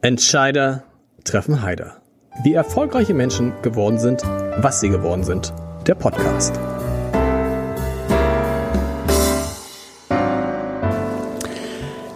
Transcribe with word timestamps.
Entscheider 0.00 0.84
treffen 1.24 1.60
Heider. 1.60 2.00
Wie 2.44 2.54
erfolgreiche 2.54 3.14
Menschen 3.14 3.52
geworden 3.62 3.98
sind, 3.98 4.22
was 4.22 4.78
sie 4.78 4.90
geworden 4.90 5.24
sind. 5.24 5.52
Der 5.88 5.96
Podcast. 5.96 6.54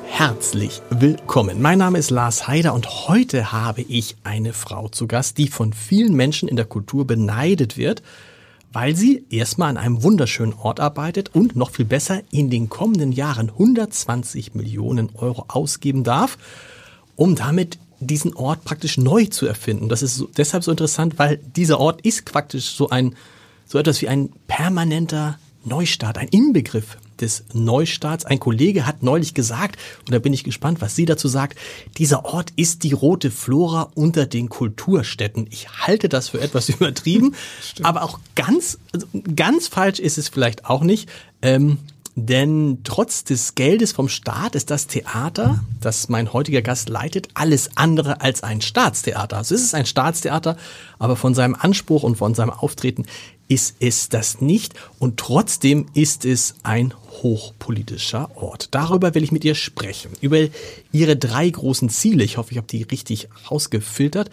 Herzlich 0.05 0.81
willkommen. 0.91 1.61
Mein 1.61 1.79
Name 1.79 1.99
ist 1.99 2.11
Lars 2.11 2.47
Heider 2.47 2.73
und 2.73 3.09
heute 3.09 3.51
habe 3.51 3.83
ich 3.83 4.15
eine 4.23 4.53
Frau 4.53 4.87
zu 4.87 5.09
Gast, 5.09 5.39
die 5.39 5.49
von 5.49 5.73
vielen 5.73 6.15
Menschen 6.15 6.49
in 6.49 6.55
der 6.55 6.67
Kultur 6.67 7.05
beneidet 7.05 7.77
wird, 7.77 8.05
weil 8.73 8.95
sie 8.95 9.27
erstmal 9.29 9.71
an 9.71 9.77
einem 9.77 10.05
wunderschönen 10.05 10.55
Ort 10.55 10.79
arbeitet 10.79 11.35
und 11.35 11.57
noch 11.57 11.71
viel 11.71 11.85
besser 11.87 12.21
in 12.31 12.49
den 12.49 12.69
kommenden 12.69 13.11
Jahren 13.11 13.51
120 13.51 14.55
Millionen 14.55 15.11
Euro 15.17 15.47
ausgeben 15.49 16.05
darf 16.05 16.39
um 17.17 17.35
damit 17.35 17.79
diesen 18.01 18.35
Ort 18.35 18.65
praktisch 18.65 18.99
neu 18.99 19.27
zu 19.27 19.47
erfinden. 19.47 19.89
Das 19.89 20.03
ist 20.03 20.17
so, 20.17 20.29
deshalb 20.37 20.65
so 20.65 20.71
interessant, 20.71 21.19
weil 21.19 21.39
dieser 21.39 21.79
Ort 21.79 22.01
ist 22.03 22.25
praktisch 22.25 22.75
so 22.75 22.91
ein, 22.91 23.15
so 23.67 23.79
etwas 23.79 24.03
wie 24.03 24.09
ein 24.09 24.31
permanenter 24.49 25.39
Neustart, 25.65 26.19
ein 26.19 26.29
Inbegriff 26.29 26.97
des 27.21 27.45
Neustarts. 27.53 28.25
Ein 28.25 28.41
Kollege 28.41 28.85
hat 28.85 29.03
neulich 29.03 29.33
gesagt, 29.33 29.79
und 30.01 30.13
da 30.13 30.19
bin 30.19 30.33
ich 30.33 30.43
gespannt, 30.43 30.81
was 30.81 30.97
sie 30.97 31.05
dazu 31.05 31.29
sagt, 31.29 31.57
dieser 31.97 32.25
Ort 32.25 32.51
ist 32.57 32.83
die 32.83 32.93
rote 32.93 33.31
Flora 33.31 33.91
unter 33.95 34.27
den 34.27 34.49
Kulturstädten. 34.49 35.47
Ich 35.51 35.69
halte 35.69 36.09
das 36.09 36.31
für 36.31 36.41
etwas 36.41 36.69
übertrieben, 36.69 37.35
aber 37.83 38.03
auch 38.03 38.19
ganz, 38.35 38.79
also 38.93 39.07
ganz 39.37 39.69
falsch 39.69 40.01
ist 40.01 40.19
es 40.19 40.29
vielleicht 40.29 40.67
auch 40.67 40.83
nicht. 40.83 41.09
Ähm, 41.41 41.79
denn 42.15 42.81
trotz 42.85 43.25
des 43.25 43.55
Geldes 43.55 43.93
vom 43.93 44.09
Staat 44.09 44.55
ist 44.55 44.71
das 44.71 44.87
Theater, 44.87 45.65
das 45.81 46.11
mein 46.11 46.33
heutiger 46.35 46.61
Gast 46.61 46.91
leitet, 46.91 47.29
alles 47.33 47.71
andere 47.77 48.21
als 48.21 48.43
ein 48.43 48.61
Staatstheater. 48.61 49.39
Also 49.39 49.55
es 49.55 49.63
ist 49.63 49.75
ein 49.75 49.87
Staatstheater, 49.87 50.59
aber 50.99 51.17
von 51.17 51.35
seinem 51.35 51.55
Anspruch 51.55 52.03
und 52.03 52.17
von 52.17 52.35
seinem 52.35 52.51
Auftreten 52.51 53.07
ist 53.49 53.77
es 53.81 54.11
das 54.11 54.43
nicht. 54.43 54.75
Und 54.99 55.19
trotzdem 55.19 55.87
ist 55.95 56.27
es 56.27 56.55
ein 56.63 56.93
hochpolitischer 57.23 58.31
Ort. 58.37 58.69
Darüber 58.73 59.15
will 59.15 59.23
ich 59.23 59.33
mit 59.33 59.45
ihr 59.45 59.55
sprechen. 59.55 60.11
Über 60.21 60.49
ihre 60.93 61.17
drei 61.17 61.49
großen 61.49 61.89
Ziele. 61.89 62.25
Ich 62.25 62.37
hoffe, 62.37 62.53
ich 62.53 62.59
habe 62.59 62.67
die 62.67 62.83
richtig 62.83 63.29
rausgefiltert. 63.51 64.31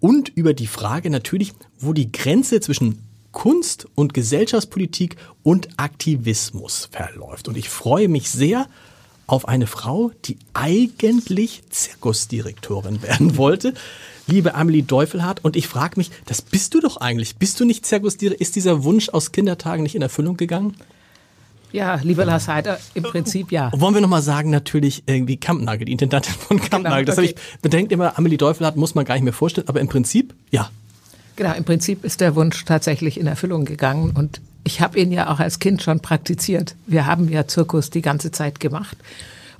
Und 0.00 0.28
über 0.28 0.54
die 0.54 0.68
Frage 0.68 1.10
natürlich, 1.10 1.52
wo 1.80 1.92
die 1.92 2.12
Grenze 2.12 2.60
zwischen 2.60 3.07
Kunst 3.32 3.86
und 3.94 4.14
Gesellschaftspolitik 4.14 5.16
und 5.42 5.68
Aktivismus 5.76 6.88
verläuft. 6.90 7.48
Und 7.48 7.56
ich 7.56 7.68
freue 7.68 8.08
mich 8.08 8.30
sehr 8.30 8.66
auf 9.26 9.46
eine 9.46 9.66
Frau, 9.66 10.10
die 10.24 10.38
eigentlich 10.54 11.62
Zirkusdirektorin 11.70 13.02
werden 13.02 13.36
wollte. 13.36 13.74
Liebe 14.26 14.54
Amelie 14.54 14.82
Deufelhardt, 14.82 15.44
und 15.44 15.56
ich 15.56 15.68
frage 15.68 15.94
mich, 15.96 16.10
das 16.26 16.42
bist 16.42 16.74
du 16.74 16.80
doch 16.80 16.98
eigentlich. 16.98 17.36
Bist 17.36 17.60
du 17.60 17.64
nicht 17.64 17.86
Zirkusdirektorin? 17.86 18.40
Ist 18.40 18.56
dieser 18.56 18.84
Wunsch 18.84 19.08
aus 19.10 19.32
Kindertagen 19.32 19.82
nicht 19.82 19.94
in 19.94 20.02
Erfüllung 20.02 20.36
gegangen? 20.36 20.76
Ja, 21.72 21.96
lieber 22.02 22.24
Lars 22.24 22.48
Heider, 22.48 22.80
im 22.94 23.02
Prinzip 23.02 23.52
ja. 23.52 23.70
Wollen 23.76 23.94
wir 23.94 24.00
nochmal 24.00 24.22
sagen, 24.22 24.48
natürlich 24.50 25.02
irgendwie 25.06 25.36
Kampnagel, 25.36 25.84
die 25.84 25.92
Intendantin 25.92 26.32
von 26.34 26.58
Kampnagel. 26.58 27.04
Genau, 27.04 27.06
das 27.06 27.18
okay. 27.18 27.28
habe 27.28 27.40
ich 27.40 27.60
bedenkt 27.60 27.92
immer, 27.92 28.16
Amelie 28.16 28.38
Deufelhardt 28.38 28.76
muss 28.76 28.94
man 28.94 29.04
gar 29.04 29.14
nicht 29.14 29.24
mehr 29.24 29.34
vorstellen, 29.34 29.68
aber 29.68 29.80
im 29.80 29.88
Prinzip 29.88 30.34
ja. 30.50 30.70
Genau, 31.38 31.54
im 31.54 31.62
Prinzip 31.62 32.04
ist 32.04 32.20
der 32.20 32.34
Wunsch 32.34 32.64
tatsächlich 32.64 33.16
in 33.16 33.28
Erfüllung 33.28 33.64
gegangen 33.64 34.10
und 34.10 34.40
ich 34.64 34.80
habe 34.80 34.98
ihn 34.98 35.12
ja 35.12 35.30
auch 35.30 35.38
als 35.38 35.60
Kind 35.60 35.80
schon 35.80 36.00
praktiziert. 36.00 36.74
Wir 36.88 37.06
haben 37.06 37.28
ja 37.28 37.46
Zirkus 37.46 37.90
die 37.90 38.02
ganze 38.02 38.32
Zeit 38.32 38.58
gemacht. 38.58 38.96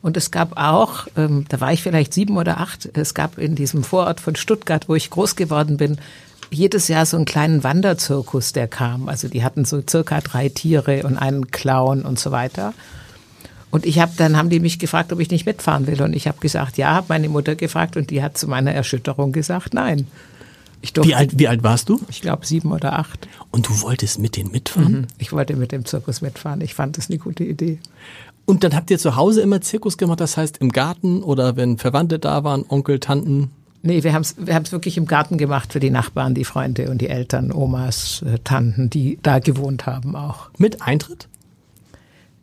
Und 0.02 0.16
es 0.16 0.32
gab 0.32 0.58
auch, 0.58 1.06
ähm, 1.16 1.44
da 1.48 1.60
war 1.60 1.72
ich 1.72 1.80
vielleicht 1.80 2.12
sieben 2.12 2.36
oder 2.36 2.58
acht, 2.58 2.90
es 2.98 3.14
gab 3.14 3.38
in 3.38 3.54
diesem 3.54 3.84
Vorort 3.84 4.18
von 4.18 4.34
Stuttgart, 4.34 4.88
wo 4.88 4.96
ich 4.96 5.08
groß 5.08 5.36
geworden 5.36 5.76
bin, 5.76 5.98
jedes 6.50 6.88
Jahr 6.88 7.06
so 7.06 7.16
einen 7.16 7.26
kleinen 7.26 7.62
Wanderzirkus, 7.62 8.52
der 8.52 8.66
kam. 8.66 9.08
Also 9.08 9.28
die 9.28 9.44
hatten 9.44 9.64
so 9.64 9.80
circa 9.88 10.20
drei 10.20 10.48
Tiere 10.48 11.04
und 11.04 11.16
einen 11.16 11.52
Clown 11.52 12.02
und 12.02 12.18
so 12.18 12.32
weiter. 12.32 12.74
Und 13.70 13.86
ich 13.86 14.00
habe 14.00 14.10
dann 14.16 14.36
haben 14.36 14.50
die 14.50 14.58
mich 14.58 14.80
gefragt, 14.80 15.12
ob 15.12 15.20
ich 15.20 15.30
nicht 15.30 15.46
mitfahren 15.46 15.86
will. 15.86 16.02
Und 16.02 16.16
ich 16.16 16.26
habe 16.26 16.40
gesagt, 16.40 16.76
ja, 16.76 16.90
habe 16.90 17.06
meine 17.10 17.28
Mutter 17.28 17.54
gefragt 17.54 17.96
und 17.96 18.10
die 18.10 18.20
hat 18.20 18.36
zu 18.36 18.48
meiner 18.48 18.72
Erschütterung 18.72 19.30
gesagt, 19.30 19.74
nein. 19.74 20.08
Durfte, 20.98 21.10
wie, 21.10 21.14
alt, 21.14 21.38
wie 21.38 21.48
alt 21.48 21.62
warst 21.62 21.88
du? 21.88 22.00
Ich 22.08 22.20
glaube 22.20 22.46
sieben 22.46 22.72
oder 22.72 22.98
acht. 22.98 23.28
Und 23.50 23.68
du 23.68 23.80
wolltest 23.82 24.18
mit 24.18 24.36
denen 24.36 24.50
mitfahren? 24.50 24.92
Mhm. 24.92 25.06
Ich 25.18 25.32
wollte 25.32 25.56
mit 25.56 25.72
dem 25.72 25.84
Zirkus 25.84 26.20
mitfahren. 26.20 26.60
Ich 26.60 26.74
fand 26.74 26.96
das 26.96 27.08
eine 27.10 27.18
gute 27.18 27.44
Idee. 27.44 27.78
Und 28.44 28.64
dann 28.64 28.74
habt 28.74 28.90
ihr 28.90 28.98
zu 28.98 29.16
Hause 29.16 29.42
immer 29.42 29.60
Zirkus 29.60 29.98
gemacht, 29.98 30.20
das 30.20 30.36
heißt 30.36 30.58
im 30.58 30.70
Garten 30.70 31.22
oder 31.22 31.56
wenn 31.56 31.78
Verwandte 31.78 32.18
da 32.18 32.44
waren, 32.44 32.64
Onkel, 32.68 32.98
Tanten? 32.98 33.50
Nee, 33.82 34.02
wir 34.02 34.12
haben 34.12 34.22
es 34.22 34.36
wir 34.38 34.54
haben's 34.54 34.72
wirklich 34.72 34.96
im 34.96 35.06
Garten 35.06 35.38
gemacht 35.38 35.72
für 35.72 35.80
die 35.80 35.90
Nachbarn, 35.90 36.34
die 36.34 36.44
Freunde 36.44 36.90
und 36.90 37.00
die 37.00 37.08
Eltern, 37.08 37.52
Omas, 37.52 38.22
äh, 38.22 38.38
Tanten, 38.42 38.90
die 38.90 39.18
da 39.22 39.38
gewohnt 39.38 39.86
haben 39.86 40.16
auch. 40.16 40.50
Mit 40.58 40.82
Eintritt? 40.82 41.28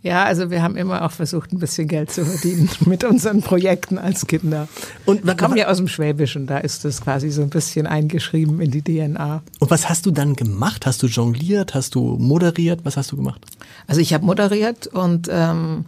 Ja, 0.06 0.24
also 0.24 0.52
wir 0.52 0.62
haben 0.62 0.76
immer 0.76 1.04
auch 1.04 1.10
versucht, 1.10 1.52
ein 1.52 1.58
bisschen 1.58 1.88
Geld 1.88 2.12
zu 2.12 2.24
verdienen 2.28 2.70
mit 2.86 3.04
unseren 3.04 3.42
Projekten 3.42 3.98
als 3.98 4.28
Kinder. 4.28 4.68
Und 5.08 5.26
wir 5.26 5.36
kommen 5.36 5.58
ja 5.58 5.68
aus 5.68 5.78
dem 5.78 5.88
Schwäbischen, 5.88 6.46
da 6.46 6.60
ist 6.60 6.86
das 6.86 7.02
quasi 7.02 7.32
so 7.32 7.42
ein 7.42 7.50
bisschen 7.50 7.88
eingeschrieben 7.88 8.62
in 8.62 8.70
die 8.70 8.84
DNA. 8.84 9.42
Und 9.58 9.72
was 9.72 9.90
hast 9.90 10.06
du 10.06 10.12
dann 10.12 10.36
gemacht? 10.36 10.86
Hast 10.86 11.02
du 11.02 11.08
jongliert? 11.08 11.74
Hast 11.74 11.96
du 11.96 12.18
moderiert? 12.20 12.82
Was 12.84 12.98
hast 12.98 13.14
du 13.14 13.16
gemacht? 13.16 13.42
Also 13.88 14.00
ich 14.00 14.14
habe 14.14 14.24
moderiert 14.24 14.86
und 14.86 15.28
ähm, 15.32 15.86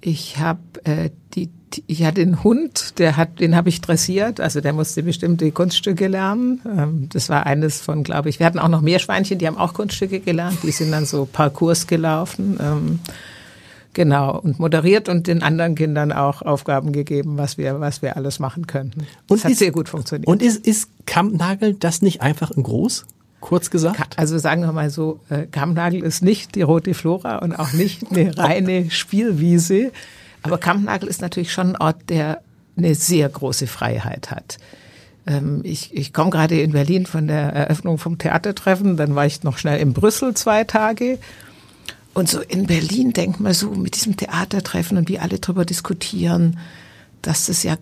ich 0.00 0.38
habe 0.38 0.60
äh, 0.84 1.10
die 1.34 1.50
ich 1.86 2.04
hatte 2.04 2.22
einen 2.22 2.44
Hund, 2.44 3.00
der 3.00 3.16
hat, 3.16 3.40
den 3.40 3.56
habe 3.56 3.68
ich 3.68 3.80
dressiert, 3.80 4.40
also 4.40 4.60
der 4.60 4.72
musste 4.72 5.02
bestimmte 5.02 5.50
Kunststücke 5.50 6.06
lernen. 6.06 6.60
Ähm, 6.64 7.08
das 7.12 7.28
war 7.28 7.46
eines 7.46 7.80
von, 7.80 8.04
glaube 8.04 8.28
ich, 8.28 8.38
wir 8.38 8.46
hatten 8.46 8.60
auch 8.60 8.68
noch 8.68 8.80
Meerschweinchen, 8.80 9.38
die 9.38 9.46
haben 9.48 9.58
auch 9.58 9.74
Kunststücke 9.74 10.20
gelernt, 10.20 10.58
die 10.62 10.70
sind 10.70 10.92
dann 10.92 11.04
so 11.04 11.28
Parcours 11.30 11.88
gelaufen. 11.88 12.58
Genau, 13.94 14.38
und 14.40 14.58
moderiert 14.58 15.08
und 15.08 15.28
den 15.28 15.42
anderen 15.42 15.76
Kindern 15.76 16.12
auch 16.12 16.42
Aufgaben 16.42 16.92
gegeben, 16.92 17.38
was 17.38 17.58
wir, 17.58 17.78
was 17.80 18.02
wir 18.02 18.16
alles 18.16 18.40
machen 18.40 18.66
könnten. 18.66 19.06
Und 19.28 19.38
das 19.38 19.44
hat 19.44 19.52
ist, 19.52 19.58
sehr 19.60 19.70
gut 19.70 19.88
funktioniert. 19.88 20.26
Und 20.26 20.42
ist, 20.42 20.66
ist 20.66 20.88
Kampnagel 21.06 21.74
das 21.74 22.02
nicht 22.02 22.20
einfach 22.20 22.50
in 22.50 22.64
groß? 22.64 23.06
Kurz 23.40 23.70
gesagt? 23.70 24.18
Also 24.18 24.36
sagen 24.38 24.62
wir 24.62 24.72
mal 24.72 24.90
so, 24.90 25.20
äh, 25.30 25.46
Kampnagel 25.46 26.02
ist 26.02 26.22
nicht 26.22 26.56
die 26.56 26.62
rote 26.62 26.92
Flora 26.92 27.38
und 27.38 27.54
auch 27.54 27.72
nicht 27.72 28.10
eine 28.10 28.36
reine 28.38 28.90
Spielwiese. 28.90 29.92
Aber 30.42 30.58
Kampnagel 30.58 31.08
ist 31.08 31.22
natürlich 31.22 31.52
schon 31.52 31.70
ein 31.70 31.76
Ort, 31.76 32.08
der 32.08 32.40
eine 32.76 32.96
sehr 32.96 33.28
große 33.28 33.68
Freiheit 33.68 34.32
hat. 34.32 34.58
Ähm, 35.26 35.60
ich, 35.62 35.94
ich 35.94 36.12
komme 36.12 36.30
gerade 36.30 36.60
in 36.60 36.72
Berlin 36.72 37.06
von 37.06 37.28
der 37.28 37.52
Eröffnung 37.52 37.98
vom 37.98 38.18
Theatertreffen, 38.18 38.96
dann 38.96 39.14
war 39.14 39.24
ich 39.24 39.44
noch 39.44 39.58
schnell 39.58 39.78
in 39.78 39.92
Brüssel 39.92 40.34
zwei 40.34 40.64
Tage 40.64 41.18
und 42.14 42.28
so 42.28 42.40
in 42.40 42.66
Berlin 42.66 43.12
denkt 43.12 43.40
man 43.40 43.52
so 43.54 43.70
mit 43.70 43.96
diesem 43.96 44.16
Theatertreffen 44.16 44.96
und 44.96 45.08
wie 45.08 45.18
alle 45.18 45.40
drüber 45.40 45.64
diskutieren, 45.64 46.58
dass 47.22 47.48
es 47.48 47.62
ja 47.64 47.76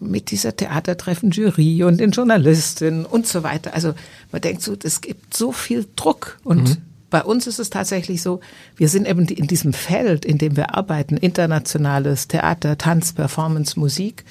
mit 0.00 0.30
dieser 0.30 0.54
Theatertreffen 0.54 1.30
Jury 1.30 1.82
und 1.84 1.98
den 1.98 2.10
Journalistinnen 2.10 3.06
und 3.06 3.26
so 3.26 3.42
weiter. 3.42 3.74
Also 3.74 3.94
man 4.30 4.40
denkt 4.40 4.62
so, 4.62 4.76
es 4.82 5.00
gibt 5.00 5.34
so 5.36 5.52
viel 5.52 5.86
Druck 5.96 6.38
und 6.44 6.68
mhm. 6.68 6.76
bei 7.08 7.22
uns 7.24 7.46
ist 7.46 7.58
es 7.58 7.70
tatsächlich 7.70 8.22
so, 8.22 8.40
wir 8.76 8.88
sind 8.88 9.08
eben 9.08 9.26
in 9.26 9.46
diesem 9.46 9.72
Feld, 9.72 10.24
in 10.24 10.38
dem 10.38 10.56
wir 10.56 10.74
arbeiten, 10.74 11.16
internationales 11.16 12.28
Theater, 12.28 12.78
Tanz, 12.78 13.12
Performance, 13.12 13.78
Musik. 13.80 14.24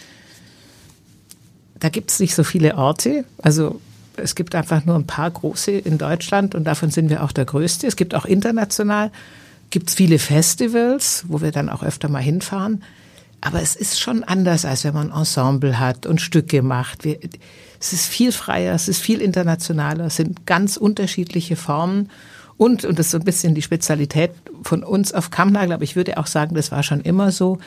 Da 1.79 1.89
gibt 1.89 2.11
es 2.11 2.19
nicht 2.19 2.35
so 2.35 2.43
viele 2.43 2.75
Orte. 2.75 3.25
Also 3.39 3.81
es 4.21 4.35
gibt 4.35 4.55
einfach 4.55 4.85
nur 4.85 4.95
ein 4.95 5.07
paar 5.07 5.29
große 5.31 5.71
in 5.71 5.97
Deutschland 5.97 6.55
und 6.55 6.65
davon 6.65 6.91
sind 6.91 7.09
wir 7.09 7.23
auch 7.23 7.31
der 7.31 7.45
größte. 7.45 7.87
Es 7.87 7.95
gibt 7.95 8.15
auch 8.15 8.25
international, 8.25 9.11
gibt 9.69 9.89
es 9.89 9.95
viele 9.95 10.19
Festivals, 10.19 11.25
wo 11.27 11.41
wir 11.41 11.51
dann 11.51 11.69
auch 11.69 11.83
öfter 11.83 12.09
mal 12.09 12.21
hinfahren. 12.21 12.83
Aber 13.41 13.61
es 13.61 13.75
ist 13.75 13.99
schon 13.99 14.23
anders, 14.23 14.65
als 14.65 14.83
wenn 14.83 14.93
man 14.93 15.11
Ensemble 15.11 15.79
hat 15.79 16.05
und 16.05 16.19
Stücke 16.19 16.61
macht. 16.61 17.05
Wir, 17.05 17.19
es 17.79 17.93
ist 17.93 18.05
viel 18.05 18.31
freier, 18.31 18.73
es 18.75 18.87
ist 18.87 18.99
viel 18.99 19.21
internationaler, 19.21 20.05
es 20.05 20.17
sind 20.17 20.45
ganz 20.45 20.75
unterschiedliche 20.75 21.55
Formen. 21.55 22.09
Und, 22.57 22.83
und 22.83 22.99
das 22.99 23.07
ist 23.07 23.11
so 23.11 23.19
ein 23.19 23.23
bisschen 23.23 23.55
die 23.55 23.61
Spezialität 23.61 24.31
von 24.63 24.83
uns 24.83 25.13
auf 25.13 25.31
Kammnagel, 25.31 25.71
aber 25.71 25.83
ich 25.83 25.95
würde 25.95 26.17
auch 26.17 26.27
sagen, 26.27 26.55
das 26.55 26.71
war 26.71 26.83
schon 26.83 26.99
immer 27.01 27.31
so. 27.31 27.59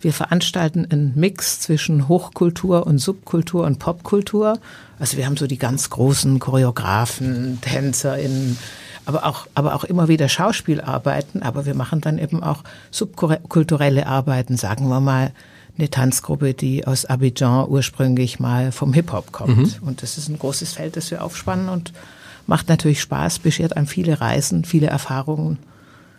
Wir 0.00 0.12
veranstalten 0.12 0.86
einen 0.90 1.12
Mix 1.16 1.60
zwischen 1.60 2.08
Hochkultur 2.08 2.86
und 2.86 2.98
Subkultur 2.98 3.64
und 3.64 3.78
Popkultur. 3.78 4.58
Also 4.98 5.16
wir 5.16 5.26
haben 5.26 5.36
so 5.36 5.46
die 5.46 5.58
ganz 5.58 5.90
großen 5.90 6.38
Choreografen, 6.38 7.60
TänzerInnen, 7.60 8.58
aber 9.06 9.26
auch, 9.26 9.48
aber 9.54 9.74
auch 9.74 9.84
immer 9.84 10.06
wieder 10.06 10.28
Schauspielarbeiten. 10.28 11.42
Aber 11.42 11.66
wir 11.66 11.74
machen 11.74 12.00
dann 12.00 12.18
eben 12.18 12.42
auch 12.42 12.62
subkulturelle 12.90 14.06
Arbeiten, 14.06 14.56
sagen 14.56 14.88
wir 14.88 15.00
mal, 15.00 15.32
eine 15.76 15.90
Tanzgruppe, 15.90 16.54
die 16.54 16.86
aus 16.86 17.04
Abidjan 17.04 17.68
ursprünglich 17.68 18.40
mal 18.40 18.72
vom 18.72 18.92
Hip-Hop 18.92 19.32
kommt. 19.32 19.80
Mhm. 19.80 19.88
Und 19.88 20.02
das 20.02 20.18
ist 20.18 20.28
ein 20.28 20.38
großes 20.38 20.72
Feld, 20.72 20.96
das 20.96 21.10
wir 21.10 21.24
aufspannen 21.24 21.68
und 21.68 21.92
macht 22.46 22.68
natürlich 22.68 23.00
Spaß, 23.00 23.40
beschert 23.40 23.76
einem 23.76 23.86
viele 23.86 24.20
Reisen, 24.20 24.64
viele 24.64 24.88
Erfahrungen, 24.88 25.58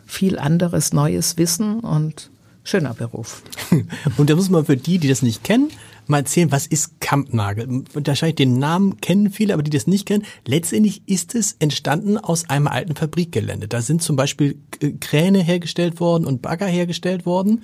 viel 0.06 0.40
anderes, 0.40 0.94
neues 0.94 1.38
Wissen 1.38 1.80
und 1.82 2.30
schöner 2.64 2.94
Beruf. 2.94 3.44
Und 4.18 4.30
da 4.30 4.36
muss 4.36 4.50
man 4.50 4.66
für 4.66 4.78
die, 4.78 4.98
die 4.98 5.08
das 5.08 5.22
nicht 5.22 5.44
kennen, 5.44 5.70
mal 6.08 6.20
erzählen, 6.20 6.52
was 6.52 6.66
ist 6.66 7.00
Kampnagel? 7.00 7.84
Wahrscheinlich 7.94 8.36
den 8.36 8.58
Namen 8.58 9.00
kennen 9.00 9.32
viele, 9.32 9.54
aber 9.54 9.64
die 9.64 9.70
das 9.70 9.88
nicht 9.88 10.08
kennen. 10.08 10.26
Letztendlich 10.46 11.04
ist 11.06 11.36
es 11.36 11.56
entstanden 11.60 12.18
aus 12.18 12.50
einem 12.50 12.68
alten 12.68 12.96
Fabrikgelände. 12.96 13.68
Da 13.68 13.82
sind 13.82 14.02
zum 14.02 14.16
Beispiel 14.16 14.58
Kräne 15.00 15.42
hergestellt 15.42 16.00
worden 16.00 16.26
und 16.26 16.42
Bagger 16.42 16.68
hergestellt 16.68 17.26
worden. 17.26 17.64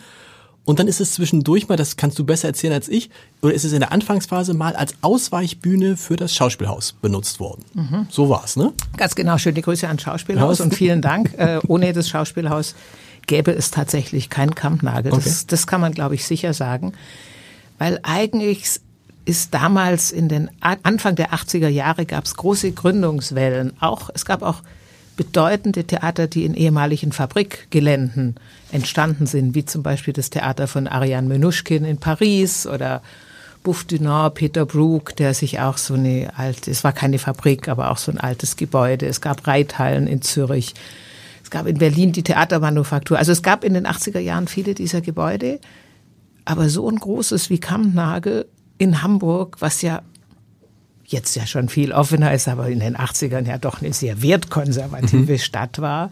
Und 0.65 0.79
dann 0.79 0.87
ist 0.87 0.99
es 0.99 1.13
zwischendurch 1.13 1.67
mal, 1.67 1.75
das 1.75 1.95
kannst 1.95 2.17
du 2.17 2.25
besser 2.25 2.47
erzählen 2.47 2.73
als 2.73 2.89
ich, 2.89 3.11
oder 3.43 3.53
ist 3.53 3.63
es 3.63 3.73
in 3.73 3.81
der 3.81 3.91
Anfangsphase 3.91 4.55
mal 4.55 4.75
als 4.75 4.95
Ausweichbühne 5.01 5.95
für 5.95 6.15
das 6.15 6.33
Schauspielhaus 6.33 6.93
benutzt 6.93 7.39
worden. 7.39 7.63
Mhm. 7.75 8.07
So 8.09 8.29
war's, 8.29 8.55
ne? 8.55 8.73
Ganz 8.97 9.13
genau. 9.13 9.37
Schöne 9.37 9.61
Grüße 9.61 9.87
ans 9.87 10.01
Schauspielhaus 10.01 10.61
und 10.61 10.73
vielen 10.73 11.01
Dank. 11.03 11.33
Äh, 11.37 11.59
ohne 11.67 11.93
das 11.93 12.09
Schauspielhaus 12.09 12.73
gäbe 13.27 13.51
es 13.51 13.71
tatsächlich 13.71 14.29
keinen 14.29 14.55
Kampnagel. 14.55 15.13
Okay. 15.13 15.23
Das, 15.23 15.47
das 15.47 15.67
kann 15.67 15.81
man, 15.81 15.93
glaube 15.93 16.15
ich, 16.15 16.25
sicher 16.25 16.53
sagen. 16.53 16.93
Weil 17.77 17.99
eigentlich 18.03 18.79
ist 19.25 19.53
damals 19.53 20.11
in 20.11 20.29
den 20.29 20.49
Anfang 20.61 21.15
der 21.15 21.33
80er 21.33 21.67
Jahre 21.67 22.05
gab 22.05 22.25
es 22.25 22.35
große 22.35 22.71
Gründungswellen. 22.71 23.73
Auch 23.79 24.09
es 24.13 24.25
gab 24.25 24.43
auch 24.43 24.61
bedeutende 25.17 25.85
Theater, 25.85 26.27
die 26.27 26.45
in 26.45 26.53
ehemaligen 26.53 27.11
Fabrikgeländen 27.11 28.35
entstanden 28.71 29.25
sind, 29.25 29.55
wie 29.55 29.65
zum 29.65 29.81
Beispiel 29.81 30.13
das 30.13 30.29
Theater 30.29 30.67
von 30.67 30.87
Ariane 30.87 31.27
Menuschkin 31.27 31.85
in 31.85 31.97
Paris 31.97 32.67
oder 32.67 33.01
Bouffe 33.63 33.85
du 33.87 34.03
Nord, 34.03 34.35
Peter 34.35 34.65
Brook, 34.65 35.15
der 35.15 35.33
sich 35.33 35.59
auch 35.59 35.77
so 35.77 35.95
eine 35.95 36.31
alte, 36.37 36.69
es 36.69 36.83
war 36.83 36.93
keine 36.93 37.17
Fabrik, 37.17 37.67
aber 37.67 37.89
auch 37.89 37.97
so 37.97 38.11
ein 38.11 38.19
altes 38.19 38.57
Gebäude. 38.57 39.07
Es 39.07 39.21
gab 39.21 39.47
Reithallen 39.47 40.05
in 40.05 40.21
Zürich. 40.21 40.75
Es 41.45 41.51
gab 41.51 41.67
in 41.67 41.77
Berlin 41.77 42.11
die 42.11 42.23
Theatermanufaktur. 42.23 43.19
Also 43.19 43.31
es 43.31 43.43
gab 43.43 43.63
in 43.63 43.75
den 43.75 43.85
80er 43.85 44.17
Jahren 44.17 44.47
viele 44.47 44.73
dieser 44.73 45.01
Gebäude. 45.01 45.59
Aber 46.43 46.69
so 46.69 46.89
ein 46.89 46.95
großes 46.95 47.51
wie 47.51 47.59
Kampnagel 47.59 48.47
in 48.79 49.03
Hamburg, 49.03 49.57
was 49.59 49.83
ja 49.83 50.01
jetzt 51.03 51.35
ja 51.35 51.45
schon 51.45 51.69
viel 51.69 51.91
offener 51.91 52.33
ist, 52.33 52.47
aber 52.47 52.67
in 52.67 52.79
den 52.79 52.97
80ern 52.97 53.47
ja 53.47 53.59
doch 53.59 53.79
eine 53.79 53.93
sehr 53.93 54.23
wertkonservative 54.23 55.33
mhm. 55.33 55.37
Stadt 55.37 55.79
war, 55.79 56.09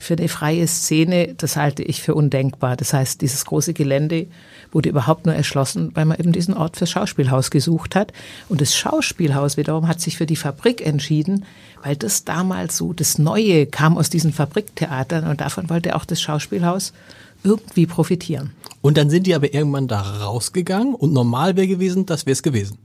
für 0.00 0.14
eine 0.14 0.28
freie 0.28 0.66
Szene, 0.66 1.34
das 1.36 1.56
halte 1.56 1.82
ich 1.82 2.02
für 2.02 2.14
undenkbar. 2.14 2.74
Das 2.74 2.94
heißt, 2.94 3.20
dieses 3.20 3.44
große 3.44 3.74
Gelände 3.74 4.26
wurde 4.72 4.88
überhaupt 4.88 5.26
nur 5.26 5.34
erschlossen, 5.34 5.90
weil 5.94 6.06
man 6.06 6.18
eben 6.18 6.32
diesen 6.32 6.54
Ort 6.54 6.78
fürs 6.78 6.90
Schauspielhaus 6.90 7.50
gesucht 7.50 7.94
hat. 7.94 8.12
Und 8.48 8.62
das 8.62 8.74
Schauspielhaus 8.74 9.58
wiederum 9.58 9.86
hat 9.86 10.00
sich 10.00 10.16
für 10.16 10.24
die 10.24 10.36
Fabrik 10.36 10.84
entschieden, 10.84 11.44
weil 11.82 11.96
das 11.96 12.24
damals 12.24 12.78
so, 12.78 12.94
das 12.94 13.18
Neue 13.18 13.66
kam 13.66 13.98
aus 13.98 14.08
diesen 14.08 14.32
Fabriktheatern 14.32 15.26
und 15.26 15.42
davon 15.42 15.68
wollte 15.68 15.94
auch 15.94 16.06
das 16.06 16.20
Schauspielhaus 16.22 16.94
irgendwie 17.44 17.84
profitieren. 17.84 18.52
Und 18.80 18.96
dann 18.96 19.10
sind 19.10 19.26
die 19.26 19.34
aber 19.34 19.52
irgendwann 19.52 19.86
da 19.86 20.00
rausgegangen 20.00 20.94
und 20.94 21.12
normal 21.12 21.56
wäre 21.56 21.68
gewesen, 21.68 22.06
das 22.06 22.24
wäre 22.24 22.32
es 22.32 22.42
gewesen. 22.42 22.78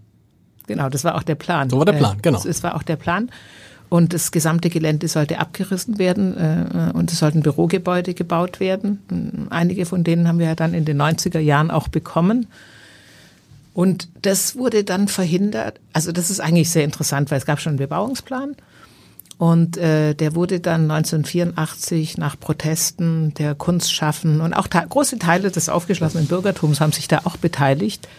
Genau, 0.68 0.90
das 0.90 1.06
war 1.06 1.16
auch 1.16 1.24
der 1.24 1.36
Plan. 1.36 1.70
So 1.70 1.78
war 1.78 1.86
der 1.86 1.94
Plan, 1.94 2.18
genau. 2.22 2.42
Das 2.44 2.62
war 2.62 2.76
auch 2.76 2.84
der 2.84 2.98
Plan. 2.98 3.30
Und 3.96 4.14
das 4.14 4.32
gesamte 4.32 4.70
Gelände 4.70 5.08
sollte 5.08 5.40
abgerissen 5.40 5.98
werden 6.00 6.36
äh, 6.36 6.92
und 6.92 7.14
es 7.14 7.20
sollten 7.20 7.44
Bürogebäude 7.44 8.14
gebaut 8.14 8.60
werden. 8.60 9.48
Einige 9.52 9.86
von 9.86 10.04
denen 10.04 10.28
haben 10.28 10.38
wir 10.38 10.48
ja 10.48 10.56
dann 10.56 10.74
in 10.74 10.84
den 10.84 11.02
90er 11.02 11.40
Jahren 11.40 11.72
auch 11.72 11.88
bekommen. 11.88 12.48
Und 13.74 14.10
das 14.22 14.58
wurde 14.58 14.84
dann 14.84 15.08
verhindert. 15.08 15.80
Also 15.94 16.12
das 16.12 16.30
ist 16.30 16.42
eigentlich 16.42 16.72
sehr 16.72 16.84
interessant, 16.84 17.32
weil 17.32 17.38
es 17.38 17.46
gab 17.46 17.62
schon 17.62 17.72
einen 17.72 17.78
Bebauungsplan. 17.78 18.58
Und 19.38 19.78
äh, 19.78 20.14
der 20.14 20.36
wurde 20.36 20.60
dann 20.60 20.92
1984 20.92 22.18
nach 22.18 22.38
Protesten 22.38 23.34
der 23.36 23.56
Kunstschaffen 23.56 24.42
und 24.42 24.54
auch 24.54 24.70
große 24.70 25.20
Teile 25.20 25.52
des 25.52 25.70
aufgeschlossenen 25.70 26.28
Bürgertums 26.28 26.82
haben 26.82 26.92
sich 26.92 27.08
da 27.08 27.22
auch 27.24 27.38
beteiligt 27.38 28.10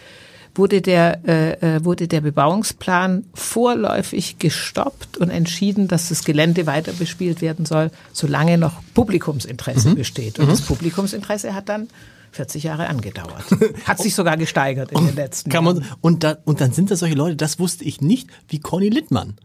wurde 0.57 0.81
der, 0.81 1.27
äh, 1.27 1.75
äh, 1.75 1.85
wurde 1.85 2.07
der 2.07 2.21
Bebauungsplan 2.21 3.25
vorläufig 3.33 4.39
gestoppt 4.39 5.17
und 5.17 5.29
entschieden, 5.29 5.87
dass 5.87 6.09
das 6.09 6.23
Gelände 6.23 6.65
weiter 6.65 6.93
bespielt 6.93 7.41
werden 7.41 7.65
soll, 7.65 7.91
solange 8.13 8.57
noch 8.57 8.81
Publikumsinteresse 8.93 9.89
mhm. 9.89 9.95
besteht. 9.95 10.39
Und 10.39 10.45
mhm. 10.45 10.51
das 10.51 10.61
Publikumsinteresse 10.61 11.53
hat 11.53 11.69
dann 11.69 11.87
40 12.31 12.63
Jahre 12.63 12.87
angedauert. 12.87 13.45
Hat 13.85 13.99
sich 13.99 14.13
sogar 14.13 14.37
gesteigert 14.37 14.91
in 14.91 15.05
den 15.07 15.15
letzten 15.15 15.49
Jahren. 15.49 15.85
Und, 16.01 16.23
da, 16.23 16.37
und 16.45 16.61
dann 16.61 16.71
sind 16.71 16.91
das 16.91 16.99
solche 16.99 17.15
Leute, 17.15 17.35
das 17.35 17.59
wusste 17.59 17.83
ich 17.83 18.01
nicht, 18.01 18.29
wie 18.49 18.59
Conny 18.59 18.89
Littmann 18.89 19.35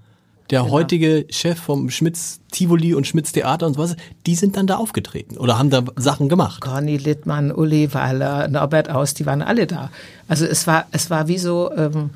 der 0.52 0.60
genau. 0.60 0.72
heutige 0.72 1.26
Chef 1.30 1.58
vom 1.58 1.90
Schmitz 1.90 2.38
Tivoli 2.52 2.94
und 2.94 3.06
Schmitz 3.06 3.32
Theater 3.32 3.66
und 3.66 3.74
so 3.74 3.80
was, 3.80 3.96
die 4.26 4.34
sind 4.34 4.56
dann 4.56 4.66
da 4.66 4.76
aufgetreten 4.76 5.38
oder 5.38 5.58
haben 5.58 5.70
da 5.70 5.82
Sachen 5.96 6.28
gemacht. 6.28 6.60
Conny 6.60 6.98
Littmann, 6.98 7.50
Uli 7.50 7.92
Weiler, 7.92 8.46
Norbert 8.48 8.90
Aus, 8.90 9.14
die 9.14 9.26
waren 9.26 9.42
alle 9.42 9.66
da. 9.66 9.90
Also 10.28 10.44
es 10.44 10.66
war, 10.66 10.86
es 10.92 11.08
war 11.08 11.26
wie 11.26 11.38
so, 11.38 11.72
ähm, 11.74 12.10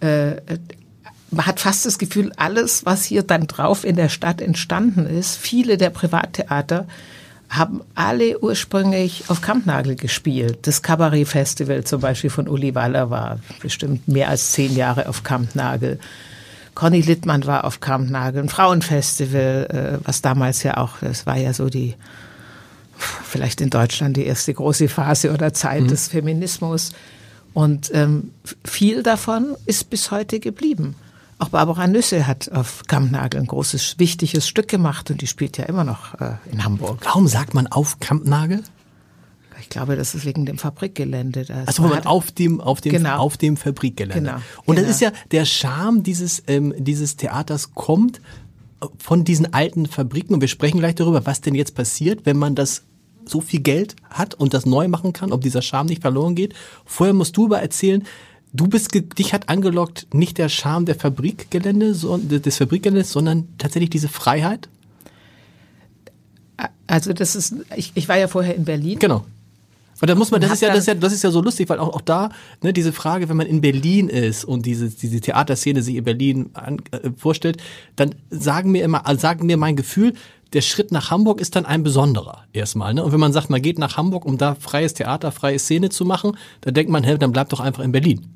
äh, 0.00 0.36
man 1.30 1.46
hat 1.46 1.60
fast 1.60 1.84
das 1.84 1.98
Gefühl, 1.98 2.32
alles, 2.36 2.86
was 2.86 3.04
hier 3.04 3.22
dann 3.22 3.46
drauf 3.46 3.84
in 3.84 3.96
der 3.96 4.08
Stadt 4.08 4.40
entstanden 4.40 5.06
ist, 5.06 5.36
viele 5.36 5.76
der 5.76 5.90
Privattheater 5.90 6.86
haben 7.50 7.82
alle 7.94 8.40
ursprünglich 8.40 9.24
auf 9.28 9.42
Kampnagel 9.42 9.94
gespielt. 9.94 10.60
Das 10.62 10.80
Kabarett-Festival 10.80 11.84
zum 11.84 12.00
Beispiel 12.00 12.30
von 12.30 12.48
Uli 12.48 12.74
Waller 12.74 13.10
war 13.10 13.38
bestimmt 13.60 14.08
mehr 14.08 14.30
als 14.30 14.52
zehn 14.52 14.74
Jahre 14.74 15.08
auf 15.08 15.22
Kampnagel. 15.22 15.98
Conny 16.74 17.00
Littmann 17.00 17.46
war 17.46 17.64
auf 17.64 17.80
Kampnagel, 17.80 18.42
ein 18.42 18.48
Frauenfestival, 18.48 20.00
äh, 20.02 20.06
was 20.06 20.22
damals 20.22 20.62
ja 20.62 20.76
auch, 20.76 20.98
das 21.00 21.26
war 21.26 21.36
ja 21.36 21.52
so 21.52 21.68
die, 21.68 21.94
vielleicht 22.96 23.60
in 23.60 23.70
Deutschland 23.70 24.16
die 24.16 24.26
erste 24.26 24.52
große 24.52 24.88
Phase 24.88 25.32
oder 25.32 25.54
Zeit 25.54 25.82
mhm. 25.82 25.88
des 25.88 26.08
Feminismus. 26.08 26.92
Und 27.52 27.90
ähm, 27.94 28.32
viel 28.64 29.02
davon 29.02 29.56
ist 29.66 29.88
bis 29.90 30.10
heute 30.10 30.40
geblieben. 30.40 30.96
Auch 31.38 31.50
Barbara 31.50 31.86
Nüsse 31.86 32.26
hat 32.26 32.50
auf 32.52 32.82
Kampnagel 32.86 33.40
ein 33.40 33.46
großes, 33.46 33.98
wichtiges 33.98 34.48
Stück 34.48 34.68
gemacht 34.68 35.10
und 35.10 35.20
die 35.20 35.26
spielt 35.26 35.58
ja 35.58 35.64
immer 35.64 35.84
noch 35.84 36.20
äh, 36.20 36.34
in 36.50 36.64
Hamburg. 36.64 36.98
Warum 37.04 37.28
sagt 37.28 37.54
man 37.54 37.66
auf 37.66 38.00
Kampnagel? 38.00 38.62
Ich 39.64 39.70
glaube, 39.70 39.96
das 39.96 40.14
ist 40.14 40.26
wegen 40.26 40.44
dem 40.44 40.58
Fabrikgelände. 40.58 41.46
Das 41.46 41.68
also 41.68 41.84
auf 42.04 42.30
dem, 42.30 42.60
auf 42.60 42.82
dem, 42.82 42.92
genau. 42.92 43.16
auf 43.16 43.38
dem 43.38 43.56
Fabrikgelände. 43.56 44.20
Genau. 44.20 44.42
Und 44.66 44.76
genau. 44.76 44.86
das 44.86 44.96
ist 44.96 45.00
ja 45.00 45.10
der 45.30 45.46
Charme 45.46 46.02
dieses, 46.02 46.42
ähm, 46.48 46.74
dieses 46.76 47.16
Theaters 47.16 47.72
kommt 47.72 48.20
von 48.98 49.24
diesen 49.24 49.54
alten 49.54 49.86
Fabriken. 49.86 50.34
Und 50.34 50.42
wir 50.42 50.48
sprechen 50.48 50.80
gleich 50.80 50.96
darüber, 50.96 51.24
was 51.24 51.40
denn 51.40 51.54
jetzt 51.54 51.74
passiert, 51.74 52.26
wenn 52.26 52.36
man 52.36 52.54
das 52.54 52.82
so 53.24 53.40
viel 53.40 53.60
Geld 53.60 53.96
hat 54.10 54.34
und 54.34 54.52
das 54.52 54.66
neu 54.66 54.86
machen 54.86 55.14
kann, 55.14 55.32
ob 55.32 55.40
dieser 55.40 55.62
Charme 55.62 55.86
nicht 55.86 56.02
verloren 56.02 56.34
geht. 56.34 56.52
Vorher 56.84 57.14
musst 57.14 57.38
du 57.38 57.46
aber 57.46 57.62
erzählen, 57.62 58.04
du 58.52 58.66
bist, 58.66 58.90
dich 58.92 59.32
hat 59.32 59.48
angelockt 59.48 60.08
nicht 60.12 60.36
der 60.36 60.50
Charme 60.50 60.84
der 60.84 60.94
Fabrikgelände, 60.94 61.94
so, 61.94 62.18
des 62.18 62.58
Fabrikgeländes, 62.58 63.10
sondern 63.10 63.48
tatsächlich 63.56 63.88
diese 63.88 64.08
Freiheit? 64.08 64.68
Also 66.86 67.14
das 67.14 67.34
ist, 67.34 67.54
ich, 67.74 67.92
ich 67.94 68.10
war 68.10 68.18
ja 68.18 68.28
vorher 68.28 68.54
in 68.54 68.66
Berlin. 68.66 68.98
Genau. 68.98 69.24
Und 70.00 70.10
da 70.10 70.14
muss 70.14 70.30
man, 70.30 70.40
das 70.40 70.52
ist 70.52 70.62
ja, 70.62 70.68
das 70.68 70.80
ist 70.80 70.86
ja, 70.86 70.94
das 70.94 71.12
ist 71.12 71.22
ja 71.22 71.30
so 71.30 71.40
lustig, 71.40 71.68
weil 71.68 71.78
auch, 71.78 71.94
auch 71.94 72.00
da, 72.00 72.30
ne, 72.62 72.72
diese 72.72 72.92
Frage, 72.92 73.28
wenn 73.28 73.36
man 73.36 73.46
in 73.46 73.60
Berlin 73.60 74.08
ist 74.08 74.44
und 74.44 74.66
diese, 74.66 74.90
diese 74.90 75.20
Theaterszene 75.20 75.82
sich 75.82 75.96
in 75.96 76.04
Berlin 76.04 76.50
an, 76.54 76.78
äh, 76.90 77.10
vorstellt, 77.16 77.62
dann 77.96 78.14
sagen 78.30 78.72
mir 78.72 78.84
immer, 78.84 79.06
also 79.06 79.20
sagen 79.20 79.46
mir 79.46 79.56
mein 79.56 79.76
Gefühl, 79.76 80.14
der 80.52 80.60
Schritt 80.60 80.92
nach 80.92 81.10
Hamburg 81.10 81.40
ist 81.40 81.56
dann 81.56 81.66
ein 81.66 81.82
besonderer 81.82 82.44
erstmal. 82.52 82.94
Ne? 82.94 83.02
Und 83.02 83.12
wenn 83.12 83.20
man 83.20 83.32
sagt, 83.32 83.50
man 83.50 83.60
geht 83.60 83.78
nach 83.78 83.96
Hamburg, 83.96 84.24
um 84.24 84.38
da 84.38 84.54
freies 84.54 84.94
Theater, 84.94 85.32
freie 85.32 85.58
Szene 85.58 85.88
zu 85.88 86.04
machen, 86.04 86.36
dann 86.60 86.74
denkt 86.74 86.90
man, 86.90 87.02
hey, 87.02 87.18
dann 87.18 87.32
bleibt 87.32 87.52
doch 87.52 87.60
einfach 87.60 87.82
in 87.82 87.92
Berlin. 87.92 88.26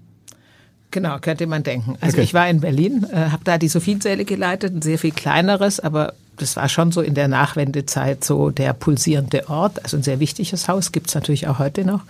Genau, 0.90 1.18
könnte 1.20 1.46
man 1.46 1.62
denken. 1.62 1.96
Also 2.00 2.16
okay. 2.16 2.24
ich 2.24 2.34
war 2.34 2.48
in 2.48 2.60
Berlin, 2.60 3.06
äh, 3.12 3.30
habe 3.30 3.44
da 3.44 3.58
die 3.58 3.68
Sophiesäle 3.68 4.24
geleitet, 4.24 4.74
ein 4.74 4.82
sehr 4.82 4.98
viel 4.98 5.12
kleineres, 5.12 5.80
aber 5.80 6.14
das 6.38 6.57
war 6.57 6.68
schon 6.68 6.92
so 6.92 7.00
in 7.00 7.14
der 7.14 7.28
Nachwendezeit 7.28 8.25
so 8.25 8.50
der 8.50 8.73
pulsierende 8.73 9.49
Ort. 9.49 9.83
Also 9.85 9.97
ein 9.97 10.02
sehr 10.02 10.21
wichtiges 10.21 10.68
Haus, 10.68 10.92
gibt's 10.92 11.14
natürlich 11.14 11.49
auch 11.49 11.59
heute 11.59 11.85
noch. 11.85 12.02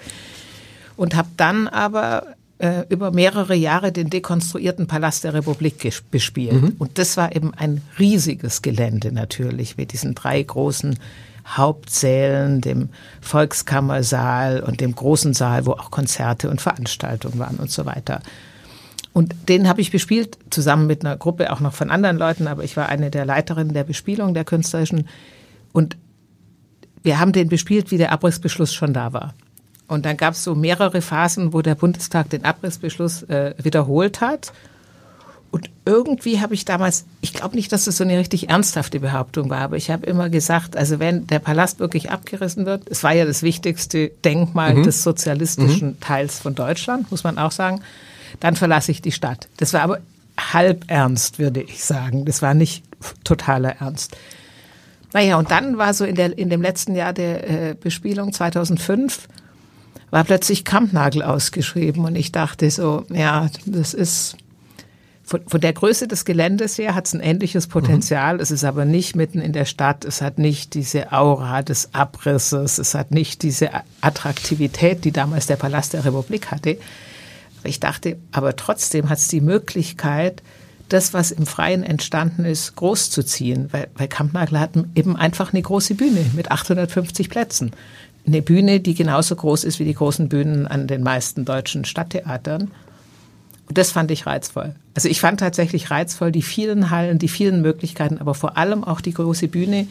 Und 0.97 1.15
habe 1.15 1.29
dann 1.37 1.69
aber 1.69 2.35
äh, 2.59 2.85
über 2.89 3.13
mehrere 3.13 3.55
Jahre 3.55 3.93
den 3.93 4.11
dekonstruierten 4.11 4.87
Palast 4.87 5.25
der 5.25 5.35
Republik 5.35 5.93
bespielt. 6.11 6.63
Mhm. 6.63 6.77
Und 6.79 6.99
das 6.99 7.17
war 7.17 7.35
eben 7.35 7.55
ein 7.55 7.83
riesiges 7.99 8.63
Gelände 8.63 9.13
natürlich 9.13 9.77
mit 9.77 9.93
diesen 9.93 10.15
drei 10.15 10.43
großen 10.43 10.99
Hauptsälen, 11.47 12.61
dem 12.61 12.91
Volkskammersaal 13.21 14.61
und 14.61 14.81
dem 14.81 14.95
großen 14.95 15.35
Saal, 15.35 15.67
wo 15.67 15.73
auch 15.73 15.91
Konzerte 15.91 16.51
und 16.51 16.61
Veranstaltungen 16.61 17.39
waren 17.39 17.57
und 17.57 17.71
so 17.71 17.87
weiter. 17.87 18.21
Und 19.19 19.35
den 19.49 19.69
habe 19.69 19.81
ich 19.81 19.91
bespielt, 19.91 20.39
zusammen 20.49 20.87
mit 20.87 21.05
einer 21.05 21.17
Gruppe 21.17 21.53
auch 21.53 21.59
noch 21.59 21.75
von 21.75 21.91
anderen 21.91 22.19
Leuten, 22.19 22.47
aber 22.47 22.63
ich 22.63 22.77
war 22.77 22.89
eine 22.89 23.11
der 23.11 23.25
Leiterinnen 23.25 23.75
der 23.75 23.83
Bespielung 23.83 24.33
der 24.33 24.45
künstlerischen. 24.45 25.09
Und 25.73 25.97
wir 27.03 27.19
haben 27.19 27.33
den 27.33 27.49
bespielt, 27.49 27.91
wie 27.91 27.99
der 27.99 28.13
Abrissbeschluss 28.13 28.73
schon 28.73 28.95
da 28.95 29.13
war. 29.13 29.35
Und 29.89 30.07
dann 30.07 30.17
gab 30.17 30.35
es 30.35 30.45
so 30.45 30.55
mehrere 30.55 31.03
Phasen, 31.03 31.53
wo 31.53 31.63
der 31.63 31.75
Bundestag 31.75 32.31
den 32.31 32.45
Abrissbeschluss 32.45 33.25
äh, 33.25 33.55
wiederholt 33.61 34.21
hat. 34.21 34.53
Und 35.51 35.69
irgendwie 35.85 36.41
habe 36.41 36.55
ich 36.55 36.65
damals, 36.65 37.05
ich 37.21 37.35
glaube 37.35 37.57
nicht, 37.57 37.73
dass 37.73 37.89
es 37.89 37.97
so 37.97 38.05
eine 38.05 38.21
richtig 38.21 38.49
ernsthafte 38.49 39.01
Behauptung 39.01 39.51
war, 39.51 39.63
aber 39.63 39.77
ich 39.77 39.91
habe 39.91 40.07
immer 40.07 40.31
gesagt, 40.31 40.77
also 40.77 41.01
wenn 41.01 41.27
der 41.27 41.41
Palast 41.41 41.81
wirklich 41.81 42.13
abgerissen 42.13 42.67
wird, 42.67 42.89
es 42.89 43.03
war 43.03 43.15
ja 43.15 43.25
das 43.25 43.43
wichtigste 43.43 44.11
Denkmal 44.25 44.75
mhm. 44.75 44.85
des 44.85 45.03
sozialistischen 45.03 45.89
mhm. 45.89 46.01
Teils 46.01 46.39
von 46.39 46.55
Deutschland, 46.55 47.11
muss 47.11 47.25
man 47.25 47.37
auch 47.39 47.51
sagen, 47.51 47.81
dann 48.41 48.57
verlasse 48.57 48.91
ich 48.93 49.03
die 49.03 49.13
Stadt. 49.13 49.49
Das 49.57 49.73
war 49.73 49.83
aber 49.83 49.99
halb 50.39 50.85
ernst, 50.89 51.39
würde 51.39 51.63
ich 51.63 51.85
sagen. 51.85 52.25
Das 52.25 52.43
war 52.43 52.55
nicht 52.55 52.85
totaler 53.25 53.77
Ernst. 53.81 54.17
Naja, 55.13 55.39
und 55.39 55.51
dann 55.51 55.79
war 55.79 55.95
so 55.95 56.05
in, 56.05 56.15
der, 56.15 56.37
in 56.37 56.51
dem 56.51 56.63
letzten 56.63 56.95
Jahr 56.95 57.13
der 57.13 57.71
äh, 57.71 57.75
Bespielung 57.75 58.33
2005, 58.33 59.29
war 60.11 60.25
plötzlich 60.25 60.65
Kampnagel 60.65 61.23
ausgeschrieben 61.23 62.05
und 62.05 62.17
ich 62.17 62.33
dachte 62.33 62.71
so, 62.71 63.05
ja, 63.11 63.49
das 63.67 63.95
ist 63.95 64.37
von, 65.29 65.43
von 65.47 65.61
der 65.61 65.75
Größe 65.75 66.09
des 66.09 66.25
Geländes 66.25 66.79
her 66.79 66.95
hat 66.95 67.07
es 67.07 67.13
ein 67.13 67.21
ähnliches 67.21 67.67
Potenzial. 67.67 68.37
Mhm. 68.37 68.41
Es 68.41 68.51
ist 68.51 68.65
aber 68.65 68.87
nicht 68.87 69.15
mitten 69.15 69.41
in 69.41 69.53
der 69.53 69.67
Stadt. 69.67 70.07
Es 70.07 70.23
hat 70.23 70.39
nicht 70.39 70.73
diese 70.73 71.13
Aura 71.13 71.61
des 71.61 71.93
Abrisses. 71.93 72.79
Es 72.79 72.95
hat 72.95 73.11
nicht 73.11 73.43
diese 73.43 73.69
Attraktivität, 74.01 75.05
die 75.05 75.13
damals 75.13 75.47
der 75.47 75.57
Palast 75.57 75.93
der 75.93 76.07
Republik 76.07 76.51
hatte. 76.51 76.79
Ich 77.69 77.81
dachte, 77.81 78.17
aber 78.33 78.57
trotzdem 78.57 79.11
hat 79.11 79.19
es 79.19 79.29
die 79.29 79.43
Möglichkeit, 79.43 80.43
das, 80.89 81.13
was 81.13 81.31
im 81.31 81.45
Freien 81.45 81.83
entstanden 81.83 82.47
ist, 82.47 82.77
groß 82.77 83.11
zu 83.11 83.23
ziehen. 83.23 83.69
Weil, 83.73 83.89
weil 83.95 84.09
Kampnagel 84.09 84.59
hat 84.59 84.71
eben 84.95 85.17
einfach 85.17 85.53
eine 85.53 85.61
große 85.61 85.95
Bühne 85.95 86.25
mit 86.35 86.51
850 86.51 87.29
Plätzen. 87.29 87.73
Eine 88.27 88.41
Bühne, 88.41 88.81
die 88.81 88.95
genauso 88.95 89.37
groß 89.37 89.65
ist 89.65 89.79
wie 89.79 89.85
die 89.85 89.95
großen 89.95 90.31
Bühnen 90.31 90.67
an 90.67 90.87
den 90.87 91.03
meisten 91.03 91.45
deutschen 91.45 91.85
Stadttheatern. 91.85 92.71
Und 93.69 93.77
das 93.77 93.93
fand 93.93 94.11
ich 94.11 94.25
reizvoll. 94.25 94.75
Also 94.95 95.11
ich 95.11 95.21
fand 95.21 95.41
tatsächlich 95.41 95.91
reizvoll 95.91 96.33
die 96.33 96.43
vielen 96.43 96.89
Hallen, 96.89 97.19
die 97.19 97.29
vielen 97.29 97.61
Möglichkeiten, 97.61 98.17
aber 98.17 98.33
vor 98.33 98.57
allem 98.57 98.83
auch 98.83 99.03
die 99.03 99.13
große 99.13 99.49
Bühne, 99.49 99.87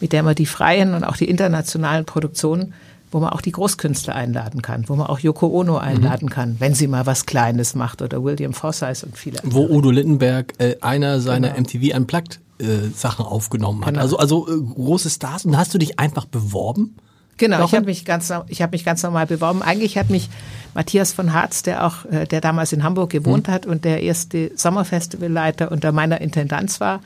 mit 0.00 0.14
der 0.14 0.22
man 0.22 0.34
die 0.34 0.46
freien 0.46 0.94
und 0.94 1.04
auch 1.04 1.18
die 1.18 1.28
internationalen 1.28 2.06
Produktionen, 2.06 2.72
wo 3.10 3.20
man 3.20 3.30
auch 3.30 3.40
die 3.40 3.52
Großkünstler 3.52 4.14
einladen 4.14 4.62
kann, 4.62 4.88
wo 4.88 4.96
man 4.96 5.06
auch 5.06 5.18
Yoko 5.18 5.46
Ono 5.48 5.74
mhm. 5.74 5.78
einladen 5.78 6.26
mhm. 6.26 6.30
kann, 6.30 6.56
wenn 6.58 6.74
sie 6.74 6.86
mal 6.86 7.06
was 7.06 7.26
Kleines 7.26 7.74
macht 7.74 8.02
oder 8.02 8.22
William 8.22 8.52
Forsythe 8.52 9.06
und 9.06 9.16
viele 9.16 9.42
andere. 9.42 9.54
Wo 9.54 9.74
Udo 9.74 9.90
Littenberg 9.90 10.54
äh, 10.58 10.76
einer 10.80 11.20
seiner 11.20 11.50
genau. 11.50 11.60
MTV 11.62 11.96
Unplugged 11.96 12.40
äh, 12.58 12.88
Sachen 12.94 13.24
aufgenommen 13.24 13.84
hat. 13.84 13.94
Genau. 13.94 14.02
Also 14.02 14.18
also 14.18 14.48
äh, 14.48 14.60
große 14.60 15.10
Stars 15.10 15.44
und 15.44 15.56
hast 15.56 15.72
du 15.74 15.78
dich 15.78 15.98
einfach 15.98 16.24
beworben? 16.24 16.96
Genau, 17.38 17.64
ich 17.64 17.72
habe 17.72 17.86
mich 17.86 18.04
ganz 18.04 18.32
ich 18.48 18.62
habe 18.62 18.72
mich 18.72 18.84
ganz 18.84 19.02
normal 19.02 19.26
beworben. 19.26 19.62
Eigentlich 19.62 19.96
hat 19.96 20.10
mich 20.10 20.28
Matthias 20.74 21.12
von 21.12 21.32
Harz, 21.32 21.62
der 21.62 21.86
auch 21.86 22.04
äh, 22.06 22.26
der 22.26 22.40
damals 22.40 22.72
in 22.72 22.82
Hamburg 22.82 23.10
gewohnt 23.10 23.46
mhm. 23.46 23.52
hat 23.52 23.64
und 23.64 23.84
der 23.84 24.02
erste 24.02 24.50
Sommerfestivalleiter 24.56 25.70
unter 25.70 25.92
meiner 25.92 26.20
Intendanz 26.20 26.80
war, 26.80 27.00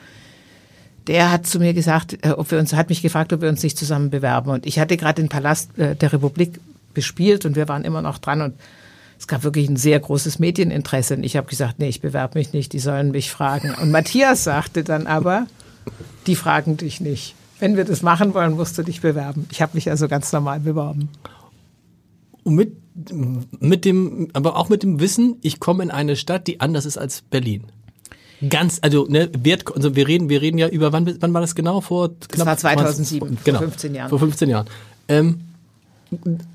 der 1.07 1.31
hat 1.31 1.47
zu 1.47 1.59
mir 1.59 1.75
gesagt, 1.75 2.19
äh, 2.25 2.31
ob 2.31 2.51
wir 2.51 2.59
uns 2.59 2.73
hat 2.75 2.89
mich 2.89 3.03
gefragt, 3.03 3.33
ob 3.33 3.41
wir 3.41 3.49
uns 3.49 3.63
nicht 3.63 3.79
zusammen 3.79 4.11
bewerben 4.11 4.51
und 4.51 4.67
ich 4.67 4.79
hatte 4.79 4.97
gerade 4.97 5.23
den 5.23 5.29
Palast 5.29 5.79
äh, 5.79 5.95
der 5.97 6.13
Republik 6.13 6.61
bespielt 6.95 7.45
und 7.45 7.57
wir 7.57 7.69
waren 7.69 7.85
immer 7.85 8.03
noch 8.03 8.19
dran 8.19 8.43
und 8.43 8.55
es 9.19 9.29
gab 9.29 9.45
wirklich 9.45 9.69
ein 9.69 9.77
sehr 9.77 10.01
großes 10.01 10.39
Medieninteresse 10.39 11.15
und 11.15 11.25
ich 11.25 11.37
habe 11.37 11.49
gesagt, 11.49 11.79
nee, 11.79 11.89
ich 11.89 12.01
bewerbe 12.01 12.39
mich 12.39 12.53
nicht, 12.53 12.73
die 12.73 12.81
sollen 12.81 13.13
mich 13.13 13.31
fragen. 13.31 13.73
Und 13.81 13.93
Matthias 13.93 14.43
sagte 14.43 14.83
dann 14.83 15.07
aber, 15.07 15.47
die 16.27 16.35
fragen 16.35 16.77
dich 16.77 17.01
nicht 17.01 17.37
wenn 17.63 17.77
wir 17.77 17.85
das 17.85 18.03
machen 18.03 18.35
wollen, 18.35 18.57
musst 18.57 18.77
du 18.77 18.83
dich 18.83 19.03
bewerben. 19.03 19.47
Ich 19.53 19.63
habe 19.63 19.75
mich 19.75 19.89
also 19.89 20.09
ganz 20.09 20.33
normal 20.33 20.59
beworben. 20.59 21.09
Und 22.43 22.57
mit, 22.57 22.73
mit 23.61 23.85
dem, 23.85 24.31
aber 24.33 24.57
auch 24.57 24.69
mit 24.69 24.83
dem 24.83 24.99
Wissen, 24.99 25.37
ich 25.43 25.61
komme 25.61 25.85
in 25.85 25.93
eine 25.93 26.17
Stadt, 26.17 26.49
die 26.49 26.61
anders 26.61 26.87
ist 26.87 26.99
als 26.99 27.23
Berlin. 27.23 27.63
Ganz, 28.49 28.79
also, 28.83 29.07
ne, 29.09 29.31
Wert, 29.39 29.65
also 29.75 29.95
wir 29.95 30.09
reden, 30.09 30.29
wir 30.29 30.43
reden 30.43 30.59
ja 30.59 30.69
über, 30.69 30.93
wann, 30.93 31.17
wann 31.21 31.33
war 31.35 31.41
das 31.41 31.55
genau? 31.55 31.81
Vor 31.81 32.09
knapp 32.09 32.29
das 32.29 32.47
war 32.47 32.57
2007, 32.57 33.39
genau, 33.45 33.59
vor 33.59 33.69
15 33.69 33.95
Jahren. 33.95 34.09
Vor 34.09 34.19
15 34.19 34.49
Jahren. 34.49 34.67
Ähm, 35.09 35.41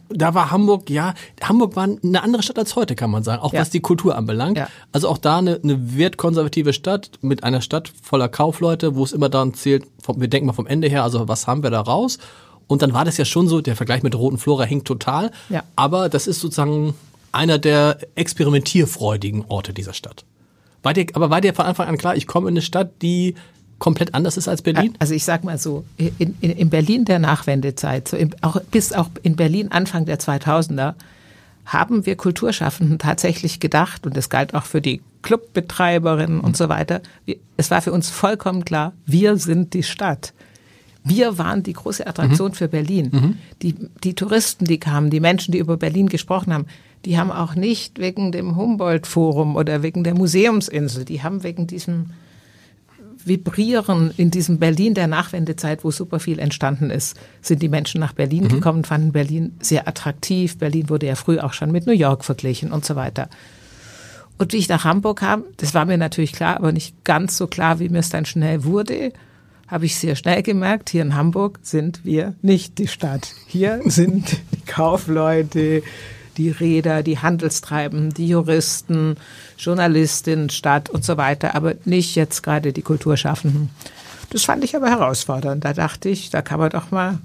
da 0.09 0.33
war 0.33 0.51
Hamburg, 0.51 0.89
ja, 0.89 1.13
Hamburg 1.41 1.75
war 1.75 1.83
eine 1.83 2.23
andere 2.23 2.43
Stadt 2.43 2.59
als 2.59 2.75
heute, 2.75 2.95
kann 2.95 3.09
man 3.09 3.23
sagen, 3.23 3.41
auch 3.41 3.53
ja. 3.53 3.61
was 3.61 3.69
die 3.69 3.79
Kultur 3.79 4.15
anbelangt. 4.15 4.57
Ja. 4.57 4.67
Also 4.91 5.09
auch 5.09 5.17
da 5.17 5.37
eine, 5.37 5.59
eine 5.63 5.97
wertkonservative 5.97 6.73
Stadt 6.73 7.11
mit 7.21 7.43
einer 7.43 7.61
Stadt 7.61 7.91
voller 8.01 8.29
Kaufleute, 8.29 8.95
wo 8.95 9.03
es 9.03 9.13
immer 9.13 9.29
daran 9.29 9.53
zählt, 9.53 9.85
vom, 10.01 10.21
wir 10.21 10.27
denken 10.27 10.47
mal 10.47 10.53
vom 10.53 10.67
Ende 10.67 10.87
her, 10.87 11.03
also 11.03 11.27
was 11.27 11.47
haben 11.47 11.63
wir 11.63 11.71
da 11.71 11.81
raus? 11.81 12.19
Und 12.67 12.81
dann 12.81 12.93
war 12.93 13.05
das 13.05 13.17
ja 13.17 13.25
schon 13.25 13.47
so, 13.47 13.61
der 13.61 13.75
Vergleich 13.75 14.03
mit 14.03 14.13
der 14.13 14.19
Roten 14.19 14.37
Flora 14.37 14.63
hängt 14.63 14.85
total, 14.85 15.31
ja. 15.49 15.63
aber 15.75 16.09
das 16.09 16.27
ist 16.27 16.41
sozusagen 16.41 16.93
einer 17.31 17.57
der 17.57 17.99
experimentierfreudigen 18.15 19.45
Orte 19.47 19.73
dieser 19.73 19.93
Stadt. 19.93 20.25
War 20.87 20.93
dir, 20.93 21.05
aber 21.15 21.29
war 21.29 21.41
dir 21.41 21.53
von 21.53 21.65
Anfang 21.65 21.89
an 21.89 21.97
klar, 21.97 22.15
ich 22.15 22.27
komme 22.27 22.47
in 22.47 22.53
eine 22.53 22.61
Stadt, 22.61 23.01
die 23.01 23.35
komplett 23.77 24.13
anders 24.13 24.37
ist 24.37 24.47
als 24.47 24.61
Berlin? 24.61 24.93
Also 24.99 25.13
ich 25.13 25.25
sag 25.25 25.43
mal 25.43 25.57
so, 25.57 25.83
in, 25.97 26.33
in, 26.39 26.51
in 26.51 26.69
Berlin 26.69 27.03
der 27.03 27.19
Nachwendezeit, 27.19 28.07
so 28.07 28.15
im, 28.15 28.29
auch, 28.39 28.61
bis 28.71 28.93
auch 28.93 29.09
in 29.21 29.35
Berlin 29.35 29.69
Anfang 29.69 30.05
der 30.05 30.17
2000er, 30.17 30.93
haben 31.65 32.05
wir 32.05 32.15
Kulturschaffenden 32.15 32.99
tatsächlich 32.99 33.59
gedacht, 33.59 34.05
und 34.05 34.15
das 34.15 34.29
galt 34.29 34.55
auch 34.55 34.63
für 34.63 34.79
die 34.79 35.01
Clubbetreiberinnen 35.23 36.39
und 36.39 36.55
so 36.55 36.69
weiter, 36.69 37.01
es 37.57 37.69
war 37.69 37.81
für 37.81 37.91
uns 37.91 38.09
vollkommen 38.09 38.63
klar, 38.63 38.93
wir 39.05 39.35
sind 39.35 39.73
die 39.73 39.83
Stadt. 39.83 40.33
Wir 41.03 41.37
waren 41.37 41.63
die 41.63 41.73
große 41.73 42.07
Attraktion 42.07 42.51
mhm. 42.51 42.55
für 42.55 42.69
Berlin. 42.69 43.09
Mhm. 43.11 43.37
Die, 43.61 43.75
die 44.05 44.13
Touristen, 44.13 44.63
die 44.63 44.77
kamen, 44.77 45.09
die 45.09 45.19
Menschen, 45.19 45.51
die 45.51 45.57
über 45.57 45.75
Berlin 45.75 46.07
gesprochen 46.07 46.53
haben, 46.53 46.67
die 47.07 47.17
haben 47.17 47.31
auch 47.31 47.55
nicht 47.55 47.99
wegen 47.99 48.33
dem 48.33 48.57
Humboldt-Forum 48.57 49.55
oder 49.55 49.81
wegen 49.81 50.03
der 50.03 50.13
Museumsinsel, 50.13 51.05
die 51.05 51.23
haben 51.23 51.41
wegen 51.41 51.65
diesem 51.65 52.07
Vibrieren 53.23 54.11
in 54.17 54.29
diesem 54.29 54.59
Berlin 54.59 54.93
der 54.93 55.07
Nachwendezeit, 55.07 55.85
wo 55.85 55.91
super 55.91 56.19
viel 56.19 56.37
entstanden 56.37 56.89
ist, 56.89 57.17
sind 57.41 57.61
die 57.61 57.69
Menschen 57.69 58.01
nach 58.01 58.11
Berlin 58.11 58.43
mhm. 58.43 58.49
gekommen, 58.49 58.83
fanden 58.83 59.13
Berlin 59.13 59.53
sehr 59.61 59.87
attraktiv. 59.87 60.57
Berlin 60.57 60.89
wurde 60.89 61.07
ja 61.07 61.15
früh 61.15 61.39
auch 61.39 61.53
schon 61.53 61.71
mit 61.71 61.87
New 61.87 61.93
York 61.93 62.25
verglichen 62.25 62.73
und 62.73 62.83
so 62.83 62.97
weiter. 62.97 63.29
Und 64.37 64.51
wie 64.51 64.57
ich 64.57 64.67
nach 64.67 64.83
Hamburg 64.83 65.19
kam, 65.19 65.45
das 65.55 65.73
war 65.73 65.85
mir 65.85 65.97
natürlich 65.97 66.33
klar, 66.33 66.57
aber 66.57 66.73
nicht 66.73 67.05
ganz 67.05 67.37
so 67.37 67.47
klar, 67.47 67.79
wie 67.79 67.87
mir 67.87 67.99
es 67.99 68.09
dann 68.09 68.25
schnell 68.25 68.65
wurde, 68.65 69.13
habe 69.69 69.85
ich 69.85 69.95
sehr 69.95 70.17
schnell 70.17 70.43
gemerkt, 70.43 70.89
hier 70.89 71.03
in 71.03 71.15
Hamburg 71.15 71.59
sind 71.61 72.03
wir 72.03 72.35
nicht 72.41 72.77
die 72.77 72.89
Stadt. 72.89 73.33
Hier 73.47 73.79
sind 73.85 74.41
die 74.51 74.65
Kaufleute, 74.65 75.83
die 76.37 76.49
Räder, 76.49 77.03
die 77.03 77.19
Handelstreibenden, 77.19 78.13
die 78.13 78.27
Juristen, 78.27 79.15
Journalistinnen, 79.57 80.49
Stadt 80.49 80.89
und 80.89 81.03
so 81.03 81.17
weiter, 81.17 81.55
aber 81.55 81.75
nicht 81.85 82.15
jetzt 82.15 82.43
gerade 82.43 82.73
die 82.73 82.81
Kulturschaffenden. 82.81 83.69
Das 84.29 84.43
fand 84.43 84.63
ich 84.63 84.75
aber 84.75 84.89
herausfordernd. 84.89 85.63
Da 85.63 85.73
dachte 85.73 86.09
ich, 86.09 86.29
da 86.29 86.41
kann 86.41 86.59
man 86.59 86.69
doch 86.69 86.91
mal 86.91 87.19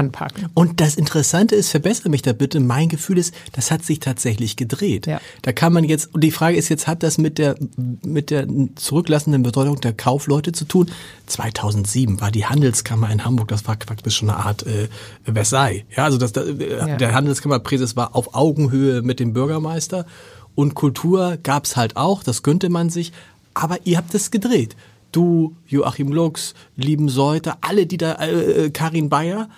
anpacken. 0.00 0.48
Und 0.54 0.80
das 0.80 0.96
Interessante 0.96 1.54
ist, 1.54 1.68
verbessere 1.68 2.08
mich 2.08 2.22
da 2.22 2.32
bitte, 2.32 2.58
mein 2.58 2.88
Gefühl 2.88 3.18
ist, 3.18 3.34
das 3.52 3.70
hat 3.70 3.84
sich 3.84 4.00
tatsächlich 4.00 4.56
gedreht. 4.56 5.06
Ja. 5.06 5.20
Da 5.42 5.52
kann 5.52 5.72
man 5.72 5.84
jetzt, 5.84 6.14
und 6.14 6.24
die 6.24 6.30
Frage 6.30 6.56
ist 6.56 6.68
jetzt, 6.70 6.86
hat 6.86 7.02
das 7.02 7.18
mit 7.18 7.38
der, 7.38 7.56
mit 8.02 8.30
der 8.30 8.46
zurücklassenden 8.74 9.42
Bedeutung 9.42 9.80
der 9.80 9.92
Kaufleute 9.92 10.52
zu 10.52 10.64
tun? 10.64 10.90
2007 11.26 12.20
war 12.20 12.30
die 12.30 12.46
Handelskammer 12.46 13.10
in 13.10 13.24
Hamburg, 13.24 13.48
das 13.48 13.66
war 13.66 13.76
praktisch 13.76 14.16
schon 14.16 14.30
eine 14.30 14.38
Art 14.38 14.66
äh, 14.66 14.88
Versailles. 15.24 15.84
Ja, 15.94 16.04
also 16.04 16.18
das, 16.18 16.32
äh, 16.32 16.78
ja. 16.78 16.96
der 16.96 17.14
Handelskammerpräses 17.14 17.94
war 17.94 18.16
auf 18.16 18.34
Augenhöhe 18.34 19.02
mit 19.02 19.20
dem 19.20 19.32
Bürgermeister 19.32 20.06
und 20.54 20.74
Kultur 20.74 21.38
gab's 21.42 21.76
halt 21.76 21.96
auch, 21.96 22.22
das 22.22 22.42
gönnte 22.42 22.70
man 22.70 22.90
sich, 22.90 23.12
aber 23.54 23.78
ihr 23.84 23.98
habt 23.98 24.14
es 24.14 24.30
gedreht. 24.30 24.76
Du, 25.12 25.56
Joachim 25.66 26.12
Lux, 26.12 26.54
Lieben 26.76 27.08
Seuter, 27.08 27.58
alle, 27.60 27.86
die 27.86 27.96
da, 27.96 28.12
äh, 28.14 28.66
äh 28.66 28.70
Karin 28.70 29.08
Bayer, 29.08 29.48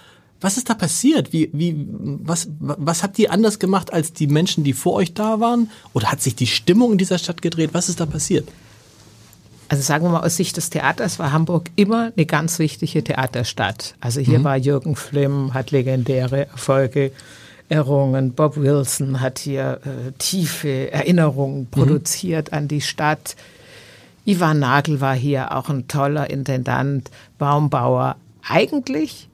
was 0.42 0.56
ist 0.56 0.68
da 0.68 0.74
passiert? 0.74 1.32
Wie, 1.32 1.48
wie, 1.52 1.86
was, 1.88 2.48
was 2.58 3.02
habt 3.02 3.18
ihr 3.18 3.32
anders 3.32 3.58
gemacht 3.58 3.92
als 3.92 4.12
die 4.12 4.26
Menschen, 4.26 4.64
die 4.64 4.72
vor 4.72 4.94
euch 4.94 5.14
da 5.14 5.40
waren? 5.40 5.70
Oder 5.92 6.10
hat 6.10 6.20
sich 6.20 6.34
die 6.34 6.46
Stimmung 6.46 6.92
in 6.92 6.98
dieser 6.98 7.18
Stadt 7.18 7.42
gedreht? 7.42 7.70
Was 7.72 7.88
ist 7.88 8.00
da 8.00 8.06
passiert? 8.06 8.48
Also 9.68 9.82
sagen 9.82 10.04
wir 10.04 10.10
mal 10.10 10.24
aus 10.26 10.36
Sicht 10.36 10.58
des 10.58 10.68
Theaters 10.68 11.18
war 11.18 11.32
Hamburg 11.32 11.70
immer 11.76 12.12
eine 12.14 12.26
ganz 12.26 12.58
wichtige 12.58 13.02
Theaterstadt. 13.02 13.94
Also 14.00 14.20
hier 14.20 14.40
mhm. 14.40 14.44
war 14.44 14.56
Jürgen 14.58 14.96
Flimm, 14.96 15.54
hat 15.54 15.70
legendäre 15.70 16.46
Erfolge 16.48 17.12
errungen. 17.70 18.34
Bob 18.34 18.58
Wilson 18.58 19.20
hat 19.20 19.38
hier 19.38 19.80
äh, 19.84 20.12
tiefe 20.18 20.92
Erinnerungen 20.92 21.60
mhm. 21.60 21.66
produziert 21.68 22.50
mhm. 22.50 22.58
an 22.58 22.68
die 22.68 22.82
Stadt. 22.82 23.34
Ivan 24.26 24.58
Nagel 24.58 25.00
war 25.00 25.14
hier 25.14 25.56
auch 25.56 25.70
ein 25.70 25.88
toller 25.88 26.28
Intendant, 26.28 27.10
Baumbauer. 27.38 28.16
Eigentlich 28.46 29.28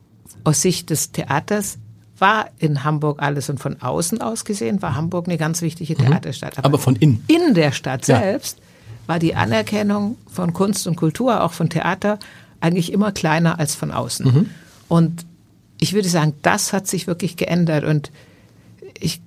aus 0.49 0.63
Sicht 0.63 0.91
des 0.91 1.13
Theaters 1.13 1.79
war 2.19 2.51
in 2.59 2.83
Hamburg 2.83 3.23
alles 3.23 3.49
und 3.49 3.61
von 3.61 3.81
außen 3.81 4.21
aus 4.21 4.45
gesehen 4.45 4.83
war 4.83 4.97
Hamburg 4.97 5.29
eine 5.29 5.39
ganz 5.39 5.63
wichtige 5.63 5.95
mhm. 5.95 6.07
Theaterstadt. 6.07 6.59
Aber, 6.59 6.67
Aber, 6.67 6.79
von 6.79 6.97
innen. 6.97 7.23
In 7.29 7.55
der 7.55 7.73
Stadt 7.73 8.05
selbst 8.05 8.59
war 9.07 9.19
die 9.19 9.35
Anerkennung 9.35 10.17
von 10.31 10.53
Kunst 10.53 10.87
und 10.87 10.97
Kultur, 10.97 11.43
auch 11.43 11.53
von 11.53 11.71
Theater, 11.71 12.19
eigentlich 12.61 12.93
immer 12.93 13.13
kleiner 13.13 13.59
als 13.59 13.75
von 13.75 13.91
außen. 13.91 14.27
Mhm. 14.27 14.51
Und 14.89 15.27
ich 15.81 15.93
würde 15.93 16.09
sagen, 16.09 16.35
das 16.43 16.73
hat 16.73 16.87
sich 16.87 17.07
wirklich 17.07 17.37
geändert. 17.37 17.85
Und 17.85 18.11
ich, 18.99 19.21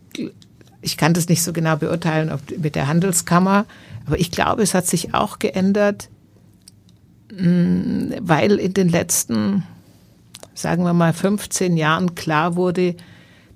ich 0.81 0.97
kann 0.97 1.13
das 1.13 1.29
nicht 1.29 1.43
so 1.43 1.53
genau 1.53 1.77
beurteilen 1.77 2.31
ob 2.31 2.41
mit 2.57 2.75
der 2.75 2.87
Handelskammer, 2.87 3.65
aber 4.05 4.19
ich 4.19 4.31
glaube, 4.31 4.63
es 4.63 4.73
hat 4.73 4.87
sich 4.87 5.13
auch 5.13 5.39
geändert, 5.39 6.09
mm, 7.31 8.13
weil 8.21 8.53
in 8.53 8.73
den 8.73 8.89
letzten, 8.89 9.63
sagen 10.61 10.83
wir 10.83 10.93
mal, 10.93 11.13
15 11.13 11.77
Jahren 11.77 12.15
klar 12.15 12.55
wurde, 12.55 12.95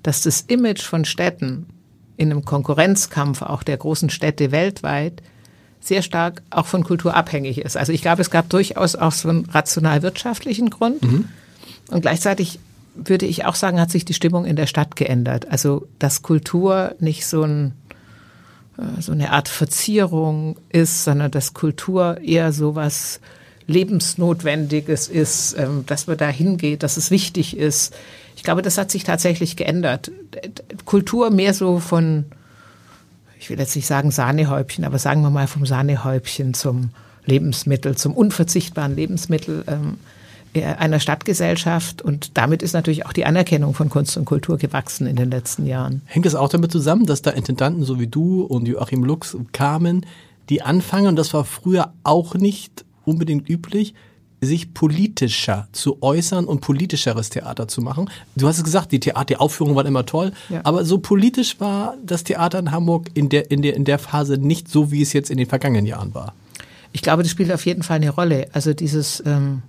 dass 0.03 0.21
das 0.21 0.41
Image 0.41 0.81
von 0.81 1.05
Städten 1.05 1.67
in 2.17 2.31
einem 2.31 2.45
Konkurrenzkampf 2.45 3.41
auch 3.41 3.63
der 3.63 3.77
großen 3.77 4.09
Städte 4.09 4.51
weltweit 4.51 5.21
sehr 5.79 6.01
stark 6.01 6.41
auch 6.49 6.65
von 6.65 6.83
Kultur 6.83 7.15
abhängig 7.15 7.59
ist. 7.59 7.77
Also 7.77 7.93
ich 7.93 8.01
glaube, 8.01 8.21
es 8.21 8.31
gab 8.31 8.49
durchaus 8.49 8.95
auch 8.95 9.11
so 9.11 9.29
einen 9.29 9.45
rational-wirtschaftlichen 9.45 10.69
Grund. 10.69 11.03
Mhm. 11.03 11.25
Und 11.89 12.01
gleichzeitig 12.01 12.59
würde 12.95 13.25
ich 13.25 13.45
auch 13.45 13.55
sagen, 13.55 13.79
hat 13.79 13.91
sich 13.91 14.05
die 14.05 14.13
Stimmung 14.13 14.45
in 14.45 14.55
der 14.55 14.67
Stadt 14.67 14.95
geändert. 14.95 15.47
Also, 15.49 15.87
dass 15.99 16.21
Kultur 16.21 16.95
nicht 16.99 17.27
so, 17.27 17.43
ein, 17.43 17.73
äh, 18.77 19.01
so 19.01 19.11
eine 19.11 19.31
Art 19.31 19.49
Verzierung 19.49 20.57
ist, 20.69 21.03
sondern 21.03 21.29
dass 21.29 21.53
Kultur 21.53 22.19
eher 22.21 22.51
so 22.51 22.75
Lebensnotwendiges 23.67 25.07
ist, 25.07 25.55
ähm, 25.57 25.85
dass 25.85 26.07
man 26.07 26.17
da 26.17 26.27
hingeht, 26.27 26.83
dass 26.83 26.97
es 26.97 27.11
wichtig 27.11 27.57
ist. 27.57 27.95
Ich 28.35 28.43
glaube, 28.43 28.61
das 28.61 28.77
hat 28.77 28.91
sich 28.91 29.03
tatsächlich 29.03 29.55
geändert. 29.55 30.11
Kultur 30.85 31.31
mehr 31.31 31.53
so 31.53 31.79
von, 31.79 32.25
ich 33.39 33.49
will 33.49 33.59
jetzt 33.59 33.75
nicht 33.75 33.87
sagen 33.87 34.11
Sahnehäubchen, 34.11 34.85
aber 34.85 34.99
sagen 34.99 35.21
wir 35.21 35.29
mal 35.29 35.47
vom 35.47 35.65
Sahnehäubchen 35.65 36.53
zum 36.53 36.91
Lebensmittel, 37.25 37.95
zum 37.97 38.13
unverzichtbaren 38.13 38.95
Lebensmittel 38.95 39.63
ähm, 39.67 39.97
einer 40.63 40.99
Stadtgesellschaft. 40.99 42.01
Und 42.01 42.37
damit 42.37 42.61
ist 42.61 42.73
natürlich 42.73 43.05
auch 43.05 43.13
die 43.13 43.25
Anerkennung 43.25 43.73
von 43.73 43.89
Kunst 43.89 44.15
und 44.15 44.25
Kultur 44.25 44.57
gewachsen 44.57 45.07
in 45.07 45.15
den 45.15 45.31
letzten 45.31 45.65
Jahren. 45.65 46.01
Hängt 46.05 46.25
es 46.25 46.35
auch 46.35 46.49
damit 46.49 46.71
zusammen, 46.71 47.05
dass 47.05 47.21
da 47.21 47.31
Intendanten 47.31 47.83
so 47.83 47.99
wie 47.99 48.07
du 48.07 48.43
und 48.43 48.67
Joachim 48.67 49.03
Lux 49.03 49.35
kamen, 49.51 50.05
die 50.49 50.61
anfangen, 50.61 51.07
und 51.07 51.15
das 51.15 51.33
war 51.33 51.43
früher 51.43 51.93
auch 52.03 52.35
nicht 52.35 52.84
unbedingt 53.05 53.49
üblich, 53.49 53.93
sich 54.41 54.73
politischer 54.73 55.67
zu 55.71 56.01
äußern 56.01 56.45
und 56.45 56.61
politischeres 56.61 57.29
Theater 57.29 57.67
zu 57.67 57.81
machen. 57.81 58.09
Du 58.35 58.47
hast 58.47 58.57
es 58.57 58.63
gesagt, 58.63 58.91
die 58.91 58.99
Theateraufführungen 58.99 59.75
waren 59.75 59.87
immer 59.87 60.05
toll, 60.05 60.33
ja. 60.49 60.61
aber 60.63 60.85
so 60.85 60.99
politisch 60.99 61.59
war 61.59 61.95
das 62.05 62.23
Theater 62.23 62.59
in 62.59 62.71
Hamburg 62.71 63.09
in 63.13 63.29
der, 63.29 63.51
in, 63.51 63.61
der, 63.61 63.75
in 63.75 63.85
der 63.85 63.99
Phase 63.99 64.37
nicht 64.37 64.69
so, 64.69 64.91
wie 64.91 65.01
es 65.01 65.13
jetzt 65.13 65.29
in 65.29 65.37
den 65.37 65.47
vergangenen 65.47 65.85
Jahren 65.85 66.13
war. 66.13 66.33
Ich 66.91 67.01
glaube, 67.01 67.23
das 67.23 67.31
spielt 67.31 67.51
auf 67.51 67.65
jeden 67.65 67.83
Fall 67.83 67.97
eine 67.97 68.09
Rolle. 68.09 68.47
Also 68.53 68.73
dieses 68.73 69.21
ähm, 69.25 69.63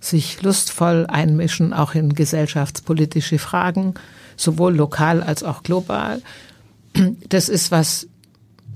sich 0.00 0.42
lustvoll 0.42 1.06
einmischen, 1.08 1.72
auch 1.72 1.94
in 1.94 2.14
gesellschaftspolitische 2.14 3.38
Fragen, 3.38 3.94
sowohl 4.36 4.76
lokal 4.76 5.22
als 5.22 5.42
auch 5.42 5.62
global. 5.62 6.22
Das 7.28 7.48
ist, 7.48 7.70
was 7.70 8.06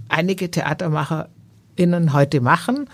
einige 0.08 0.50
TheatermacherInnen 0.50 2.12
heute 2.12 2.40
machen 2.40 2.88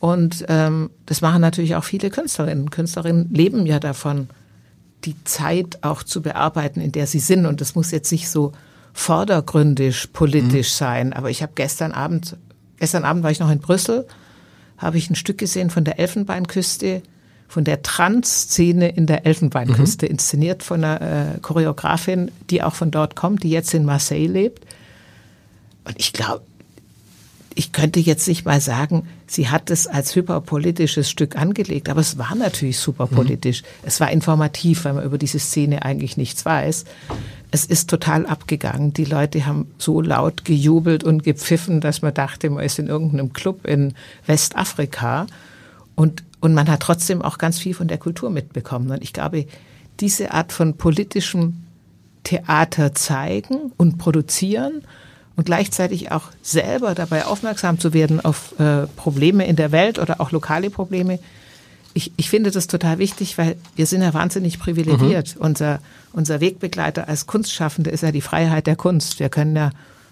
und 0.00 0.46
ähm, 0.48 0.90
das 1.04 1.20
machen 1.20 1.42
natürlich 1.42 1.76
auch 1.76 1.84
viele 1.84 2.08
Künstlerinnen. 2.10 2.70
Künstlerinnen 2.70 3.28
leben 3.32 3.66
ja 3.66 3.78
davon, 3.78 4.28
die 5.04 5.14
Zeit 5.24 5.78
auch 5.82 6.02
zu 6.02 6.22
bearbeiten, 6.22 6.80
in 6.80 6.90
der 6.90 7.06
sie 7.06 7.20
sind. 7.20 7.44
Und 7.44 7.60
das 7.60 7.74
muss 7.74 7.90
jetzt 7.90 8.10
nicht 8.10 8.28
so 8.28 8.52
vordergründig 8.94 10.12
politisch 10.14 10.72
mhm. 10.72 10.76
sein. 10.76 11.12
Aber 11.12 11.28
ich 11.28 11.42
habe 11.42 11.52
gestern 11.54 11.92
Abend, 11.92 12.38
gestern 12.78 13.04
Abend 13.04 13.22
war 13.22 13.30
ich 13.30 13.40
noch 13.40 13.50
in 13.50 13.60
Brüssel, 13.60 14.06
habe 14.78 14.96
ich 14.96 15.10
ein 15.10 15.16
Stück 15.16 15.36
gesehen 15.36 15.68
von 15.68 15.84
der 15.84 15.98
Elfenbeinküste, 15.98 17.02
von 17.46 17.64
der 17.64 17.82
Trans-Szene 17.82 18.88
in 18.88 19.06
der 19.06 19.26
Elfenbeinküste, 19.26 20.06
mhm. 20.06 20.12
inszeniert 20.12 20.62
von 20.62 20.82
einer 20.82 21.34
äh, 21.34 21.38
Choreografin, 21.40 22.30
die 22.48 22.62
auch 22.62 22.74
von 22.74 22.90
dort 22.90 23.16
kommt, 23.16 23.42
die 23.42 23.50
jetzt 23.50 23.74
in 23.74 23.84
Marseille 23.84 24.28
lebt. 24.28 24.64
Und 25.84 25.96
ich 25.98 26.14
glaube, 26.14 26.42
ich 27.54 27.72
könnte 27.72 27.98
jetzt 27.98 28.28
nicht 28.28 28.44
mal 28.44 28.60
sagen, 28.60 29.06
sie 29.26 29.48
hat 29.48 29.70
es 29.70 29.86
als 29.86 30.14
hyperpolitisches 30.14 31.10
Stück 31.10 31.36
angelegt, 31.36 31.88
aber 31.88 32.00
es 32.00 32.16
war 32.16 32.34
natürlich 32.34 32.78
superpolitisch. 32.78 33.62
Mhm. 33.62 33.66
Es 33.82 34.00
war 34.00 34.10
informativ, 34.10 34.84
weil 34.84 34.94
man 34.94 35.04
über 35.04 35.18
diese 35.18 35.38
Szene 35.38 35.84
eigentlich 35.84 36.16
nichts 36.16 36.44
weiß. 36.44 36.84
Es 37.50 37.64
ist 37.64 37.90
total 37.90 38.26
abgegangen. 38.26 38.92
Die 38.92 39.04
Leute 39.04 39.46
haben 39.46 39.66
so 39.78 40.00
laut 40.00 40.44
gejubelt 40.44 41.02
und 41.02 41.24
gepfiffen, 41.24 41.80
dass 41.80 42.02
man 42.02 42.14
dachte, 42.14 42.48
man 42.50 42.64
ist 42.64 42.78
in 42.78 42.86
irgendeinem 42.86 43.32
Club 43.32 43.66
in 43.66 43.94
Westafrika. 44.26 45.26
Und, 45.96 46.22
und 46.40 46.54
man 46.54 46.68
hat 46.68 46.80
trotzdem 46.80 47.20
auch 47.20 47.38
ganz 47.38 47.58
viel 47.58 47.74
von 47.74 47.88
der 47.88 47.98
Kultur 47.98 48.30
mitbekommen. 48.30 48.90
Und 48.90 49.02
ich 49.02 49.12
glaube, 49.12 49.46
diese 49.98 50.30
Art 50.30 50.52
von 50.52 50.76
politischem 50.76 51.64
Theater 52.22 52.94
zeigen 52.94 53.72
und 53.76 53.98
produzieren– 53.98 54.82
und 55.36 55.44
gleichzeitig 55.44 56.12
auch 56.12 56.24
selber 56.42 56.94
dabei 56.94 57.24
aufmerksam 57.24 57.78
zu 57.78 57.92
werden 57.94 58.20
auf 58.20 58.58
äh, 58.58 58.86
Probleme 58.96 59.46
in 59.46 59.56
der 59.56 59.72
Welt 59.72 59.98
oder 59.98 60.20
auch 60.20 60.32
lokale 60.32 60.70
Probleme. 60.70 61.18
Ich, 61.92 62.12
ich 62.16 62.30
finde 62.30 62.50
das 62.50 62.66
total 62.66 62.98
wichtig, 62.98 63.38
weil 63.38 63.56
wir 63.74 63.86
sind 63.86 64.02
ja 64.02 64.14
wahnsinnig 64.14 64.58
privilegiert. 64.58 65.36
Mhm. 65.36 65.42
Unser, 65.42 65.80
unser 66.12 66.40
Wegbegleiter 66.40 67.08
als 67.08 67.26
Kunstschaffende 67.26 67.90
ist 67.90 68.02
ja 68.02 68.12
die 68.12 68.20
Freiheit 68.20 68.66
der 68.66 68.76
Kunst. 68.76 69.18
Wir 69.18 69.28
können 69.28 69.56
ja 69.56 69.70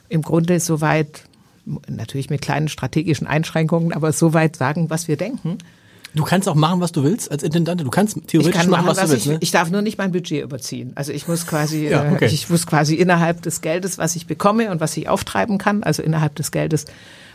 im 0.08 0.22
Grunde 0.22 0.58
soweit, 0.60 1.24
natürlich 1.88 2.30
mit 2.30 2.40
kleinen 2.40 2.68
strategischen 2.68 3.26
Einschränkungen, 3.26 3.92
aber 3.92 4.12
soweit 4.12 4.56
sagen, 4.56 4.90
was 4.90 5.06
wir 5.08 5.16
denken. 5.16 5.58
Du 6.14 6.24
kannst 6.24 6.48
auch 6.48 6.54
machen, 6.54 6.80
was 6.80 6.92
du 6.92 7.04
willst 7.04 7.30
als 7.30 7.42
Intendante. 7.42 7.84
Du 7.84 7.90
kannst 7.90 8.18
theoretisch 8.26 8.54
kann 8.54 8.70
machen, 8.70 8.86
was, 8.86 8.98
was 8.98 9.04
du 9.06 9.10
willst. 9.12 9.26
Ich, 9.26 9.32
ne? 9.32 9.38
ich 9.40 9.50
darf 9.50 9.70
nur 9.70 9.82
nicht 9.82 9.98
mein 9.98 10.12
Budget 10.12 10.42
überziehen. 10.42 10.92
Also 10.94 11.12
ich 11.12 11.28
muss 11.28 11.46
quasi, 11.46 11.88
ja, 11.90 12.10
okay. 12.12 12.26
äh, 12.26 12.28
ich 12.28 12.48
muss 12.48 12.66
quasi 12.66 12.94
innerhalb 12.94 13.42
des 13.42 13.60
Geldes, 13.60 13.98
was 13.98 14.16
ich 14.16 14.26
bekomme 14.26 14.70
und 14.70 14.80
was 14.80 14.96
ich 14.96 15.08
auftreiben 15.08 15.58
kann, 15.58 15.82
also 15.82 16.02
innerhalb 16.02 16.34
des 16.36 16.50
Geldes, 16.50 16.86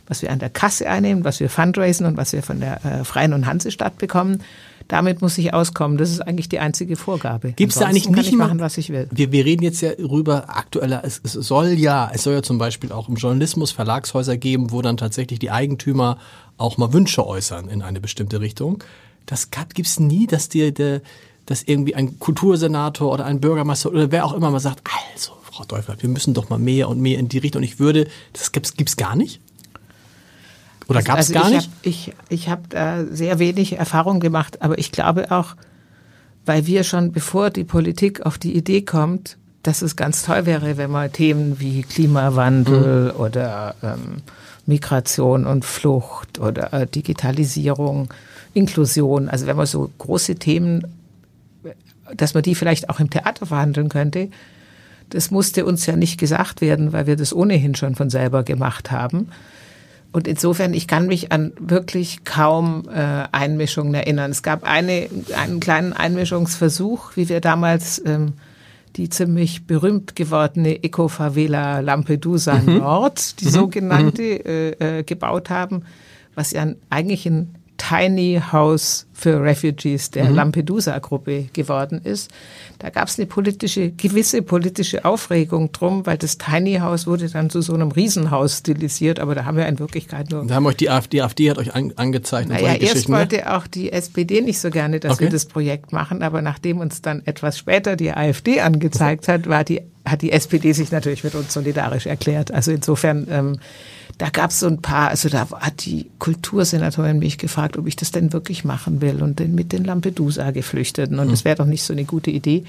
was 0.07 0.21
wir 0.21 0.31
an 0.31 0.39
der 0.39 0.49
Kasse 0.49 0.89
einnehmen, 0.89 1.23
was 1.23 1.39
wir 1.39 1.49
fundraisen 1.49 2.05
und 2.05 2.17
was 2.17 2.33
wir 2.33 2.43
von 2.43 2.59
der 2.59 2.83
äh, 2.83 3.03
Freien 3.05 3.33
und 3.33 3.45
Hansestadt 3.45 3.97
bekommen, 3.97 4.41
damit 4.87 5.21
muss 5.21 5.37
ich 5.37 5.53
auskommen. 5.53 5.97
Das 5.97 6.11
ist 6.11 6.21
eigentlich 6.21 6.49
die 6.49 6.59
einzige 6.59 6.95
Vorgabe. 6.95 7.53
Gibt 7.53 7.73
es 7.73 7.79
da 7.79 7.85
eigentlich 7.85 8.09
nicht 8.09 8.33
machen, 8.33 8.59
was 8.59 8.77
ich 8.77 8.89
will? 8.89 9.07
Wir, 9.11 9.31
wir 9.31 9.45
reden 9.45 9.63
jetzt 9.63 9.81
ja 9.81 9.91
rüber 9.91 10.45
aktueller. 10.49 11.01
Es, 11.03 11.21
es 11.23 11.33
soll 11.33 11.69
ja, 11.69 12.09
es 12.13 12.23
soll 12.23 12.33
ja 12.33 12.43
zum 12.43 12.57
Beispiel 12.57 12.91
auch 12.91 13.09
im 13.09 13.15
Journalismus 13.15 13.71
Verlagshäuser 13.71 14.37
geben, 14.37 14.71
wo 14.71 14.81
dann 14.81 14.97
tatsächlich 14.97 15.39
die 15.39 15.51
Eigentümer 15.51 16.17
auch 16.57 16.77
mal 16.77 16.93
Wünsche 16.93 17.25
äußern 17.25 17.69
in 17.69 17.81
eine 17.81 17.99
bestimmte 17.99 18.41
Richtung. 18.41 18.83
Das 19.25 19.49
gibt 19.51 19.87
es 19.87 19.99
nie, 19.99 20.27
dass 20.27 20.49
dir 20.49 20.73
der, 20.73 21.01
dass 21.45 21.63
irgendwie 21.63 21.95
ein 21.95 22.19
Kultursenator 22.19 23.11
oder 23.11 23.25
ein 23.25 23.39
Bürgermeister 23.39 23.89
oder 23.89 24.11
wer 24.11 24.25
auch 24.25 24.33
immer 24.33 24.51
mal 24.51 24.59
sagt, 24.59 24.81
also 25.13 25.33
Frau 25.43 25.65
Teufel, 25.65 25.95
wir 25.99 26.09
müssen 26.09 26.33
doch 26.33 26.49
mal 26.49 26.59
mehr 26.59 26.89
und 26.89 26.99
mehr 26.99 27.19
in 27.19 27.29
die 27.29 27.37
Richtung. 27.37 27.61
Und 27.61 27.65
ich 27.65 27.79
würde, 27.79 28.07
das 28.33 28.51
gibt's 28.51 28.75
gibt's 28.75 28.97
gar 28.97 29.15
nicht. 29.15 29.39
Oder 30.93 31.03
gab 31.03 31.19
es 31.19 31.29
also 31.29 31.33
gar 31.33 31.49
ich 31.49 31.55
nicht? 31.55 31.67
Hab, 31.67 31.73
ich 31.81 32.13
ich 32.29 32.49
habe 32.49 32.61
da 32.69 33.05
sehr 33.05 33.39
wenig 33.39 33.77
Erfahrung 33.77 34.19
gemacht, 34.19 34.61
aber 34.61 34.77
ich 34.77 34.91
glaube 34.91 35.31
auch, 35.31 35.55
weil 36.45 36.65
wir 36.65 36.83
schon 36.83 37.11
bevor 37.11 37.49
die 37.49 37.63
Politik 37.63 38.25
auf 38.25 38.37
die 38.37 38.55
Idee 38.55 38.81
kommt, 38.81 39.37
dass 39.63 39.81
es 39.81 39.95
ganz 39.95 40.23
toll 40.23 40.45
wäre, 40.45 40.77
wenn 40.77 40.91
man 40.91 41.11
Themen 41.11 41.59
wie 41.59 41.83
Klimawandel 41.83 43.13
mhm. 43.13 43.19
oder 43.19 43.75
ähm, 43.81 44.21
Migration 44.65 45.45
und 45.45 45.65
Flucht 45.65 46.39
oder 46.39 46.73
äh, 46.73 46.87
Digitalisierung, 46.87 48.09
Inklusion, 48.53 49.29
also 49.29 49.47
wenn 49.47 49.55
man 49.55 49.65
so 49.65 49.89
große 49.97 50.35
Themen, 50.35 50.85
dass 52.15 52.33
man 52.33 52.43
die 52.43 52.55
vielleicht 52.55 52.89
auch 52.89 52.99
im 52.99 53.09
Theater 53.09 53.45
verhandeln 53.45 53.89
könnte, 53.89 54.29
das 55.09 55.31
musste 55.31 55.65
uns 55.65 55.85
ja 55.85 55.95
nicht 55.95 56.19
gesagt 56.19 56.61
werden, 56.61 56.91
weil 56.91 57.07
wir 57.07 57.15
das 57.15 57.33
ohnehin 57.33 57.75
schon 57.75 57.95
von 57.95 58.09
selber 58.09 58.43
gemacht 58.43 58.91
haben. 58.91 59.29
Und 60.13 60.27
insofern, 60.27 60.75
ich 60.75 60.87
kann 60.87 61.07
mich 61.07 61.31
an 61.31 61.53
wirklich 61.59 62.23
kaum 62.23 62.87
äh, 62.87 63.23
Einmischungen 63.31 63.95
erinnern. 63.95 64.29
Es 64.29 64.43
gab 64.43 64.63
eine, 64.63 65.09
einen 65.35 65.59
kleinen 65.59 65.91
Einmischungsversuch, 65.91 67.15
wie 67.15 67.29
wir 67.29 67.41
damals 67.41 68.01
ähm, 68.05 68.33
die 68.95 69.09
ziemlich 69.09 69.65
berühmt 69.65 70.15
gewordene 70.15 70.83
Eco-Favela 70.83 71.79
Lampedusa 71.79 72.53
mhm. 72.59 72.77
Nord, 72.77 73.41
die 73.41 73.45
mhm. 73.45 73.49
sogenannte, 73.49 74.21
mhm. 74.21 74.45
äh, 74.45 74.99
äh, 74.99 75.03
gebaut 75.03 75.49
haben, 75.49 75.83
was 76.35 76.51
ja 76.51 76.67
eigentlich 76.91 77.25
ein 77.25 77.55
Tiny 77.89 78.41
House 78.51 79.07
für 79.13 79.41
Refugees 79.41 80.11
der 80.11 80.25
mhm. 80.25 80.35
Lampedusa-Gruppe 80.35 81.49
geworden 81.53 81.99
ist. 82.03 82.31
Da 82.79 82.89
gab 82.89 83.07
es 83.07 83.17
eine 83.17 83.25
politische, 83.25 83.91
gewisse 83.91 84.41
politische 84.41 85.05
Aufregung 85.05 85.71
drum, 85.71 86.05
weil 86.05 86.17
das 86.17 86.37
Tiny 86.37 86.75
House 86.75 87.07
wurde 87.07 87.29
dann 87.29 87.49
zu 87.49 87.61
so 87.61 87.73
einem 87.73 87.91
Riesenhaus 87.91 88.59
stilisiert, 88.59 89.19
aber 89.19 89.35
da 89.35 89.45
haben 89.45 89.57
wir 89.57 89.67
in 89.67 89.79
Wirklichkeit 89.79 90.31
nur. 90.31 90.45
Da 90.45 90.55
haben 90.55 90.65
euch 90.65 90.77
die 90.77 90.89
AfD, 90.89 91.21
AfD 91.21 91.49
hat 91.49 91.57
euch 91.57 91.75
an, 91.75 91.93
angezeichnet. 91.95 92.61
Naja, 92.61 92.75
erst 92.75 93.09
ne? 93.09 93.17
wollte 93.17 93.53
auch 93.53 93.67
die 93.67 93.91
SPD 93.91 94.41
nicht 94.41 94.59
so 94.59 94.69
gerne, 94.69 94.99
dass 94.99 95.13
okay. 95.13 95.25
wir 95.25 95.29
das 95.29 95.45
Projekt 95.45 95.91
machen, 95.91 96.23
aber 96.23 96.41
nachdem 96.41 96.79
uns 96.79 97.01
dann 97.01 97.21
etwas 97.25 97.57
später 97.57 97.95
die 97.95 98.11
AfD 98.11 98.61
angezeigt 98.61 99.27
hat, 99.27 99.47
war 99.47 99.63
die, 99.63 99.81
hat 100.05 100.21
die 100.21 100.31
SPD 100.31 100.71
sich 100.71 100.91
natürlich 100.91 101.23
mit 101.23 101.35
uns 101.35 101.53
solidarisch 101.53 102.05
erklärt. 102.05 102.51
Also 102.51 102.71
insofern, 102.71 103.27
ähm, 103.29 103.59
da 104.17 104.29
gab 104.29 104.51
es 104.51 104.59
so 104.59 104.67
ein 104.67 104.81
paar, 104.81 105.09
also 105.09 105.29
da 105.29 105.49
hat 105.49 105.85
die 105.85 106.09
Kultursenatorin 106.19 107.19
mich 107.19 107.37
gefragt, 107.37 107.77
ob 107.77 107.87
ich 107.87 107.95
das 107.95 108.11
denn 108.11 108.31
wirklich 108.31 108.63
machen 108.63 109.01
will 109.01 109.23
und 109.23 109.39
den, 109.39 109.55
mit 109.55 109.71
den 109.71 109.83
Lampedusa-Geflüchteten. 109.85 111.19
Und 111.19 111.27
mhm. 111.27 111.31
das 111.31 111.45
wäre 111.45 111.55
doch 111.55 111.65
nicht 111.65 111.83
so 111.83 111.93
eine 111.93 112.05
gute 112.05 112.31
Idee. 112.31 112.63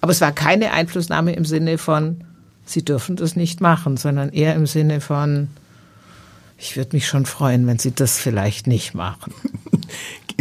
Aber 0.00 0.12
es 0.12 0.20
war 0.20 0.32
keine 0.32 0.72
Einflussnahme 0.72 1.32
im 1.32 1.44
Sinne 1.44 1.78
von, 1.78 2.24
sie 2.64 2.84
dürfen 2.84 3.16
das 3.16 3.36
nicht 3.36 3.60
machen, 3.60 3.96
sondern 3.96 4.30
eher 4.30 4.54
im 4.54 4.66
Sinne 4.66 5.00
von, 5.00 5.48
ich 6.58 6.76
würde 6.76 6.96
mich 6.96 7.06
schon 7.06 7.26
freuen, 7.26 7.66
wenn 7.66 7.78
sie 7.78 7.92
das 7.92 8.18
vielleicht 8.18 8.66
nicht 8.66 8.94
machen. 8.94 9.32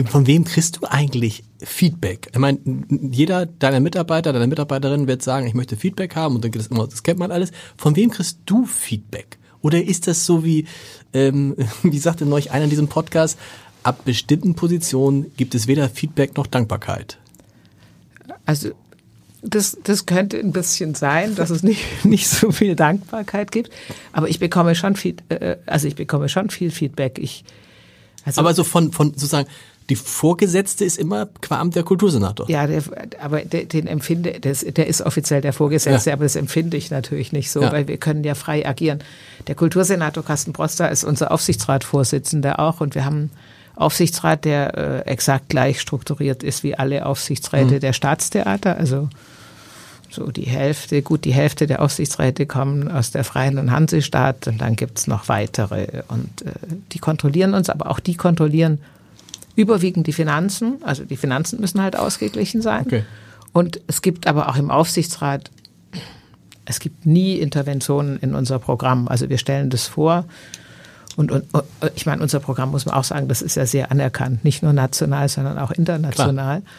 Von 0.05 0.27
wem 0.27 0.45
kriegst 0.45 0.77
du 0.77 0.88
eigentlich 0.88 1.43
Feedback? 1.62 2.29
Ich 2.31 2.39
meine, 2.39 2.59
jeder 2.89 3.45
deiner 3.45 3.81
Mitarbeiter, 3.81 4.31
deiner 4.31 4.47
Mitarbeiterin 4.47 5.07
wird 5.07 5.21
sagen, 5.21 5.45
ich 5.45 5.53
möchte 5.53 5.75
Feedback 5.75 6.15
haben 6.15 6.35
und 6.35 6.43
dann 6.43 6.51
geht 6.51 6.62
das 6.62 6.67
immer, 6.67 6.88
das 6.88 7.03
kennt 7.03 7.19
man 7.19 7.31
alles. 7.31 7.51
Von 7.75 7.97
wem 7.97 8.09
kriegst 8.09 8.39
du 8.45 8.65
Feedback? 8.65 9.38
Oder 9.62 9.84
ist 9.84 10.08
das 10.08 10.26
so 10.26 10.43
wie, 10.43 10.65
ähm, 11.13 11.56
wie 11.84 12.00
sagte 12.00 12.26
neulich 12.26 12.52
einer 12.52 12.65
in 12.65 12.69
diesem 12.69 12.88
Podcast, 12.88 13.38
ab 13.84 14.06
bestimmten 14.06 14.56
Positionen 14.56 15.32
gibt 15.38 15.56
es 15.56 15.67
weder 15.67 15.89
Feedback 15.89 16.38
noch 16.38 16.48
Dankbarkeit? 16.48 17.17
Also 18.45 18.72
das, 19.41 19.78
das 19.84 20.06
könnte 20.06 20.38
ein 20.38 20.52
bisschen 20.52 20.95
sein, 20.95 21.36
dass 21.36 21.50
es 21.50 21.63
nicht, 21.63 21.82
nicht 22.04 22.28
so 22.28 22.52
viel 22.52 22.76
Dankbarkeit 22.76 23.52
gibt. 23.52 23.72
Aber 24.12 24.30
ich 24.30 24.39
bekomme 24.39 24.76
schon 24.76 24.95
viel, 24.95 25.15
äh, 25.30 25.58
also 25.65 25.88
ich 25.88 25.95
bekomme 25.95 26.30
schon 26.30 26.50
viel 26.50 26.72
Feedback. 26.72 27.19
Ich, 27.19 27.43
also 28.26 28.41
aber 28.41 28.54
so 28.54 28.63
von, 28.63 28.91
von 28.91 29.12
sozusagen, 29.12 29.48
die 29.89 29.95
Vorgesetzte 29.95 30.86
ist 30.86 30.97
immer 30.97 31.28
qua 31.41 31.60
Amt 31.60 31.75
der 31.75 31.84
Kultursenator. 31.84 32.49
Ja, 32.49 32.67
der, 32.67 32.84
aber 33.21 33.41
den 33.41 33.88
empfinde, 33.88 34.39
das, 34.39 34.62
der 34.62 34.88
ist 34.88 35.02
offiziell 35.02 35.41
der 35.41 35.54
Vorgesetzte, 35.54 36.12
ja. 36.12 36.13
aber 36.15 36.25
das 36.25 36.36
empfinde 36.36 36.78
ich 36.78 36.91
natürlich 36.91 37.32
nicht 37.32 37.49
so, 37.52 37.62
ja. 37.62 37.71
weil 37.71 37.88
wir 37.88 37.97
können 37.97 38.23
ja 38.23 38.36
frei 38.36 38.67
agieren. 38.67 38.99
Der 39.47 39.56
Kultursenator 39.56 40.23
Carsten 40.23 40.54
Broster 40.54 40.89
ist 40.91 41.04
unser 41.04 41.32
Aufsichtsratsvorsitzender 41.32 42.60
auch 42.60 42.82
und 42.82 42.93
wir 42.93 43.04
haben 43.04 43.32
Aufsichtsrat, 43.75 44.45
der 44.45 44.78
äh, 44.78 45.10
exakt 45.10 45.49
gleich 45.49 45.80
strukturiert 45.80 46.43
ist 46.43 46.63
wie 46.63 46.75
alle 46.75 47.06
Aufsichtsräte 47.06 47.75
mhm. 47.75 47.80
der 47.80 47.93
Staatstheater. 47.93 48.75
Also 48.78 49.10
so 50.10 50.32
die 50.32 50.43
Hälfte, 50.43 51.02
gut 51.02 51.23
die 51.23 51.34
Hälfte 51.34 51.65
der 51.65 51.82
Aufsichtsräte 51.82 52.45
kommen 52.45 52.91
aus 52.91 53.12
der 53.12 53.23
Freien 53.23 53.58
und 53.58 53.71
Hansestaat 53.71 54.47
und 54.47 54.60
dann 54.60 54.75
gibt's 54.75 55.08
noch 55.08 55.30
weitere. 55.30 56.04
Und 56.10 56.41
äh, 56.41 56.52
die 56.91 56.99
kontrollieren 56.99 57.54
uns, 57.54 57.69
aber 57.69 57.89
auch 57.89 57.99
die 57.99 58.15
kontrollieren 58.15 58.80
überwiegend 59.60 60.08
die 60.08 60.13
Finanzen. 60.13 60.78
Also 60.84 61.04
die 61.04 61.17
Finanzen 61.17 61.60
müssen 61.60 61.82
halt 61.82 61.98
ausgeglichen 61.98 62.62
sein. 62.62 62.86
Okay. 62.86 63.04
Und 63.52 63.82
es 63.88 64.02
gibt 64.02 64.28
aber 64.28 64.50
auch 64.50 64.56
im 64.56 64.72
Aufsichtsrat, 64.72 65.52
es 66.65 66.80
gibt 66.80 67.06
nie 67.06 67.38
Interventionen 67.38 68.17
in 68.19 68.36
unser 68.36 68.60
Programm. 68.60 69.08
Also 69.08 69.30
wir 69.30 69.38
stellen 69.38 69.69
das 69.69 69.88
vor 69.88 70.26
und, 71.19 71.32
und, 71.32 71.43
und, 71.54 71.63
ich 71.95 72.06
meine, 72.06 72.22
unser 72.22 72.39
Programm 72.39 72.72
muss 72.72 72.86
man 72.86 72.95
auch 72.95 73.04
sagen, 73.04 73.28
das 73.28 73.41
ist 73.41 73.56
ja 73.56 73.65
sehr 73.65 73.91
anerkannt, 73.91 74.45
nicht 74.45 74.63
nur 74.63 74.72
national, 74.72 75.28
sondern 75.28 75.58
auch 75.58 75.72
international. 75.72 76.62
Klar. 76.62 76.74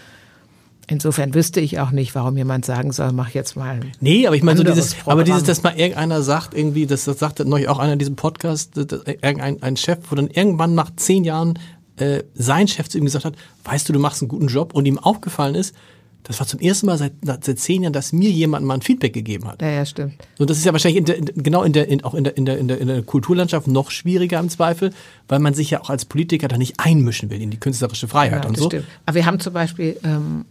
Insofern 0.87 1.35
wüsste 1.35 1.61
ich 1.61 1.79
auch 1.79 1.90
nicht, 1.90 2.14
warum 2.14 2.37
jemand 2.38 2.64
sagen 2.64 2.90
soll, 2.90 3.12
mach 3.12 3.31
jetzt 3.31 3.55
mal. 3.55 3.81
Nee, 4.01 4.27
aber 4.27 4.35
ich 4.35 4.43
meine, 4.43 4.57
so 4.57 4.64
dieses, 4.64 4.97
aber 5.05 5.25
dieses, 5.25 5.45
dass 5.45 5.62
mal 5.62 5.77
irgendeiner 5.77 6.23
sagt, 6.23 6.57
irgendwie, 6.57 6.87
das, 6.87 7.05
das 7.05 7.19
sagte 7.19 7.45
neulich 7.45 7.69
auch 7.69 7.79
einer 7.79 7.93
in 7.93 7.99
diesem 7.99 8.16
Podcast, 8.16 8.77
irgendein 8.77 9.62
ein 9.62 9.77
Chef, 9.77 9.99
wo 10.09 10.16
dann 10.16 10.29
irgendwann 10.29 10.75
nach 10.75 10.90
zehn 10.97 11.23
Jahren 11.23 11.59
äh, 12.01 12.25
sein 12.35 12.69
Chef 12.69 12.89
zu 12.89 12.99
ihm 12.99 13.05
gesagt 13.05 13.25
hat, 13.25 13.35
weißt 13.65 13.89
du, 13.89 13.93
du 13.93 13.99
machst 13.99 14.23
einen 14.23 14.29
guten 14.29 14.49
Job 14.49 14.75
und 14.75 14.87
ihm 14.87 14.99
aufgefallen 14.99 15.55
ist, 15.55 15.75
das 16.23 16.39
war 16.39 16.47
zum 16.47 16.61
ersten 16.61 16.87
Mal 16.87 16.99
seit, 16.99 17.13
seit 17.23 17.59
zehn 17.59 17.83
Jahren, 17.83 17.95
dass 17.95 18.13
mir 18.13 18.31
jemand 18.31 18.67
mal 18.67 18.75
ein 18.75 18.83
Feedback 18.83 19.15
gegeben 19.15 19.49
hat. 19.49 19.63
Ja, 19.63 19.71
ja, 19.71 19.87
stimmt. 19.87 20.15
Und 20.39 20.51
das 20.51 20.59
ist 20.59 20.67
ja 20.67 20.73
wahrscheinlich 20.73 20.99
in 20.99 21.05
der, 21.07 21.17
in, 21.17 21.25
genau 21.43 21.63
in 21.63 21.73
der, 21.73 21.89
in, 21.89 22.05
auch 22.05 22.15
in 22.15 22.25
der, 22.25 22.37
in, 22.37 22.45
der, 22.45 22.59
in, 22.59 22.69
der, 22.69 22.79
in 22.79 22.89
der 22.89 23.03
Kulturlandschaft 23.03 23.67
noch 23.67 23.91
schwieriger 23.91 24.39
im 24.39 24.51
Zweifel, 24.51 24.93
weil 25.29 25.39
man 25.39 25.55
sich 25.55 25.71
ja 25.71 25.81
auch 25.81 25.89
als 25.89 26.05
Politiker 26.05 26.49
da 26.49 26.59
nicht 26.59 26.75
einmischen 26.79 27.31
will 27.31 27.41
in 27.41 27.51
die 27.51 27.59
künstlerische 27.59 28.07
Freiheit 28.07 28.45
ja, 28.45 28.49
und 28.49 28.59
so. 28.59 28.67
Stimmt. 28.67 28.85
Aber 29.07 29.15
wir 29.15 29.25
haben 29.25 29.41
zum 29.41 29.55
Beispiel, 29.55 29.99
ähm, 30.05 30.45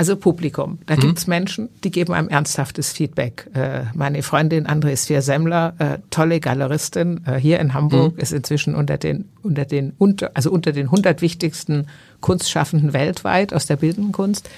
also 0.00 0.16
Publikum, 0.16 0.78
da 0.86 0.96
mhm. 0.96 1.00
gibt's 1.00 1.26
Menschen, 1.26 1.68
die 1.84 1.90
geben 1.90 2.14
einem 2.14 2.28
ernsthaftes 2.28 2.92
Feedback. 2.92 3.48
Äh, 3.54 3.82
meine 3.94 4.22
Freundin 4.22 4.66
André 4.66 4.96
Svier 4.96 5.22
Semmler, 5.22 5.74
äh, 5.78 5.98
tolle 6.10 6.40
Galeristin, 6.40 7.20
äh, 7.26 7.36
hier 7.36 7.60
in 7.60 7.74
Hamburg, 7.74 8.14
mhm. 8.14 8.20
ist 8.20 8.32
inzwischen 8.32 8.74
unter 8.74 8.98
den, 8.98 9.26
unter 9.42 9.64
den, 9.64 9.92
unter, 9.98 10.30
also 10.34 10.50
unter 10.50 10.72
den 10.72 10.86
100 10.86 11.22
wichtigsten 11.22 11.86
Kunstschaffenden 12.20 12.92
weltweit 12.92 13.52
aus 13.52 13.66
der 13.66 13.76
bildenden 13.76 14.12
Kunst 14.12 14.48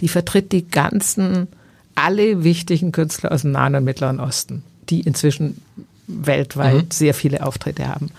die 0.00 0.08
vertritt 0.08 0.52
die 0.52 0.66
ganzen, 0.68 1.48
alle 1.94 2.44
wichtigen 2.44 2.92
Künstler 2.92 3.32
aus 3.32 3.42
dem 3.42 3.52
Nahen 3.52 3.74
und 3.74 3.84
Mittleren 3.84 4.20
Osten, 4.20 4.62
die 4.88 5.00
inzwischen 5.00 5.60
weltweit 6.06 6.74
mhm. 6.74 6.90
sehr 6.90 7.14
viele 7.14 7.44
Auftritte 7.44 7.88
haben. 7.88 8.10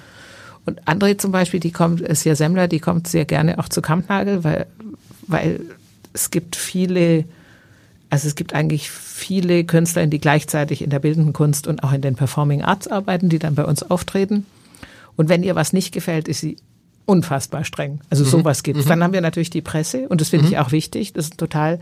Und 0.66 0.84
André 0.84 1.18
zum 1.18 1.32
Beispiel, 1.32 1.60
die 1.60 1.72
kommt, 1.72 2.02
ist 2.02 2.26
ja 2.26 2.36
Semmler, 2.36 2.68
die 2.68 2.80
kommt 2.80 3.08
sehr 3.08 3.26
gerne 3.26 3.58
auch 3.58 3.70
zu 3.70 3.82
Kampnagel, 3.82 4.44
weil, 4.44 4.68
weil 5.26 5.62
es 6.14 6.32
gibt 6.32 6.56
viele, 6.56 7.26
also 8.10 8.28
es 8.28 8.36
gibt 8.36 8.54
eigentlich 8.54 8.90
viele 8.90 9.64
Künstler, 9.64 10.08
die 10.08 10.20
gleichzeitig 10.20 10.82
in 10.82 10.90
der 10.90 11.00
bildenden 11.00 11.34
Kunst 11.34 11.68
und 11.68 11.84
auch 11.84 11.94
in 11.94 12.02
den 12.02 12.16
Performing 12.16 12.64
Arts 12.64 12.88
arbeiten, 12.88 13.30
die 13.30 13.40
dann 13.40 13.56
bei 13.56 13.66
uns 13.66 13.84
auftreten. 13.84 14.46
Und 15.16 15.30
wenn 15.30 15.44
ihr 15.44 15.56
was 15.56 15.74
nicht 15.74 15.94
gefällt, 15.94 16.28
ist 16.28 16.42
sie 16.42 16.58
unfassbar 17.06 17.64
streng. 17.64 18.02
Also 18.10 18.24
mhm. 18.24 18.30
sowas 18.30 18.64
gibt's. 18.64 18.86
Mhm. 18.86 18.90
Dann 18.90 19.04
haben 19.04 19.14
wir 19.14 19.22
natürlich 19.22 19.50
die 19.50 19.62
Presse 19.62 20.08
und 20.08 20.22
das 20.22 20.30
finde 20.30 20.46
mhm. 20.46 20.52
ich 20.54 20.60
auch 20.60 20.72
wichtig. 20.72 21.14
Das 21.14 21.26
ist 21.26 21.38
total 21.38 21.80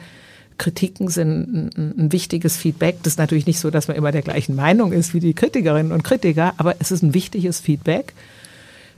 Kritiken 0.57 1.07
sind 1.09 1.75
ein, 1.77 1.93
ein, 1.97 2.11
wichtiges 2.11 2.57
Feedback. 2.57 2.97
Das 3.03 3.13
ist 3.13 3.19
natürlich 3.19 3.45
nicht 3.45 3.59
so, 3.59 3.69
dass 3.69 3.87
man 3.87 3.95
immer 3.95 4.11
der 4.11 4.23
gleichen 4.23 4.55
Meinung 4.55 4.91
ist 4.91 5.13
wie 5.13 5.19
die 5.19 5.33
Kritikerinnen 5.33 5.91
und 5.91 6.03
Kritiker, 6.03 6.53
aber 6.57 6.75
es 6.79 6.91
ist 6.91 7.03
ein 7.03 7.13
wichtiges 7.13 7.59
Feedback. 7.59 8.13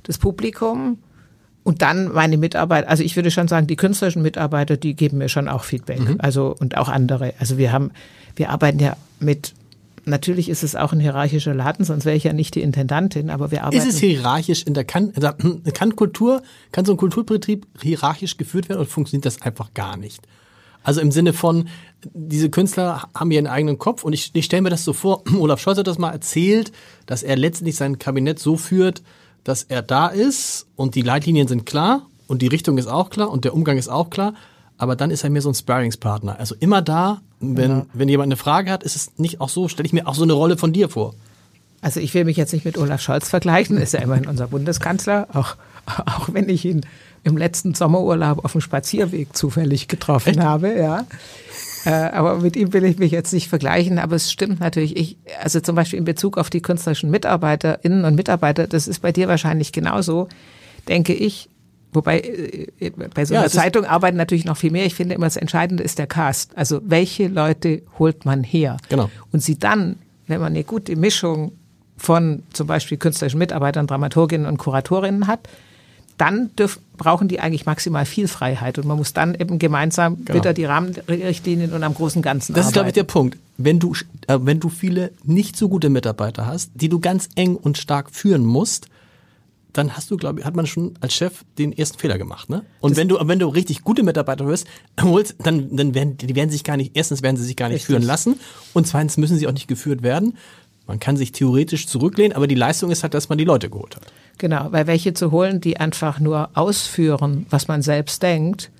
Das 0.03 0.17
Publikum 0.17 0.97
und 1.63 1.81
dann 1.81 2.11
meine 2.13 2.37
Mitarbeiter, 2.37 2.89
also 2.89 3.03
ich 3.03 3.15
würde 3.15 3.31
schon 3.31 3.47
sagen, 3.47 3.67
die 3.67 3.75
künstlerischen 3.75 4.21
Mitarbeiter, 4.21 4.77
die 4.77 4.95
geben 4.95 5.17
mir 5.17 5.29
schon 5.29 5.47
auch 5.47 5.63
Feedback. 5.63 5.99
Mhm. 5.99 6.15
Also 6.19 6.55
und 6.59 6.77
auch 6.77 6.89
andere. 6.89 7.33
Also 7.39 7.57
wir 7.57 7.71
haben, 7.71 7.91
wir 8.35 8.49
arbeiten 8.49 8.79
ja 8.79 8.97
mit 9.19 9.53
Natürlich 10.05 10.49
ist 10.49 10.63
es 10.63 10.75
auch 10.75 10.91
ein 10.91 10.99
hierarchischer 10.99 11.53
Laden, 11.53 11.85
sonst 11.85 12.05
wäre 12.05 12.15
ich 12.15 12.23
ja 12.23 12.33
nicht 12.33 12.55
die 12.55 12.61
Intendantin, 12.61 13.29
aber 13.29 13.51
wir 13.51 13.63
arbeiten. 13.63 13.77
Ist 13.77 13.95
es 13.95 13.99
hierarchisch 13.99 14.63
in 14.63 14.73
der 14.73 14.83
kann, 14.83 15.11
also, 15.15 15.29
kann 15.73 15.95
Kultur, 15.95 16.41
kann 16.71 16.85
so 16.85 16.93
ein 16.93 16.97
Kulturbetrieb 16.97 17.67
hierarchisch 17.81 18.37
geführt 18.37 18.69
werden 18.69 18.79
oder 18.79 18.89
funktioniert 18.89 19.25
das 19.25 19.41
einfach 19.41 19.73
gar 19.73 19.97
nicht? 19.97 20.21
Also 20.83 21.01
im 21.01 21.11
Sinne 21.11 21.33
von, 21.33 21.67
diese 22.13 22.49
Künstler 22.49 23.09
haben 23.13 23.31
ihren 23.31 23.47
eigenen 23.47 23.77
Kopf 23.77 24.03
und 24.03 24.13
ich, 24.13 24.31
ich 24.33 24.45
stelle 24.45 24.61
mir 24.61 24.69
das 24.69 24.83
so 24.83 24.93
vor, 24.93 25.23
Olaf 25.37 25.59
Scholz 25.59 25.77
hat 25.77 25.87
das 25.87 25.97
mal 25.97 26.11
erzählt, 26.11 26.71
dass 27.05 27.23
er 27.23 27.35
letztendlich 27.35 27.75
sein 27.75 27.99
Kabinett 27.99 28.39
so 28.39 28.57
führt, 28.57 29.01
dass 29.49 29.63
er 29.63 29.81
da 29.81 30.07
ist 30.07 30.67
und 30.75 30.93
die 30.93 31.01
Leitlinien 31.01 31.47
sind 31.47 31.65
klar 31.65 32.05
und 32.27 32.43
die 32.43 32.47
Richtung 32.47 32.77
ist 32.77 32.85
auch 32.85 33.09
klar 33.09 33.31
und 33.31 33.45
der 33.45 33.55
Umgang 33.55 33.79
ist 33.79 33.89
auch 33.89 34.11
klar, 34.11 34.35
aber 34.77 34.95
dann 34.95 35.09
ist 35.09 35.23
er 35.23 35.31
mir 35.31 35.41
so 35.41 35.49
ein 35.49 35.55
Sparringspartner. 35.55 36.39
Also 36.39 36.53
immer 36.59 36.83
da, 36.83 37.21
wenn, 37.39 37.71
ja. 37.71 37.85
wenn 37.93 38.07
jemand 38.07 38.27
eine 38.27 38.37
Frage 38.37 38.71
hat, 38.71 38.83
ist 38.83 38.95
es 38.95 39.11
nicht 39.17 39.41
auch 39.41 39.49
so, 39.49 39.67
stelle 39.67 39.87
ich 39.87 39.93
mir 39.93 40.07
auch 40.07 40.13
so 40.13 40.21
eine 40.21 40.33
Rolle 40.33 40.55
von 40.55 40.71
dir 40.71 40.87
vor. 40.87 41.15
Also 41.81 41.99
ich 41.99 42.13
will 42.13 42.25
mich 42.25 42.37
jetzt 42.37 42.53
nicht 42.53 42.63
mit 42.63 42.77
Olaf 42.77 43.01
Scholz 43.01 43.27
vergleichen, 43.27 43.77
ist 43.77 43.93
ja 43.93 44.01
immerhin 44.01 44.27
unser 44.27 44.47
Bundeskanzler, 44.47 45.27
auch, 45.33 45.55
auch 46.05 46.29
wenn 46.31 46.47
ich 46.47 46.63
ihn 46.65 46.85
im 47.23 47.35
letzten 47.35 47.73
Sommerurlaub 47.73 48.45
auf 48.45 48.51
dem 48.51 48.61
Spazierweg 48.61 49.35
zufällig 49.35 49.87
getroffen 49.87 50.29
Echt? 50.29 50.39
habe, 50.41 50.77
ja. 50.77 51.05
Äh, 51.85 51.91
aber 51.91 52.39
mit 52.39 52.55
ihm 52.55 52.73
will 52.73 52.83
ich 52.83 52.97
mich 52.97 53.11
jetzt 53.11 53.33
nicht 53.33 53.47
vergleichen, 53.47 53.99
aber 53.99 54.15
es 54.15 54.31
stimmt 54.31 54.59
natürlich. 54.59 54.97
Ich, 54.97 55.17
also 55.41 55.59
zum 55.59 55.75
Beispiel 55.75 55.99
in 55.99 56.05
Bezug 56.05 56.37
auf 56.37 56.49
die 56.49 56.61
künstlerischen 56.61 57.09
Mitarbeiterinnen 57.09 58.05
und 58.05 58.15
Mitarbeiter, 58.15 58.67
das 58.67 58.87
ist 58.87 58.99
bei 58.99 59.11
dir 59.11 59.27
wahrscheinlich 59.27 59.71
genauso, 59.71 60.27
denke 60.87 61.13
ich, 61.13 61.49
Wobei 61.91 62.19
äh, 62.19 62.91
bei 62.91 63.25
so 63.25 63.33
einer 63.33 63.45
ja, 63.45 63.49
Zeitung 63.49 63.85
arbeiten 63.85 64.17
natürlich 64.17 64.45
noch 64.45 64.57
viel 64.57 64.71
mehr. 64.71 64.85
Ich 64.85 64.93
finde 64.93 65.15
immer 65.15 65.25
das 65.25 65.37
Entscheidende 65.37 65.83
ist 65.83 65.97
der 65.97 66.07
Cast. 66.07 66.55
Also 66.55 66.81
welche 66.83 67.27
Leute 67.27 67.81
holt 67.97 68.25
man 68.25 68.43
her? 68.43 68.77
Genau. 68.89 69.09
Und 69.31 69.41
sie 69.41 69.57
dann, 69.57 69.95
wenn 70.27 70.39
man 70.39 70.53
eine 70.53 70.63
gute 70.63 70.95
Mischung 70.95 71.53
von 71.97 72.43
zum 72.53 72.67
Beispiel 72.67 72.97
künstlerischen 72.97 73.39
Mitarbeitern, 73.39 73.87
Dramaturginnen 73.87 74.45
und 74.45 74.57
Kuratorinnen 74.57 75.27
hat, 75.27 75.49
dann 76.19 76.53
dürf, 76.57 76.79
brauchen 76.97 77.27
die 77.29 77.39
eigentlich 77.39 77.65
maximal 77.65 78.05
viel 78.05 78.27
Freiheit 78.27 78.77
und 78.77 78.85
man 78.85 78.97
muss 78.97 79.13
dann 79.13 79.33
eben 79.35 79.57
gemeinsam 79.57 80.25
genau. 80.25 80.37
wieder 80.37 80.53
die 80.53 80.65
Rahmenrichtlinien 80.65 81.73
und 81.73 81.81
am 81.81 81.95
großen 81.95 82.21
Ganzen 82.21 82.53
Das 82.53 82.67
arbeiten. 82.67 82.67
ist, 82.67 82.73
glaube 82.73 82.87
ich, 82.89 82.93
der 82.93 83.03
Punkt. 83.05 83.37
Wenn 83.57 83.79
du, 83.79 83.93
äh, 84.27 84.37
wenn 84.41 84.59
du 84.59 84.69
viele 84.69 85.11
nicht 85.23 85.55
so 85.55 85.69
gute 85.69 85.89
Mitarbeiter 85.89 86.45
hast, 86.45 86.71
die 86.75 86.89
du 86.89 86.99
ganz 86.99 87.29
eng 87.35 87.55
und 87.55 87.77
stark 87.77 88.11
führen 88.11 88.45
musst, 88.45 88.87
dann 89.73 89.95
hast 89.95 90.09
du, 90.11 90.17
glaube 90.17 90.39
ich, 90.39 90.45
hat 90.45 90.55
man 90.55 90.65
schon 90.65 90.95
als 90.99 91.13
Chef 91.13 91.43
den 91.57 91.71
ersten 91.71 91.99
Fehler 91.99 92.17
gemacht, 92.17 92.49
ne? 92.49 92.63
Und 92.79 92.91
das 92.91 92.97
wenn 92.97 93.07
du, 93.07 93.17
wenn 93.21 93.39
du 93.39 93.47
richtig 93.47 93.83
gute 93.83 94.03
Mitarbeiter 94.03 94.45
holst, 94.45 94.67
holst, 95.01 95.35
dann, 95.39 95.75
dann 95.75 95.93
werden, 95.93 96.17
die 96.17 96.35
werden 96.35 96.49
sich 96.49 96.63
gar 96.63 96.75
nicht, 96.75 96.91
erstens 96.95 97.21
werden 97.21 97.37
sie 97.37 97.43
sich 97.43 97.55
gar 97.55 97.67
nicht 97.69 97.75
richtig. 97.75 97.87
führen 97.87 98.03
lassen 98.03 98.39
und 98.73 98.87
zweitens 98.87 99.17
müssen 99.17 99.37
sie 99.37 99.47
auch 99.47 99.53
nicht 99.53 99.67
geführt 99.67 100.01
werden. 100.01 100.37
Man 100.89 100.99
kann 100.99 101.17
sich 101.17 101.31
theoretisch 101.31 101.85
zurücklehnen, 101.85 102.35
aber 102.35 102.47
die 102.47 102.55
Leistung 102.55 102.89
ist 102.89 103.03
halt, 103.03 103.13
dass 103.13 103.29
man 103.29 103.37
die 103.37 103.43
Leute 103.43 103.69
geholt 103.69 103.95
hat. 103.95 104.01
Genau, 104.39 104.69
weil 104.71 104.87
welche 104.87 105.13
zu 105.13 105.29
holen, 105.29 105.61
die 105.61 105.77
einfach 105.77 106.19
nur 106.19 106.49
ausführen, 106.55 107.45
was 107.51 107.67
man 107.67 107.83
selbst 107.83 108.23
denkt, 108.23 108.71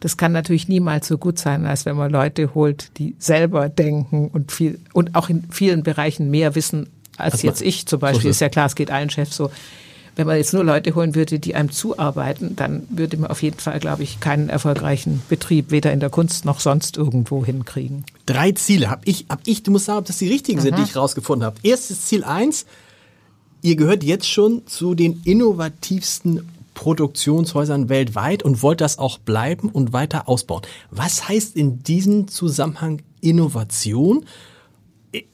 das 0.00 0.16
kann 0.16 0.32
natürlich 0.32 0.66
niemals 0.66 1.06
so 1.06 1.16
gut 1.16 1.38
sein, 1.38 1.64
als 1.64 1.86
wenn 1.86 1.96
man 1.96 2.10
Leute 2.10 2.56
holt, 2.56 2.90
die 2.98 3.14
selber 3.20 3.68
denken 3.68 4.30
und 4.32 4.50
viel 4.50 4.80
und 4.92 5.14
auch 5.14 5.28
in 5.28 5.44
vielen 5.52 5.84
Bereichen 5.84 6.28
mehr 6.28 6.56
wissen 6.56 6.88
als 7.16 7.42
jetzt 7.42 7.62
ich 7.62 7.86
zum 7.86 8.00
Beispiel. 8.00 8.22
So 8.22 8.28
ist 8.30 8.40
ja 8.40 8.48
klar, 8.48 8.66
es 8.66 8.74
geht 8.74 8.90
allen 8.90 9.08
Chefs 9.08 9.36
so 9.36 9.52
wenn 10.18 10.26
man 10.26 10.36
jetzt 10.36 10.52
nur 10.52 10.64
Leute 10.64 10.96
holen 10.96 11.14
würde, 11.14 11.38
die 11.38 11.54
einem 11.54 11.70
zuarbeiten, 11.70 12.56
dann 12.56 12.88
würde 12.90 13.16
man 13.18 13.30
auf 13.30 13.40
jeden 13.40 13.60
Fall, 13.60 13.78
glaube 13.78 14.02
ich, 14.02 14.18
keinen 14.18 14.48
erfolgreichen 14.48 15.22
Betrieb 15.28 15.70
weder 15.70 15.92
in 15.92 16.00
der 16.00 16.10
Kunst 16.10 16.44
noch 16.44 16.58
sonst 16.58 16.96
irgendwo 16.96 17.44
hinkriegen. 17.44 18.04
Drei 18.26 18.50
Ziele 18.50 18.90
habe 18.90 19.02
ich, 19.04 19.26
hab 19.28 19.38
ich, 19.46 19.62
du 19.62 19.70
musst 19.70 19.84
sagen, 19.84 20.00
ob 20.00 20.06
das 20.06 20.18
die 20.18 20.26
richtigen 20.26 20.58
mhm. 20.58 20.62
sind, 20.64 20.78
die 20.78 20.82
ich 20.82 20.96
rausgefunden 20.96 21.46
habe. 21.46 21.56
Erstes 21.62 22.06
Ziel 22.06 22.24
eins, 22.24 22.66
ihr 23.62 23.76
gehört 23.76 24.02
jetzt 24.02 24.28
schon 24.28 24.66
zu 24.66 24.96
den 24.96 25.22
innovativsten 25.24 26.48
Produktionshäusern 26.74 27.88
weltweit 27.88 28.42
und 28.42 28.60
wollt 28.60 28.80
das 28.80 28.98
auch 28.98 29.18
bleiben 29.18 29.68
und 29.68 29.92
weiter 29.92 30.28
ausbauen. 30.28 30.62
Was 30.90 31.28
heißt 31.28 31.54
in 31.54 31.84
diesem 31.84 32.26
Zusammenhang 32.26 33.02
Innovation? 33.20 34.26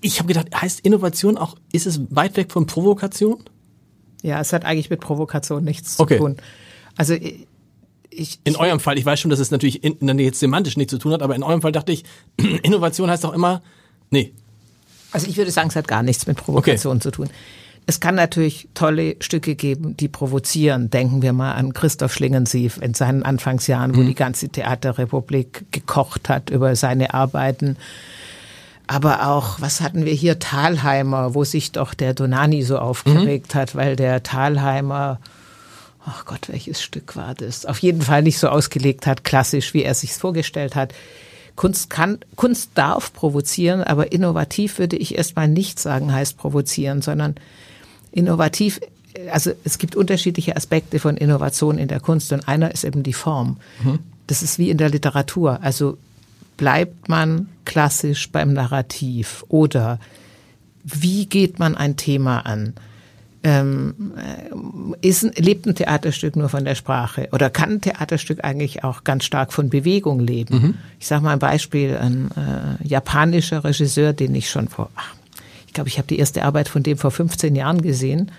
Ich 0.02 0.18
habe 0.18 0.28
gedacht, 0.28 0.48
heißt 0.54 0.80
Innovation 0.80 1.38
auch, 1.38 1.56
ist 1.72 1.86
es 1.86 2.02
weit 2.10 2.36
weg 2.36 2.52
von 2.52 2.66
Provokation? 2.66 3.44
Ja, 4.24 4.40
es 4.40 4.54
hat 4.54 4.64
eigentlich 4.64 4.88
mit 4.88 5.00
Provokation 5.00 5.62
nichts 5.64 6.00
okay. 6.00 6.14
zu 6.16 6.24
tun. 6.24 6.36
Also 6.96 7.12
ich, 7.12 7.46
ich, 8.08 8.40
in 8.44 8.56
eurem 8.56 8.80
Fall, 8.80 8.96
ich 8.96 9.04
weiß 9.04 9.20
schon, 9.20 9.30
dass 9.30 9.38
es 9.38 9.50
natürlich 9.50 9.84
in, 9.84 10.18
jetzt 10.18 10.40
semantisch 10.40 10.78
nichts 10.78 10.92
zu 10.92 10.98
tun 10.98 11.12
hat, 11.12 11.22
aber 11.22 11.36
in 11.36 11.42
eurem 11.42 11.60
Fall 11.60 11.72
dachte 11.72 11.92
ich, 11.92 12.04
Innovation 12.62 13.10
heißt 13.10 13.22
doch 13.22 13.34
immer, 13.34 13.60
nee. 14.08 14.32
Also 15.12 15.28
ich 15.28 15.36
würde 15.36 15.50
sagen, 15.50 15.68
es 15.68 15.76
hat 15.76 15.86
gar 15.86 16.02
nichts 16.02 16.26
mit 16.26 16.38
Provokation 16.38 16.96
okay. 16.96 17.02
zu 17.02 17.10
tun. 17.10 17.28
Es 17.86 18.00
kann 18.00 18.14
natürlich 18.14 18.66
tolle 18.72 19.16
Stücke 19.20 19.56
geben, 19.56 19.94
die 19.94 20.08
provozieren. 20.08 20.88
Denken 20.88 21.20
wir 21.20 21.34
mal 21.34 21.52
an 21.52 21.74
Christoph 21.74 22.14
Schlingensief 22.14 22.78
in 22.80 22.94
seinen 22.94 23.24
Anfangsjahren, 23.24 23.94
wo 23.94 24.00
mhm. 24.00 24.06
die 24.06 24.14
ganze 24.14 24.48
Theaterrepublik 24.48 25.66
gekocht 25.70 26.30
hat 26.30 26.48
über 26.48 26.76
seine 26.76 27.12
Arbeiten 27.12 27.76
aber 28.86 29.28
auch, 29.28 29.60
was 29.60 29.80
hatten 29.80 30.04
wir 30.04 30.12
hier, 30.12 30.38
Thalheimer, 30.38 31.34
wo 31.34 31.44
sich 31.44 31.72
doch 31.72 31.94
der 31.94 32.12
Donani 32.12 32.62
so 32.62 32.78
aufgeregt 32.78 33.54
mhm. 33.54 33.58
hat, 33.58 33.74
weil 33.74 33.96
der 33.96 34.22
Thalheimer, 34.22 35.20
ach 36.04 36.26
Gott, 36.26 36.48
welches 36.48 36.82
Stück 36.82 37.16
war 37.16 37.34
das? 37.34 37.64
Auf 37.64 37.78
jeden 37.78 38.02
Fall 38.02 38.22
nicht 38.22 38.38
so 38.38 38.48
ausgelegt 38.48 39.06
hat, 39.06 39.24
klassisch, 39.24 39.72
wie 39.72 39.84
er 39.84 39.94
sich's 39.94 40.18
vorgestellt 40.18 40.74
hat. 40.74 40.92
Kunst 41.56 41.88
kann, 41.88 42.18
Kunst 42.36 42.70
darf 42.74 43.12
provozieren, 43.12 43.82
aber 43.82 44.12
innovativ 44.12 44.78
würde 44.78 44.96
ich 44.96 45.16
erstmal 45.16 45.48
nicht 45.48 45.78
sagen, 45.78 46.12
heißt 46.12 46.36
provozieren, 46.36 47.00
sondern 47.00 47.36
innovativ, 48.12 48.80
also 49.30 49.52
es 49.62 49.78
gibt 49.78 49.96
unterschiedliche 49.96 50.56
Aspekte 50.56 50.98
von 50.98 51.16
Innovation 51.16 51.78
in 51.78 51.88
der 51.88 52.00
Kunst 52.00 52.32
und 52.32 52.48
einer 52.48 52.72
ist 52.72 52.84
eben 52.84 53.02
die 53.02 53.12
Form. 53.12 53.58
Mhm. 53.82 54.00
Das 54.26 54.42
ist 54.42 54.58
wie 54.58 54.70
in 54.70 54.78
der 54.78 54.90
Literatur. 54.90 55.60
Also 55.62 55.96
bleibt 56.56 57.08
man 57.08 57.48
klassisch 57.64 58.30
beim 58.30 58.52
Narrativ 58.52 59.44
oder 59.48 59.98
wie 60.84 61.26
geht 61.26 61.58
man 61.58 61.76
ein 61.76 61.96
Thema 61.96 62.40
an? 62.40 62.74
Ähm, 63.42 64.14
äh, 64.16 65.06
ist, 65.06 65.38
lebt 65.38 65.66
ein 65.66 65.74
Theaterstück 65.74 66.34
nur 66.34 66.48
von 66.48 66.64
der 66.64 66.74
Sprache 66.74 67.28
oder 67.32 67.50
kann 67.50 67.72
ein 67.72 67.80
Theaterstück 67.80 68.42
eigentlich 68.42 68.84
auch 68.84 69.04
ganz 69.04 69.24
stark 69.24 69.52
von 69.52 69.68
Bewegung 69.68 70.20
leben? 70.20 70.54
Mhm. 70.54 70.74
Ich 70.98 71.06
sage 71.06 71.22
mal 71.22 71.34
ein 71.34 71.38
Beispiel, 71.38 71.96
ein 71.96 72.30
äh, 72.30 72.86
japanischer 72.86 73.62
Regisseur, 73.64 74.14
den 74.14 74.34
ich 74.34 74.48
schon 74.48 74.68
vor, 74.68 74.90
ach, 74.94 75.14
ich 75.66 75.74
glaube, 75.74 75.88
ich 75.88 75.98
habe 75.98 76.08
die 76.08 76.18
erste 76.18 76.44
Arbeit 76.44 76.68
von 76.68 76.82
dem 76.82 76.96
vor 76.96 77.10
15 77.10 77.54
Jahren 77.54 77.82
gesehen 77.82 78.30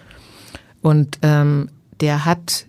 und 0.82 1.19
ähm, 1.21 1.69
der 1.99 2.25
hat 2.25 2.65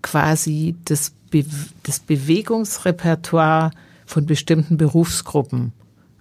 quasi 0.00 0.76
das, 0.84 1.12
Be 1.30 1.44
das 1.82 2.00
Bewegungsrepertoire 2.00 3.72
von 4.06 4.26
bestimmten 4.26 4.76
Berufsgruppen 4.76 5.72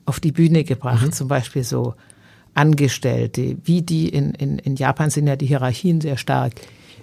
auf 0.06 0.20
die 0.20 0.32
Bühne 0.32 0.64
gebracht, 0.64 1.08
mhm. 1.08 1.12
zum 1.12 1.28
Beispiel 1.28 1.64
so 1.64 1.96
Angestellte, 2.54 3.58
wie 3.64 3.82
die 3.82 4.10
in, 4.10 4.32
in, 4.32 4.60
in 4.60 4.76
Japan 4.76 5.10
sind 5.10 5.28
ja 5.28 5.36
die 5.36 5.48
Hierarchien 5.48 6.02
sehr 6.02 6.18
stark, 6.18 6.54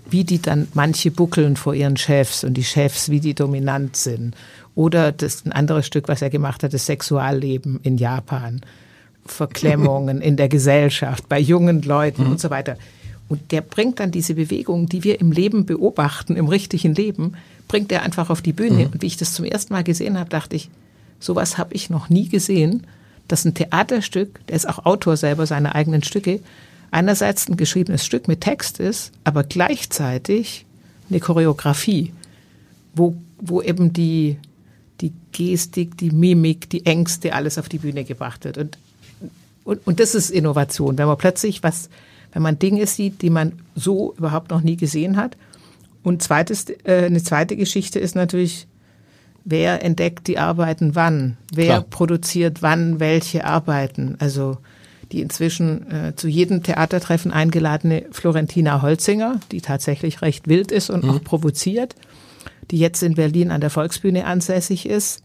wie 0.08 0.24
die 0.24 0.40
dann 0.40 0.68
manche 0.74 1.10
buckeln 1.10 1.56
vor 1.56 1.74
ihren 1.74 1.96
Chefs 1.96 2.44
und 2.44 2.54
die 2.54 2.64
Chefs, 2.64 3.10
wie 3.10 3.20
die 3.20 3.34
dominant 3.34 3.96
sind. 3.96 4.36
Oder 4.74 5.12
das 5.12 5.44
ein 5.44 5.52
anderes 5.52 5.86
Stück, 5.86 6.08
was 6.08 6.22
er 6.22 6.30
gemacht 6.30 6.62
hat, 6.62 6.72
das 6.72 6.86
Sexualleben 6.86 7.80
in 7.82 7.98
Japan, 7.98 8.60
Verklemmungen 9.26 10.20
in 10.22 10.36
der 10.36 10.48
Gesellschaft, 10.48 11.28
bei 11.28 11.40
jungen 11.40 11.82
Leuten 11.82 12.24
mhm. 12.24 12.32
und 12.32 12.40
so 12.40 12.50
weiter. 12.50 12.76
Und 13.28 13.52
der 13.52 13.60
bringt 13.60 14.00
dann 14.00 14.10
diese 14.10 14.34
Bewegungen, 14.34 14.86
die 14.86 15.04
wir 15.04 15.20
im 15.20 15.32
Leben 15.32 15.64
beobachten, 15.66 16.36
im 16.36 16.48
richtigen 16.48 16.94
Leben, 16.94 17.34
bringt 17.70 17.92
er 17.92 18.02
einfach 18.02 18.30
auf 18.30 18.42
die 18.42 18.52
Bühne. 18.52 18.86
Mhm. 18.86 18.92
Und 18.92 19.02
wie 19.02 19.06
ich 19.06 19.16
das 19.16 19.32
zum 19.32 19.44
ersten 19.44 19.72
Mal 19.72 19.84
gesehen 19.84 20.18
habe, 20.18 20.28
dachte 20.28 20.56
ich, 20.56 20.70
sowas 21.20 21.56
habe 21.56 21.72
ich 21.72 21.88
noch 21.88 22.08
nie 22.08 22.28
gesehen, 22.28 22.84
dass 23.28 23.44
ein 23.44 23.54
Theaterstück, 23.54 24.44
der 24.48 24.56
ist 24.56 24.68
auch 24.68 24.84
Autor 24.84 25.16
selber 25.16 25.46
seiner 25.46 25.76
eigenen 25.76 26.02
Stücke, 26.02 26.40
einerseits 26.90 27.48
ein 27.48 27.56
geschriebenes 27.56 28.04
Stück 28.04 28.26
mit 28.26 28.40
Text 28.40 28.80
ist, 28.80 29.12
aber 29.22 29.44
gleichzeitig 29.44 30.66
eine 31.08 31.20
Choreografie, 31.20 32.12
wo, 32.92 33.14
wo 33.38 33.62
eben 33.62 33.92
die, 33.92 34.36
die 35.00 35.12
Gestik, 35.30 35.96
die 35.96 36.10
Mimik, 36.10 36.68
die 36.70 36.84
Ängste, 36.86 37.34
alles 37.34 37.56
auf 37.56 37.68
die 37.68 37.78
Bühne 37.78 38.02
gebracht 38.02 38.44
wird. 38.44 38.58
Und, 38.58 38.78
und, 39.62 39.86
und 39.86 40.00
das 40.00 40.16
ist 40.16 40.30
Innovation, 40.30 40.98
wenn 40.98 41.06
man 41.06 41.18
plötzlich 41.18 41.62
was, 41.62 41.88
wenn 42.32 42.42
man 42.42 42.58
Dinge 42.58 42.84
sieht, 42.88 43.22
die 43.22 43.30
man 43.30 43.52
so 43.76 44.12
überhaupt 44.18 44.50
noch 44.50 44.62
nie 44.62 44.76
gesehen 44.76 45.16
hat 45.16 45.36
und 46.02 46.22
zweites, 46.22 46.66
äh, 46.84 47.04
eine 47.06 47.22
zweite 47.22 47.56
Geschichte 47.56 47.98
ist 47.98 48.14
natürlich, 48.14 48.66
wer 49.44 49.84
entdeckt 49.84 50.26
die 50.28 50.38
Arbeiten 50.38 50.94
wann? 50.94 51.36
Wer 51.52 51.66
Klar. 51.66 51.80
produziert 51.82 52.62
wann 52.62 53.00
welche 53.00 53.44
Arbeiten? 53.44 54.16
Also 54.18 54.58
die 55.12 55.20
inzwischen 55.20 55.90
äh, 55.90 56.14
zu 56.14 56.28
jedem 56.28 56.62
Theatertreffen 56.62 57.32
eingeladene 57.32 58.06
Florentina 58.12 58.80
Holzinger, 58.80 59.40
die 59.50 59.60
tatsächlich 59.60 60.22
recht 60.22 60.46
wild 60.48 60.70
ist 60.70 60.88
und 60.88 61.04
mhm. 61.04 61.10
auch 61.10 61.24
provoziert, 61.24 61.96
die 62.70 62.78
jetzt 62.78 63.02
in 63.02 63.14
Berlin 63.14 63.50
an 63.50 63.60
der 63.60 63.70
Volksbühne 63.70 64.24
ansässig 64.24 64.88
ist. 64.88 65.22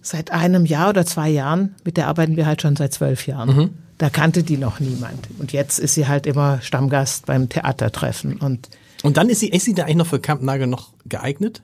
Seit 0.00 0.32
einem 0.32 0.66
Jahr 0.66 0.90
oder 0.90 1.06
zwei 1.06 1.28
Jahren, 1.28 1.74
mit 1.84 1.96
der 1.96 2.08
arbeiten 2.08 2.36
wir 2.36 2.46
halt 2.46 2.62
schon 2.62 2.76
seit 2.76 2.92
zwölf 2.92 3.26
Jahren. 3.26 3.56
Mhm. 3.56 3.70
Da 3.98 4.10
kannte 4.10 4.42
die 4.42 4.56
noch 4.56 4.80
niemand. 4.80 5.28
Und 5.38 5.52
jetzt 5.52 5.78
ist 5.78 5.94
sie 5.94 6.08
halt 6.08 6.26
immer 6.26 6.60
Stammgast 6.60 7.26
beim 7.26 7.48
Theatertreffen. 7.48 8.38
Und 8.38 8.68
und 9.04 9.16
dann 9.16 9.28
ist 9.28 9.40
sie, 9.40 9.48
ist 9.48 9.64
sie 9.64 9.74
da 9.74 9.84
eigentlich 9.84 9.96
noch 9.96 10.06
für 10.06 10.18
Kampnagel 10.18 10.66
noch 10.66 10.92
geeignet? 11.06 11.62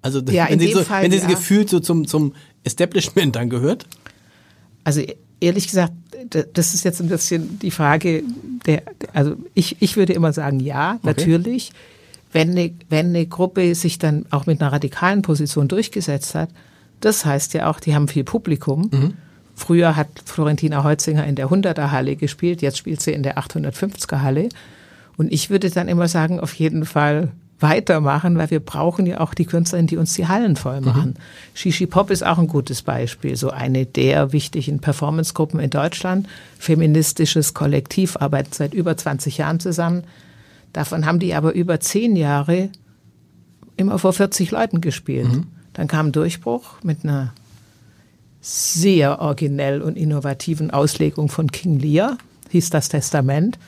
Also 0.00 0.20
ja, 0.20 0.48
wenn, 0.48 0.58
sie 0.58 0.72
so, 0.72 0.84
Fall, 0.84 1.02
wenn 1.02 1.10
sie 1.10 1.18
ja. 1.18 1.26
gefühlt 1.26 1.68
so 1.68 1.80
zum, 1.80 2.06
zum 2.06 2.32
Establishment 2.64 3.36
dann 3.36 3.50
gehört? 3.50 3.86
Also 4.84 5.02
ehrlich 5.40 5.66
gesagt, 5.66 5.92
das 6.52 6.74
ist 6.74 6.84
jetzt 6.84 7.00
ein 7.00 7.08
bisschen 7.08 7.58
die 7.58 7.70
Frage, 7.70 8.22
der, 8.66 8.82
also 9.12 9.36
ich, 9.54 9.76
ich 9.80 9.96
würde 9.96 10.12
immer 10.12 10.32
sagen, 10.32 10.60
ja, 10.60 10.94
okay. 10.94 11.00
natürlich. 11.04 11.72
Wenn 12.32 12.50
eine, 12.50 12.72
wenn 12.88 13.06
eine 13.06 13.26
Gruppe 13.26 13.74
sich 13.74 13.98
dann 13.98 14.26
auch 14.30 14.46
mit 14.46 14.60
einer 14.60 14.72
radikalen 14.72 15.22
Position 15.22 15.66
durchgesetzt 15.66 16.34
hat, 16.34 16.50
das 17.00 17.24
heißt 17.24 17.54
ja 17.54 17.70
auch, 17.70 17.80
die 17.80 17.94
haben 17.94 18.08
viel 18.08 18.24
Publikum. 18.24 18.90
Mhm. 18.92 19.14
Früher 19.54 19.96
hat 19.96 20.08
Florentina 20.24 20.84
Holzinger 20.84 21.26
in 21.26 21.34
der 21.34 21.48
100er 21.48 21.90
Halle 21.90 22.16
gespielt, 22.16 22.60
jetzt 22.62 22.78
spielt 22.78 23.00
sie 23.00 23.12
in 23.12 23.22
der 23.22 23.38
850er 23.38 24.20
Halle. 24.20 24.48
Und 25.18 25.30
ich 25.32 25.50
würde 25.50 25.68
dann 25.68 25.88
immer 25.88 26.08
sagen, 26.08 26.40
auf 26.40 26.54
jeden 26.54 26.86
Fall 26.86 27.32
weitermachen, 27.60 28.38
weil 28.38 28.50
wir 28.50 28.60
brauchen 28.60 29.04
ja 29.04 29.20
auch 29.20 29.34
die 29.34 29.44
Künstlerinnen, 29.44 29.88
die 29.88 29.96
uns 29.96 30.14
die 30.14 30.28
Hallen 30.28 30.54
voll 30.54 30.80
machen. 30.80 31.10
Mhm. 31.10 31.54
Shishi 31.54 31.86
Pop 31.86 32.10
ist 32.10 32.24
auch 32.24 32.38
ein 32.38 32.46
gutes 32.46 32.82
Beispiel, 32.82 33.36
so 33.36 33.50
eine 33.50 33.84
der 33.84 34.32
wichtigen 34.32 34.78
Performancegruppen 34.78 35.58
in 35.58 35.70
Deutschland. 35.70 36.28
Feministisches 36.58 37.54
Kollektiv 37.54 38.16
arbeitet 38.16 38.54
seit 38.54 38.74
über 38.74 38.96
20 38.96 39.38
Jahren 39.38 39.58
zusammen. 39.58 40.04
Davon 40.72 41.04
haben 41.04 41.18
die 41.18 41.34
aber 41.34 41.52
über 41.52 41.80
zehn 41.80 42.14
Jahre 42.14 42.70
immer 43.76 43.98
vor 43.98 44.12
40 44.12 44.52
Leuten 44.52 44.80
gespielt. 44.80 45.28
Mhm. 45.28 45.46
Dann 45.72 45.88
kam 45.88 46.06
ein 46.06 46.12
Durchbruch 46.12 46.82
mit 46.84 47.02
einer 47.02 47.32
sehr 48.40 49.20
originell 49.20 49.82
und 49.82 49.96
innovativen 49.96 50.70
Auslegung 50.70 51.28
von 51.28 51.50
King 51.50 51.80
Lear, 51.80 52.18
hieß 52.50 52.70
das 52.70 52.88
Testament. 52.88 53.58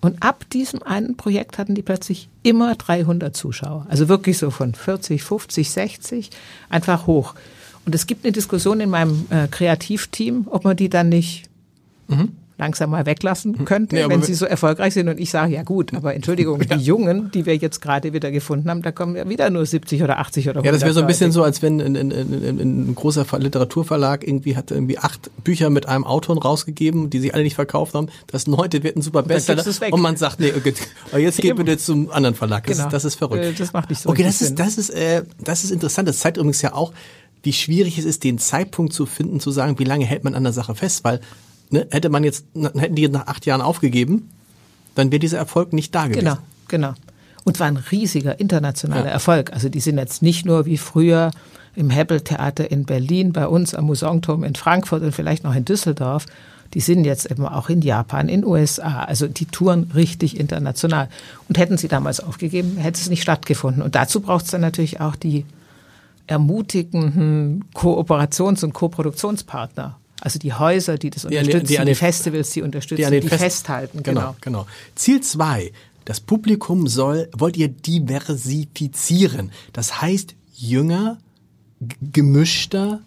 Und 0.00 0.22
ab 0.22 0.48
diesem 0.50 0.82
einen 0.82 1.16
Projekt 1.16 1.58
hatten 1.58 1.74
die 1.74 1.82
plötzlich 1.82 2.28
immer 2.42 2.74
300 2.74 3.34
Zuschauer. 3.34 3.86
Also 3.88 4.08
wirklich 4.08 4.38
so 4.38 4.50
von 4.50 4.74
40, 4.74 5.22
50, 5.22 5.70
60 5.70 6.30
einfach 6.68 7.06
hoch. 7.06 7.34
Und 7.86 7.94
es 7.94 8.06
gibt 8.06 8.24
eine 8.24 8.32
Diskussion 8.32 8.80
in 8.80 8.90
meinem 8.90 9.26
äh, 9.30 9.48
Kreativteam, 9.48 10.46
ob 10.50 10.64
man 10.64 10.76
die 10.76 10.88
dann 10.88 11.08
nicht 11.08 11.48
mhm 12.08 12.32
langsam 12.58 12.90
mal 12.90 13.04
weglassen 13.04 13.58
hm. 13.58 13.64
könnte, 13.64 13.98
ja, 13.98 14.08
wenn 14.08 14.22
sie 14.22 14.34
so 14.34 14.46
erfolgreich 14.46 14.94
sind. 14.94 15.08
Und 15.08 15.20
ich 15.20 15.30
sage, 15.30 15.54
ja 15.54 15.62
gut, 15.62 15.92
aber 15.92 16.14
Entschuldigung, 16.14 16.60
ja. 16.70 16.76
die 16.76 16.84
Jungen, 16.84 17.30
die 17.32 17.44
wir 17.44 17.56
jetzt 17.56 17.80
gerade 17.80 18.12
wieder 18.12 18.30
gefunden 18.30 18.70
haben, 18.70 18.82
da 18.82 18.92
kommen 18.92 19.16
ja 19.16 19.28
wieder 19.28 19.50
nur 19.50 19.66
70 19.66 20.02
oder 20.02 20.18
80 20.18 20.48
oder 20.48 20.60
100 20.60 20.66
Ja, 20.66 20.72
das 20.72 20.82
wäre 20.82 20.94
so 20.94 21.00
ein 21.00 21.06
bisschen 21.06 21.32
so, 21.32 21.42
als 21.42 21.60
wenn 21.62 21.80
ein, 21.80 21.96
ein, 21.96 22.12
ein, 22.12 22.58
ein, 22.60 22.94
großer 22.94 23.26
Literaturverlag 23.38 24.26
irgendwie 24.26 24.56
hat 24.56 24.70
irgendwie 24.70 24.98
acht 24.98 25.30
Bücher 25.44 25.68
mit 25.70 25.86
einem 25.86 26.04
Autor 26.04 26.40
rausgegeben, 26.40 27.10
die 27.10 27.20
sich 27.20 27.34
alle 27.34 27.42
nicht 27.42 27.54
verkauft 27.54 27.94
haben. 27.94 28.08
Das 28.26 28.46
neunte 28.46 28.82
wird 28.82 28.96
ein 28.96 29.02
super 29.02 29.22
Bestseller. 29.22 29.64
Und 29.90 30.00
man 30.00 30.16
sagt, 30.16 30.40
nee, 30.40 30.52
okay, 30.56 30.74
jetzt 31.18 31.40
geht 31.40 31.56
bitte 31.56 31.76
zum 31.76 32.10
anderen 32.10 32.34
Verlag. 32.34 32.66
Das, 32.66 32.76
genau. 32.76 32.88
ist, 32.88 32.92
das 32.92 33.04
ist 33.04 33.14
verrückt. 33.16 33.44
Äh, 33.44 33.52
das 33.52 33.72
macht 33.72 33.90
nicht 33.90 34.00
so 34.00 34.08
Okay, 34.10 34.22
das 34.22 34.40
ist, 34.40 34.58
das 34.58 34.78
ist, 34.78 34.90
äh, 34.90 35.22
das 35.42 35.64
ist 35.64 35.70
interessant. 35.70 36.08
Das 36.08 36.18
zeigt 36.18 36.38
übrigens 36.38 36.62
ja 36.62 36.74
auch, 36.74 36.92
wie 37.42 37.52
schwierig 37.52 37.98
es 37.98 38.04
ist, 38.04 38.24
den 38.24 38.38
Zeitpunkt 38.38 38.92
zu 38.92 39.06
finden, 39.06 39.40
zu 39.40 39.50
sagen, 39.50 39.78
wie 39.78 39.84
lange 39.84 40.04
hält 40.04 40.24
man 40.24 40.34
an 40.34 40.42
der 40.42 40.52
Sache 40.52 40.74
fest, 40.74 41.04
weil 41.04 41.20
ne, 41.70 41.86
hätte 41.90 42.08
man 42.08 42.24
jetzt, 42.24 42.46
hätten 42.54 42.94
die 42.94 43.08
nach 43.08 43.26
acht 43.26 43.46
Jahren 43.46 43.60
aufgegeben, 43.60 44.30
dann 44.94 45.12
wäre 45.12 45.20
dieser 45.20 45.38
Erfolg 45.38 45.72
nicht 45.72 45.94
da 45.94 46.06
gewesen. 46.06 46.24
Genau. 46.24 46.38
genau. 46.68 46.94
Und 47.44 47.60
war 47.60 47.68
ein 47.68 47.76
riesiger 47.76 48.40
internationaler 48.40 49.06
ja. 49.06 49.12
Erfolg. 49.12 49.52
Also 49.52 49.68
die 49.68 49.80
sind 49.80 49.98
jetzt 49.98 50.22
nicht 50.22 50.44
nur 50.44 50.66
wie 50.66 50.78
früher 50.78 51.30
im 51.76 51.90
Hebbel-Theater 51.90 52.70
in 52.70 52.84
Berlin, 52.84 53.32
bei 53.32 53.46
uns 53.46 53.74
am 53.74 53.84
Musanturm 53.84 54.42
in 54.42 54.54
Frankfurt 54.54 55.02
und 55.02 55.12
vielleicht 55.12 55.44
noch 55.44 55.54
in 55.54 55.64
Düsseldorf. 55.64 56.26
Die 56.74 56.80
sind 56.80 57.04
jetzt 57.04 57.30
eben 57.30 57.46
auch 57.46 57.68
in 57.68 57.82
Japan, 57.82 58.28
in 58.28 58.44
USA. 58.44 59.04
Also 59.04 59.28
die 59.28 59.46
touren 59.46 59.92
richtig 59.94 60.40
international. 60.40 61.08
Und 61.48 61.58
hätten 61.58 61.78
sie 61.78 61.86
damals 61.86 62.18
aufgegeben, 62.18 62.78
hätte 62.78 63.00
es 63.00 63.08
nicht 63.08 63.22
stattgefunden. 63.22 63.82
Und 63.82 63.94
dazu 63.94 64.20
braucht 64.20 64.46
es 64.46 64.50
dann 64.50 64.62
natürlich 64.62 65.00
auch 65.00 65.14
die 65.14 65.44
ermutigenden 66.26 67.64
Kooperations- 67.72 68.64
und 68.64 68.72
Koproduktionspartner. 68.72 69.96
Also 70.20 70.38
die 70.38 70.52
Häuser, 70.52 70.96
die 70.96 71.10
das 71.10 71.24
unterstützen, 71.24 71.66
die, 71.66 71.76
die, 71.76 71.84
die 71.84 71.94
Festivals, 71.94 72.50
die 72.50 72.62
unterstützen, 72.62 73.10
die, 73.10 73.20
die 73.20 73.28
Fest 73.28 73.42
festhalten. 73.42 74.02
Genau, 74.02 74.20
genau. 74.20 74.36
genau. 74.40 74.66
Ziel 74.94 75.20
zwei: 75.20 75.72
Das 76.04 76.20
Publikum 76.20 76.86
soll, 76.88 77.28
wollt 77.36 77.56
ihr 77.56 77.68
diversifizieren. 77.68 79.52
Das 79.72 80.00
heißt, 80.00 80.34
jünger, 80.54 81.18
gemischter, 82.00 83.00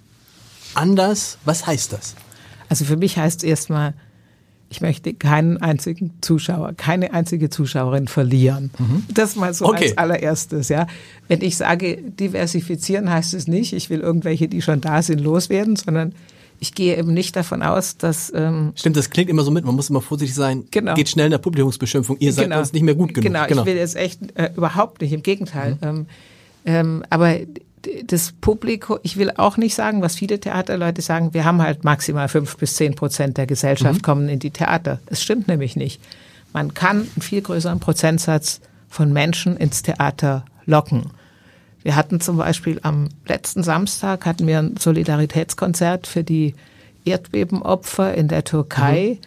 anders. 0.76 1.38
Was 1.46 1.66
heißt 1.66 1.94
das? 1.94 2.16
Also 2.70 2.86
für 2.86 2.98
mich 2.98 3.18
heißt 3.18 3.44
es 3.44 3.50
erstmal, 3.50 3.96
ich 4.70 4.82
möchte 4.82 5.14
keinen 5.16 5.58
einzigen 5.58 6.14
Zuschauer, 6.22 6.74
keine 6.74 7.14
einzige 7.14 7.50
Zuschauerin 7.50 8.08
verlieren. 8.08 8.70
Mhm. 8.78 9.04
Das 9.12 9.36
mal 9.36 9.54
so 9.54 9.66
okay. 9.66 9.86
als 9.86 9.98
allererstes, 9.98 10.70
ja. 10.70 10.86
Wenn 11.28 11.42
ich 11.42 11.58
sage, 11.58 11.98
diversifizieren 11.98 13.10
heißt 13.10 13.34
es 13.34 13.48
nicht, 13.48 13.74
ich 13.74 13.90
will 13.90 14.00
irgendwelche, 14.00 14.48
die 14.48 14.62
schon 14.62 14.82
da 14.82 15.02
sind, 15.02 15.20
loswerden, 15.22 15.76
sondern 15.76 16.14
ich 16.60 16.76
gehe 16.76 16.98
eben 16.98 17.14
nicht 17.14 17.36
davon 17.36 17.64
aus, 17.64 17.98
dass. 17.98 18.32
Ähm, 18.36 18.74
Stimmt, 18.76 18.98
das 18.98 19.10
klingt 19.10 19.30
immer 19.30 19.44
so 19.44 19.52
mit. 19.52 19.66
Man 19.66 19.76
muss 19.76 19.90
immer 19.90 20.02
vorsichtig 20.02 20.36
sein. 20.36 20.66
Genau. 20.72 20.94
Geht 20.94 21.10
schnell 21.10 21.26
in 21.26 21.32
der 21.32 21.38
Publikumsbeschimpfung. 21.38 22.18
Ihr 22.20 22.34
seid 22.34 22.46
genau. 22.46 22.60
uns 22.60 22.74
nicht 22.74 22.84
mehr 22.84 22.96
gut 22.96 23.14
genug. 23.14 23.24
Genau, 23.24 23.46
genau. 23.48 23.62
ich 23.62 23.68
will 23.68 23.76
jetzt 23.78 23.96
echt 23.96 24.20
äh, 24.36 24.52
überhaupt 24.56 25.02
nicht. 25.02 25.14
Im 25.14 25.24
Gegenteil. 25.24 25.78
Mhm. 25.82 25.88
Ähm, 25.88 26.06
ähm, 26.66 27.04
aber 27.10 27.38
das 28.06 28.34
Publikum, 28.42 29.00
ich 29.04 29.18
will 29.18 29.32
auch 29.38 29.58
nicht 29.58 29.74
sagen, 29.74 30.02
was 30.02 30.16
viele 30.16 30.40
Theaterleute 30.40 31.02
sagen, 31.02 31.34
wir 31.34 31.46
haben 31.46 31.62
halt 31.62 31.84
maximal 31.84 32.28
fünf 32.28 32.58
bis 32.58 32.76
zehn 32.76 32.96
Prozent 32.96 33.38
der 33.38 33.48
Gesellschaft 33.48 34.00
mhm. 34.00 34.04
kommen 34.04 34.30
in 34.30 34.40
die 34.40 34.52
Theater. 34.52 35.00
Das 35.06 35.22
stimmt 35.22 35.48
nämlich 35.48 35.76
nicht. 35.76 36.02
Man 36.52 36.74
kann 36.74 36.98
einen 36.98 37.22
viel 37.22 37.42
größeren 37.42 37.80
Prozentsatz 37.80 38.60
von 38.90 39.14
Menschen 39.14 39.56
ins 39.56 39.84
Theater 39.84 40.46
locken. 40.66 41.12
Wir 41.84 41.96
hatten 41.96 42.20
zum 42.20 42.38
Beispiel 42.38 42.80
am 42.84 43.10
letzten 43.26 43.64
Samstag 43.64 44.26
hatten 44.26 44.48
wir 44.48 44.60
ein 44.60 44.78
Solidaritätskonzert 44.78 46.08
für 46.08 46.24
die 46.24 46.56
Erdbebenopfer 47.06 48.14
in 48.14 48.28
der 48.28 48.44
Türkei, 48.44 49.18
mhm. 49.20 49.26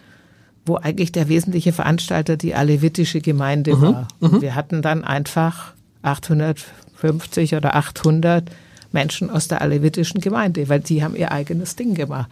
wo 0.65 0.75
eigentlich 0.75 1.11
der 1.11 1.29
wesentliche 1.29 1.73
Veranstalter 1.73 2.37
die 2.37 2.53
alevitische 2.53 3.21
Gemeinde 3.21 3.75
mhm. 3.75 3.81
war. 3.81 4.07
Und 4.19 4.33
mhm. 4.33 4.41
wir 4.41 4.55
hatten 4.55 4.81
dann 4.81 5.03
einfach 5.03 5.73
850 6.03 7.55
oder 7.55 7.75
800 7.75 8.49
Menschen 8.91 9.29
aus 9.29 9.47
der 9.47 9.61
alevitischen 9.61 10.21
Gemeinde, 10.21 10.69
weil 10.69 10.79
die 10.79 11.03
haben 11.03 11.15
ihr 11.15 11.31
eigenes 11.31 11.75
Ding 11.75 11.95
gemacht. 11.95 12.29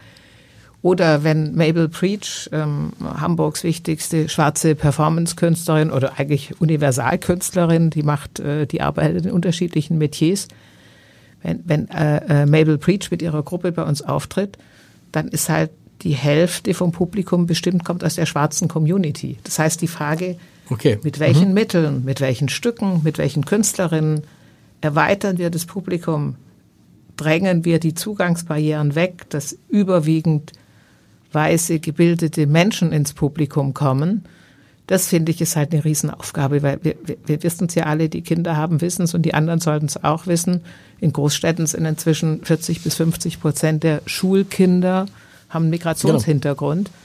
Oder 0.82 1.22
wenn 1.22 1.54
Mabel 1.54 1.88
Preach, 1.88 2.50
ähm, 2.52 2.92
Hamburgs 3.02 3.62
wichtigste 3.62 4.28
schwarze 4.28 4.74
Performance-Künstlerin 4.74 5.92
oder 5.92 6.18
eigentlich 6.18 6.60
Universalkünstlerin, 6.60 7.90
die 7.90 8.02
macht, 8.02 8.40
äh, 8.40 8.66
die 8.66 8.80
arbeitet 8.80 9.26
in 9.26 9.32
unterschiedlichen 9.32 9.96
Metiers. 9.96 10.48
Wenn, 11.40 11.60
wenn 11.64 11.88
äh, 11.90 12.42
äh, 12.42 12.46
Mabel 12.46 12.78
Preach 12.78 13.12
mit 13.12 13.22
ihrer 13.22 13.44
Gruppe 13.44 13.70
bei 13.70 13.84
uns 13.84 14.02
auftritt, 14.02 14.58
dann 15.12 15.28
ist 15.28 15.48
halt 15.48 15.70
die 16.02 16.14
Hälfte 16.14 16.74
vom 16.74 16.90
Publikum 16.90 17.46
bestimmt 17.46 17.84
kommt 17.84 18.02
aus 18.02 18.16
der 18.16 18.26
schwarzen 18.26 18.66
Community. 18.66 19.38
Das 19.44 19.60
heißt, 19.60 19.80
die 19.80 19.88
Frage, 19.88 20.36
okay. 20.68 20.98
mit 21.04 21.20
welchen 21.20 21.48
mhm. 21.48 21.54
Mitteln, 21.54 22.04
mit 22.04 22.20
welchen 22.20 22.48
Stücken, 22.48 23.02
mit 23.04 23.18
welchen 23.18 23.44
Künstlerinnen 23.44 24.22
erweitern 24.80 25.38
wir 25.38 25.50
das 25.50 25.64
Publikum, 25.64 26.34
drängen 27.16 27.64
wir 27.64 27.78
die 27.78 27.94
Zugangsbarrieren 27.94 28.96
weg, 28.96 29.30
dass 29.30 29.56
überwiegend 29.68 30.52
weiße, 31.32 31.80
gebildete 31.80 32.46
Menschen 32.46 32.92
ins 32.92 33.12
Publikum 33.12 33.74
kommen. 33.74 34.24
Das 34.86 35.08
finde 35.08 35.32
ich 35.32 35.40
ist 35.40 35.56
halt 35.56 35.72
eine 35.72 35.84
Riesenaufgabe, 35.84 36.62
weil 36.62 36.78
wir, 36.82 36.96
wir, 37.24 37.42
wissen 37.42 37.68
es 37.68 37.74
ja 37.74 37.84
alle, 37.84 38.08
die 38.08 38.22
Kinder 38.22 38.56
haben 38.56 38.80
wissen 38.80 39.02
es 39.02 39.14
und 39.14 39.22
die 39.22 39.32
anderen 39.32 39.60
sollten 39.60 39.86
es 39.86 40.02
auch 40.02 40.26
wissen. 40.26 40.62
In 41.00 41.12
Großstädten 41.12 41.66
sind 41.66 41.84
inzwischen 41.86 42.44
40 42.44 42.82
bis 42.82 42.96
50 42.96 43.40
Prozent 43.40 43.84
der 43.84 44.02
Schulkinder 44.06 45.06
haben 45.48 45.64
einen 45.64 45.70
Migrationshintergrund. 45.70 46.88
Genau 46.88 46.96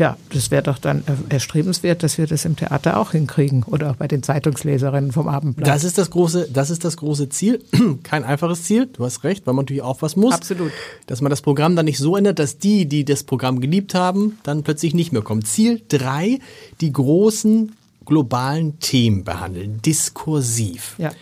ja, 0.00 0.16
das 0.32 0.50
wäre 0.50 0.62
doch 0.62 0.78
dann 0.78 1.04
erstrebenswert, 1.28 2.02
dass 2.02 2.16
wir 2.16 2.26
das 2.26 2.46
im 2.46 2.56
Theater 2.56 2.98
auch 2.98 3.12
hinkriegen 3.12 3.64
oder 3.64 3.90
auch 3.90 3.96
bei 3.96 4.08
den 4.08 4.22
Zeitungsleserinnen 4.22 5.12
vom 5.12 5.28
Abendblatt. 5.28 5.68
Das 5.68 5.84
ist 5.84 5.98
das 5.98 6.10
große, 6.10 6.48
das 6.50 6.70
ist 6.70 6.86
das 6.86 6.96
große 6.96 7.28
Ziel. 7.28 7.62
Kein 8.02 8.24
einfaches 8.24 8.64
Ziel. 8.64 8.86
Du 8.86 9.04
hast 9.04 9.24
recht, 9.24 9.46
weil 9.46 9.52
man 9.52 9.66
natürlich 9.66 9.82
aufpassen 9.82 10.20
muss. 10.20 10.32
Absolut. 10.32 10.72
Dass 11.06 11.20
man 11.20 11.28
das 11.28 11.42
Programm 11.42 11.76
dann 11.76 11.84
nicht 11.84 11.98
so 11.98 12.16
ändert, 12.16 12.38
dass 12.38 12.56
die, 12.56 12.86
die 12.86 13.04
das 13.04 13.24
Programm 13.24 13.60
geliebt 13.60 13.94
haben, 13.94 14.38
dann 14.42 14.62
plötzlich 14.62 14.94
nicht 14.94 15.12
mehr 15.12 15.20
kommen. 15.20 15.44
Ziel 15.44 15.82
drei: 15.86 16.38
die 16.80 16.94
großen 16.94 17.72
globalen 18.06 18.78
Themen 18.80 19.22
behandeln. 19.24 19.82
Diskursiv. 19.82 20.94
Ja 20.96 21.12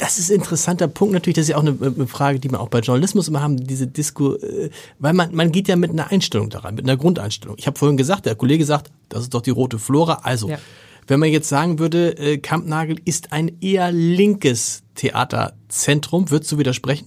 das 0.00 0.18
ist 0.18 0.30
ein 0.30 0.36
interessanter 0.36 0.88
Punkt 0.88 1.12
natürlich, 1.12 1.34
das 1.34 1.42
ist 1.42 1.48
ja 1.50 1.56
auch 1.56 1.62
eine, 1.62 1.76
eine, 1.80 2.06
Frage, 2.06 2.40
die 2.40 2.48
man 2.48 2.60
auch 2.60 2.68
bei 2.68 2.80
Journalismus 2.80 3.28
immer 3.28 3.42
haben, 3.42 3.56
diese 3.58 3.86
Disco, 3.86 4.34
äh, 4.36 4.70
weil 4.98 5.12
man, 5.12 5.34
man 5.34 5.52
geht 5.52 5.68
ja 5.68 5.76
mit 5.76 5.90
einer 5.90 6.10
Einstellung 6.10 6.48
daran, 6.48 6.74
mit 6.74 6.84
einer 6.84 6.96
Grundeinstellung. 6.96 7.56
Ich 7.58 7.66
habe 7.66 7.78
vorhin 7.78 7.96
gesagt, 7.96 8.24
der 8.24 8.34
Kollege 8.34 8.64
sagt, 8.64 8.90
das 9.10 9.22
ist 9.22 9.34
doch 9.34 9.42
die 9.42 9.50
rote 9.50 9.78
Flora. 9.78 10.20
Also, 10.22 10.48
ja. 10.48 10.58
wenn 11.06 11.20
man 11.20 11.28
jetzt 11.28 11.48
sagen 11.48 11.78
würde, 11.78 12.16
äh, 12.16 12.38
Kampnagel 12.38 12.96
ist 13.04 13.32
ein 13.32 13.60
eher 13.60 13.92
linkes 13.92 14.82
Theaterzentrum, 14.94 16.30
würdest 16.30 16.50
du 16.52 16.58
widersprechen? 16.58 17.06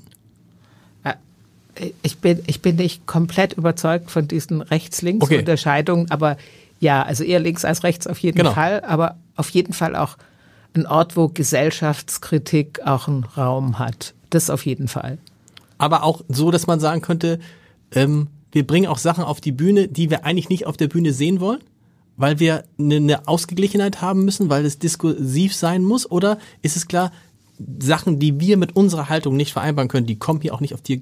Äh, 1.76 1.92
ich 2.04 2.18
bin, 2.18 2.44
ich 2.46 2.62
bin 2.62 2.76
nicht 2.76 3.06
komplett 3.08 3.54
überzeugt 3.54 4.12
von 4.12 4.28
diesen 4.28 4.62
Rechts-Links-Unterscheidungen, 4.62 6.06
okay. 6.06 6.14
aber 6.14 6.38
ja, 6.80 7.02
also 7.02 7.24
eher 7.24 7.40
links 7.40 7.66
als 7.66 7.84
rechts 7.84 8.08
auf 8.08 8.20
jeden 8.20 8.38
genau. 8.38 8.54
Fall, 8.54 8.84
aber 8.86 9.16
auf 9.36 9.50
jeden 9.50 9.74
Fall 9.74 9.96
auch 9.96 10.18
ein 10.76 10.86
Ort, 10.86 11.16
wo 11.16 11.28
Gesellschaftskritik 11.28 12.82
auch 12.86 13.08
einen 13.08 13.24
Raum 13.24 13.80
hat. 13.80 14.14
Das 14.30 14.50
auf 14.50 14.66
jeden 14.66 14.88
Fall. 14.88 15.18
Aber 15.78 16.04
auch 16.04 16.24
so, 16.28 16.52
dass 16.52 16.68
man 16.68 16.80
sagen 16.80 17.02
könnte, 17.02 17.40
ähm, 17.92 18.28
wir 18.52 18.66
bringen 18.66 18.88
auch 18.88 18.98
Sachen 18.98 19.24
auf 19.24 19.42
die 19.42 19.52
Bühne, 19.52 19.88
die 19.88 20.10
wir 20.10 20.26
eigentlich 20.26 20.50
nicht 20.50 20.66
auf 20.66 20.78
der 20.78 20.88
Bühne 20.88 21.12
sehen 21.12 21.40
wollen, 21.40 21.60
weil 22.18 22.40
wir 22.40 22.64
eine, 22.80 22.96
eine 22.96 23.28
Ausgeglichenheit 23.28 24.02
haben 24.02 24.26
müssen, 24.26 24.50
weil 24.50 24.66
es 24.66 24.80
diskursiv 24.80 25.56
sein 25.56 25.84
muss? 25.84 26.10
Oder 26.10 26.38
ist 26.62 26.78
es 26.78 26.88
klar, 26.88 27.12
Sachen, 27.80 28.20
die 28.20 28.40
wir 28.40 28.58
mit 28.58 28.76
unserer 28.76 29.10
Haltung 29.10 29.36
nicht 29.36 29.54
vereinbaren 29.54 29.88
können, 29.88 30.06
die 30.06 30.18
kommen 30.18 30.42
hier 30.42 30.54
auch 30.54 30.60
nicht 30.60 30.74
auf 30.74 30.82
die. 30.82 31.02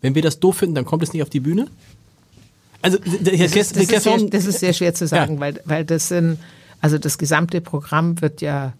Wenn 0.00 0.14
wir 0.14 0.22
das 0.22 0.40
doof 0.40 0.56
finden, 0.56 0.74
dann 0.74 0.84
kommt 0.84 1.02
es 1.02 1.12
nicht 1.12 1.22
auf 1.22 1.30
die 1.30 1.40
Bühne? 1.40 1.68
Also 2.82 2.98
das, 2.98 3.32
ist, 3.32 3.76
das, 3.76 3.90
ist, 3.90 4.02
sehr, 4.02 4.18
das 4.18 4.44
ist 4.44 4.60
sehr 4.60 4.74
schwer 4.74 4.92
zu 4.92 5.06
sagen, 5.06 5.34
ja. 5.34 5.40
weil, 5.40 5.60
weil 5.64 5.84
das 5.86 6.08
sind, 6.08 6.38
also 6.82 6.98
das 6.98 7.16
gesamte 7.16 7.62
Programm 7.62 8.20
wird 8.20 8.42
ja 8.42 8.74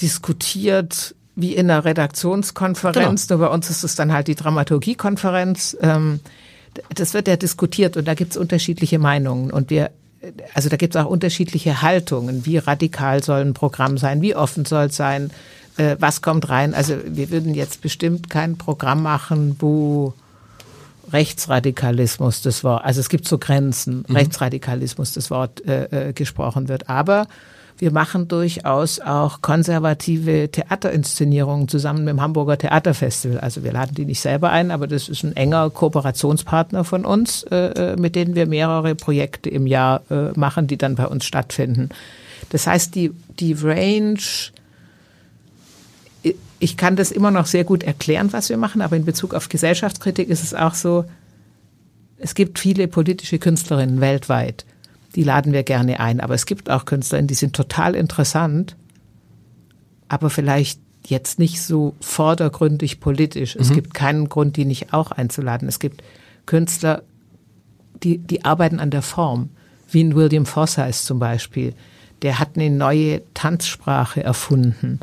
diskutiert 0.00 1.14
wie 1.34 1.54
in 1.54 1.70
einer 1.70 1.84
Redaktionskonferenz, 1.84 3.26
genau. 3.26 3.38
nur 3.38 3.48
bei 3.48 3.54
uns 3.54 3.68
ist 3.68 3.84
es 3.84 3.94
dann 3.94 4.12
halt 4.12 4.26
die 4.28 4.34
Dramaturgiekonferenz. 4.34 5.76
Ähm, 5.82 6.20
das 6.94 7.14
wird 7.14 7.28
ja 7.28 7.36
diskutiert 7.36 7.96
und 7.96 8.06
da 8.06 8.14
gibt 8.14 8.32
es 8.32 8.36
unterschiedliche 8.36 8.98
Meinungen 8.98 9.50
und 9.50 9.70
wir 9.70 9.90
also 10.54 10.68
da 10.68 10.76
gibt 10.76 10.94
es 10.94 11.00
auch 11.00 11.08
unterschiedliche 11.08 11.82
Haltungen. 11.82 12.46
Wie 12.46 12.58
radikal 12.58 13.22
soll 13.22 13.40
ein 13.40 13.54
Programm 13.54 13.98
sein? 13.98 14.22
Wie 14.22 14.34
offen 14.34 14.64
soll 14.64 14.86
es 14.86 14.96
sein? 14.96 15.30
Äh, 15.76 15.96
was 15.98 16.22
kommt 16.22 16.48
rein? 16.48 16.74
Also 16.74 16.96
wir 17.06 17.30
würden 17.30 17.54
jetzt 17.54 17.82
bestimmt 17.82 18.30
kein 18.30 18.56
Programm 18.56 19.02
machen, 19.02 19.56
wo 19.60 20.14
Rechtsradikalismus 21.12 22.42
das 22.42 22.64
Wort, 22.64 22.84
also 22.84 23.00
es 23.00 23.08
gibt 23.08 23.28
so 23.28 23.38
Grenzen, 23.38 24.04
mhm. 24.08 24.16
Rechtsradikalismus 24.16 25.12
das 25.12 25.30
Wort 25.30 25.64
äh, 25.66 26.08
äh, 26.08 26.12
gesprochen 26.12 26.68
wird. 26.68 26.88
Aber 26.88 27.26
wir 27.78 27.92
machen 27.92 28.26
durchaus 28.28 29.00
auch 29.00 29.42
konservative 29.42 30.50
Theaterinszenierungen 30.50 31.68
zusammen 31.68 32.04
mit 32.04 32.12
dem 32.12 32.20
Hamburger 32.22 32.56
Theaterfestival. 32.56 33.38
Also 33.38 33.64
wir 33.64 33.72
laden 33.72 33.94
die 33.94 34.06
nicht 34.06 34.20
selber 34.20 34.50
ein, 34.50 34.70
aber 34.70 34.86
das 34.86 35.08
ist 35.08 35.24
ein 35.24 35.36
enger 35.36 35.68
Kooperationspartner 35.70 36.84
von 36.84 37.04
uns, 37.04 37.42
äh, 37.44 37.92
äh, 37.92 37.96
mit 37.96 38.16
denen 38.16 38.34
wir 38.34 38.46
mehrere 38.46 38.94
Projekte 38.94 39.50
im 39.50 39.66
Jahr 39.66 40.02
äh, 40.10 40.30
machen, 40.38 40.66
die 40.66 40.78
dann 40.78 40.94
bei 40.94 41.06
uns 41.06 41.26
stattfinden. 41.26 41.90
Das 42.50 42.66
heißt, 42.66 42.94
die, 42.94 43.12
die 43.38 43.52
Range, 43.52 44.20
ich 46.58 46.76
kann 46.78 46.96
das 46.96 47.10
immer 47.10 47.30
noch 47.30 47.46
sehr 47.46 47.64
gut 47.64 47.82
erklären, 47.82 48.32
was 48.32 48.48
wir 48.48 48.56
machen, 48.56 48.80
aber 48.80 48.96
in 48.96 49.04
Bezug 49.04 49.34
auf 49.34 49.50
Gesellschaftskritik 49.50 50.30
ist 50.30 50.42
es 50.42 50.54
auch 50.54 50.74
so, 50.74 51.04
es 52.18 52.34
gibt 52.34 52.58
viele 52.58 52.88
politische 52.88 53.38
Künstlerinnen 53.38 54.00
weltweit 54.00 54.64
die 55.16 55.24
laden 55.24 55.52
wir 55.52 55.62
gerne 55.62 55.98
ein. 55.98 56.20
Aber 56.20 56.34
es 56.34 56.46
gibt 56.46 56.70
auch 56.70 56.84
Künstlerinnen, 56.84 57.26
die 57.26 57.34
sind 57.34 57.56
total 57.56 57.94
interessant, 57.94 58.76
aber 60.08 60.30
vielleicht 60.30 60.80
jetzt 61.04 61.38
nicht 61.38 61.62
so 61.62 61.94
vordergründig 62.00 63.00
politisch. 63.00 63.56
Es 63.56 63.70
mhm. 63.70 63.74
gibt 63.74 63.94
keinen 63.94 64.28
Grund, 64.28 64.56
die 64.56 64.64
nicht 64.64 64.92
auch 64.92 65.10
einzuladen. 65.10 65.68
Es 65.68 65.78
gibt 65.78 66.02
Künstler, 66.44 67.02
die, 68.02 68.18
die 68.18 68.44
arbeiten 68.44 68.78
an 68.78 68.90
der 68.90 69.02
Form, 69.02 69.50
wie 69.90 70.04
ein 70.04 70.14
William 70.14 70.46
Forsyth 70.46 70.94
zum 70.94 71.18
Beispiel, 71.18 71.74
der 72.22 72.38
hat 72.38 72.56
eine 72.56 72.70
neue 72.70 73.22
Tanzsprache 73.34 74.22
erfunden. 74.22 75.00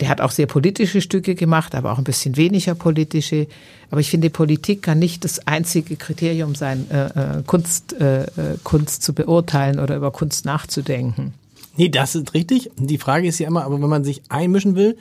Der 0.00 0.08
hat 0.08 0.20
auch 0.20 0.30
sehr 0.30 0.46
politische 0.46 1.00
Stücke 1.00 1.34
gemacht, 1.34 1.74
aber 1.74 1.92
auch 1.92 1.98
ein 1.98 2.04
bisschen 2.04 2.36
weniger 2.36 2.74
politische. 2.74 3.46
Aber 3.90 4.00
ich 4.00 4.10
finde, 4.10 4.30
Politik 4.30 4.82
kann 4.82 4.98
nicht 4.98 5.24
das 5.24 5.46
einzige 5.46 5.96
Kriterium 5.96 6.54
sein, 6.54 6.90
äh, 6.90 7.38
äh 7.38 7.42
Kunst, 7.46 7.92
äh, 7.92 8.24
äh, 8.24 8.28
Kunst 8.64 9.02
zu 9.02 9.12
beurteilen 9.12 9.78
oder 9.78 9.96
über 9.96 10.10
Kunst 10.10 10.44
nachzudenken. 10.44 11.34
Nee, 11.76 11.88
das 11.88 12.14
ist 12.14 12.34
richtig. 12.34 12.70
Die 12.76 12.98
Frage 12.98 13.28
ist 13.28 13.38
ja 13.38 13.48
immer, 13.48 13.64
aber 13.64 13.80
wenn 13.80 13.88
man 13.88 14.04
sich 14.04 14.22
einmischen 14.28 14.76
will, 14.76 14.96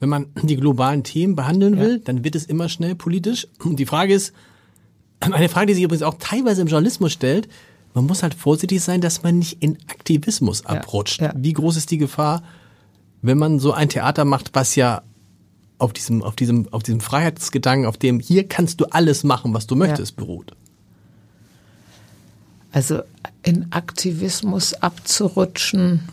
wenn 0.00 0.08
man 0.08 0.26
die 0.42 0.56
globalen 0.56 1.04
Themen 1.04 1.36
behandeln 1.36 1.78
will, 1.78 1.92
ja. 1.92 2.02
dann 2.04 2.24
wird 2.24 2.34
es 2.34 2.44
immer 2.44 2.68
schnell 2.68 2.94
politisch. 2.94 3.46
Und 3.64 3.76
die 3.76 3.86
Frage 3.86 4.14
ist, 4.14 4.32
eine 5.20 5.48
Frage, 5.48 5.66
die 5.66 5.74
sich 5.74 5.84
übrigens 5.84 6.02
auch 6.02 6.16
teilweise 6.18 6.60
im 6.62 6.68
Journalismus 6.68 7.12
stellt, 7.12 7.48
man 7.94 8.06
muss 8.06 8.22
halt 8.22 8.34
vorsichtig 8.34 8.82
sein, 8.82 9.00
dass 9.00 9.22
man 9.22 9.38
nicht 9.38 9.62
in 9.62 9.78
Aktivismus 9.88 10.66
abrutscht. 10.66 11.20
Ja, 11.20 11.28
ja. 11.28 11.34
Wie 11.36 11.54
groß 11.54 11.76
ist 11.76 11.90
die 11.90 11.98
Gefahr, 11.98 12.42
wenn 13.26 13.38
man 13.38 13.58
so 13.58 13.72
ein 13.72 13.88
Theater 13.88 14.24
macht, 14.24 14.50
was 14.54 14.76
ja 14.76 15.02
auf 15.78 15.92
diesem, 15.92 16.22
auf 16.22 16.36
diesem, 16.36 16.72
auf 16.72 16.82
diesem 16.82 17.00
Freiheitsgedanken, 17.00 17.86
auf 17.86 17.98
dem 17.98 18.20
hier 18.20 18.48
kannst 18.48 18.80
du 18.80 18.86
alles 18.86 19.24
machen, 19.24 19.52
was 19.54 19.66
du 19.66 19.76
möchtest, 19.76 20.12
ja. 20.12 20.24
beruht? 20.24 20.52
Also 22.72 23.00
in 23.42 23.66
Aktivismus 23.70 24.74
abzurutschen. 24.74 26.08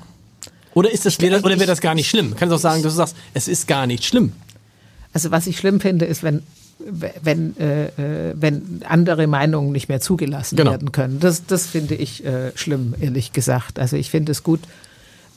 Oder 0.74 0.92
ist 0.92 1.06
das, 1.06 1.20
oder 1.20 1.44
wäre 1.44 1.66
das 1.66 1.82
gar 1.82 1.94
nicht 1.94 2.10
schlimm? 2.10 2.36
Kannst 2.38 2.52
du 2.52 2.56
auch 2.56 2.60
sagen, 2.60 2.84
dass 2.84 2.94
du 2.94 2.98
sagst, 2.98 3.16
es 3.34 3.48
ist 3.48 3.68
gar 3.68 3.86
nicht 3.86 4.06
schlimm. 4.06 4.34
Also 5.14 5.30
was 5.32 5.46
ich 5.48 5.58
schlimm 5.58 5.80
finde, 5.80 6.06
ist, 6.06 6.24
wenn 6.24 6.42
wenn, 6.86 7.56
äh, 7.58 7.86
äh, 7.86 8.34
wenn 8.36 8.82
andere 8.88 9.28
Meinungen 9.28 9.72
nicht 9.72 9.90
mehr 9.90 10.02
zugelassen 10.02 10.58
genau. 10.58 10.72
werden 10.72 10.92
können. 10.92 11.20
Das, 11.20 11.46
das 11.46 11.68
finde 11.68 11.96
ich 11.96 12.26
äh, 12.26 12.52
schlimm, 12.56 12.94
ehrlich 13.00 13.32
gesagt. 13.32 13.80
Also 13.80 13.96
ich 13.96 14.10
finde 14.10 14.32
es 14.32 14.44
gut, 14.44 14.60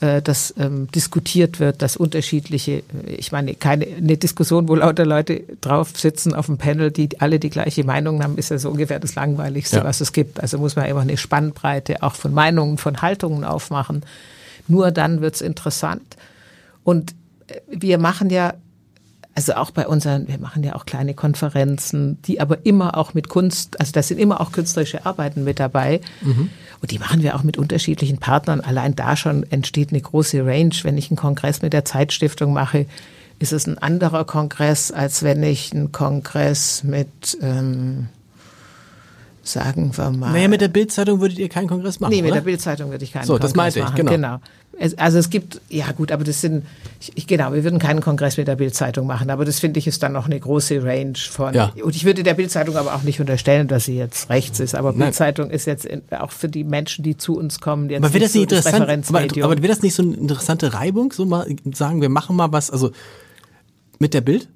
äh, 0.01 0.21
dass 0.21 0.53
ähm, 0.59 0.89
diskutiert 0.93 1.59
wird, 1.59 1.81
dass 1.81 1.97
unterschiedliche, 1.97 2.83
äh, 3.07 3.15
ich 3.17 3.33
meine, 3.33 3.55
keine 3.55 3.87
eine 3.87 4.17
Diskussion, 4.17 4.69
wo 4.69 4.75
lauter 4.75 5.07
Leute 5.07 5.43
drauf 5.61 5.93
sitzen 5.97 6.35
auf 6.35 6.47
dem 6.47 6.59
Panel, 6.59 6.91
die 6.91 7.21
alle 7.21 7.39
die 7.39 7.51
gleiche 7.51 7.83
Meinung 7.85 8.23
haben, 8.23 8.37
ist 8.37 8.51
ja 8.51 8.59
so 8.59 8.71
ungefähr 8.71 9.01
das 9.01 9.15
Langweiligste, 9.15 9.79
ja. 9.79 9.85
was 9.85 10.01
es 10.01 10.13
gibt. 10.13 10.41
Also 10.41 10.59
muss 10.59 10.77
man 10.77 10.87
immer 10.87 11.01
eine 11.01 11.17
Spannbreite 11.17 12.03
auch 12.03 12.15
von 12.15 12.35
Meinungen, 12.35 12.77
von 12.77 13.01
Haltungen 13.01 13.45
aufmachen. 13.45 14.03
Nur 14.69 14.91
dann 14.91 15.23
wird's 15.23 15.41
interessant. 15.41 16.17
Und 16.85 17.13
äh, 17.47 17.61
wir 17.69 17.99
machen 17.99 18.29
ja 18.29 18.53
also 19.37 19.53
auch 19.53 19.71
bei 19.71 19.87
unseren, 19.87 20.29
wir 20.29 20.39
machen 20.39 20.65
ja 20.65 20.75
auch 20.75 20.87
kleine 20.87 21.13
Konferenzen, 21.13 22.21
die 22.23 22.41
aber 22.41 22.65
immer 22.65 22.97
auch 22.97 23.13
mit 23.13 23.29
Kunst, 23.29 23.79
also 23.79 23.93
da 23.93 24.03
sind 24.03 24.19
immer 24.19 24.41
auch 24.41 24.51
künstlerische 24.51 25.05
Arbeiten 25.05 25.45
mit 25.45 25.61
dabei. 25.61 26.01
Mhm. 26.23 26.49
Und 26.81 26.91
die 26.91 26.99
machen 26.99 27.22
wir 27.22 27.37
auch 27.37 27.43
mit 27.43 27.59
unterschiedlichen 27.59 28.18
Partnern. 28.18 28.61
Allein 28.61 28.95
da 28.95 29.16
schon 29.16 29.45
entsteht 29.51 29.91
eine 29.91 30.01
große 30.01 30.45
Range. 30.45 30.74
Wenn 30.83 30.99
ich 30.99 31.11
einen 31.11 31.16
Kongress 31.16 31.62
mit 31.62 31.72
der 31.72 31.85
Zeitstiftung 31.85 32.53
mache, 32.53 32.87
ist 33.39 33.53
es 33.53 33.66
ein 33.66 33.79
anderer 33.79 34.24
Kongress, 34.24 34.91
als 34.91 35.22
wenn 35.22 35.43
ich 35.43 35.72
einen 35.72 35.93
Kongress 35.93 36.85
mit 36.85 37.39
ähm, 37.41 38.09
sagen 39.49 39.93
wir 39.97 40.11
mal. 40.11 40.33
Naja, 40.33 40.49
mit 40.49 40.61
der 40.61 40.69
Bildzeitung 40.69 41.21
würdet 41.21 41.39
ihr 41.39 41.49
keinen 41.49 41.69
Kongress 41.69 42.01
machen. 42.01 42.11
Nee, 42.11 42.23
mit 42.23 42.33
oder? 42.33 42.41
der 42.41 42.45
Bildzeitung 42.45 42.91
würde 42.91 43.05
ich 43.05 43.13
keinen 43.13 43.25
so, 43.25 43.35
Kongress 43.35 43.55
machen. 43.55 43.71
So, 43.71 43.81
das 43.81 43.87
meinte 43.87 44.01
ich, 44.01 44.11
genau. 44.11 44.11
genau. 44.11 44.41
Also 44.99 45.19
es 45.19 45.31
gibt, 45.31 45.61
ja 45.71 45.91
gut, 45.93 46.13
aber 46.13 46.23
das 46.23 46.43
sind, 46.43 46.67
ich, 47.15 47.27
genau, 47.27 47.55
wir 47.55 47.65
würden 47.65 47.79
keinen 47.79 48.03
Kongress 48.03 48.37
mit 48.37 48.47
der 48.47 48.57
Bildzeitung 48.57 49.07
machen, 49.07 49.31
aber 49.31 49.47
das 49.47 49.59
finde 49.59 49.79
ich 49.79 49.87
ist 49.87 50.03
dann 50.03 50.13
noch 50.13 50.27
eine 50.27 50.39
große 50.39 50.85
Range 50.85 51.17
von. 51.17 51.55
Ja. 51.55 51.73
Und 51.83 51.97
ich 51.97 52.05
würde 52.05 52.23
der 52.23 52.35
Bildzeitung 52.35 52.77
aber 52.77 52.95
auch 52.95 53.03
nicht 53.03 53.19
unterstellen, 53.19 53.69
dass 53.69 53.87
sie 53.87 53.97
jetzt 53.97 54.29
rechts 54.29 54.61
ist, 54.61 54.75
aber 54.75 54.93
Bildzeitung 54.93 55.49
ist 55.51 55.67
jetzt 55.67 55.87
in, 55.87 56.03
auch 56.11 56.31
für 56.31 56.51
die 56.51 56.63
Menschen, 56.63 57.05
die 57.05 57.17
zu 57.17 57.39
uns 57.39 57.61
kommen, 57.61 57.89
jetzt 57.89 58.05
aber 58.05 58.09
nicht, 58.09 58.23
das 58.23 58.35
nicht 58.35 58.51
so 58.51 58.57
interessant, 58.57 59.09
aber, 59.09 59.45
aber 59.45 59.57
wäre 59.57 59.69
das 59.69 59.83
nicht 59.83 59.95
so 59.95 60.03
eine 60.03 60.15
interessante 60.15 60.75
Reibung, 60.75 61.11
so 61.11 61.25
mal 61.25 61.47
sagen, 61.73 62.03
wir 62.03 62.11
machen 62.11 62.37
mal 62.37 62.53
was, 62.53 62.71
also 62.71 62.91
mit 63.99 64.13
der 64.13 64.21
Bild 64.21 64.49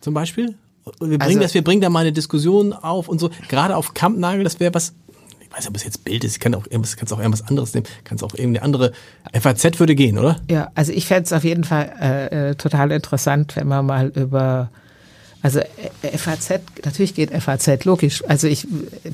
zum 0.00 0.14
Beispiel? 0.14 0.54
Wir 1.00 1.18
bringen 1.18 1.20
also, 1.20 1.40
das, 1.40 1.54
wir 1.54 1.64
bringen 1.64 1.80
da 1.80 1.88
mal 1.88 2.00
eine 2.00 2.12
Diskussion 2.12 2.72
auf 2.72 3.08
und 3.08 3.18
so. 3.18 3.30
Gerade 3.48 3.76
auf 3.76 3.94
Kampnagel, 3.94 4.44
das 4.44 4.60
wäre 4.60 4.74
was. 4.74 4.94
Ich 5.40 5.50
weiß 5.50 5.60
nicht, 5.60 5.68
ob 5.68 5.76
es 5.76 5.84
jetzt 5.84 6.04
Bild 6.04 6.24
ist. 6.24 6.32
Ich 6.32 6.40
kann 6.40 6.54
auch 6.54 6.66
irgendwas, 6.66 6.96
kannst 6.96 7.12
auch 7.12 7.18
irgendwas 7.18 7.46
anderes 7.46 7.74
nehmen. 7.74 7.86
Kannst 8.02 8.24
auch 8.24 8.34
irgendeine 8.34 8.62
andere. 8.62 8.92
FAZ 9.32 9.78
würde 9.78 9.94
gehen, 9.94 10.18
oder? 10.18 10.40
Ja, 10.50 10.70
also 10.74 10.92
ich 10.92 11.06
fände 11.06 11.24
es 11.24 11.32
auf 11.32 11.44
jeden 11.44 11.64
Fall 11.64 11.92
äh, 12.00 12.50
äh 12.50 12.54
total 12.56 12.90
interessant, 12.90 13.56
wenn 13.56 13.68
man 13.68 13.86
mal 13.86 14.08
über 14.08 14.70
also 15.44 15.60
äh, 15.60 16.16
FAZ, 16.16 16.60
natürlich 16.86 17.14
geht 17.14 17.30
FAZ, 17.30 17.84
logisch. 17.84 18.24
Also 18.26 18.46
ich, 18.46 18.66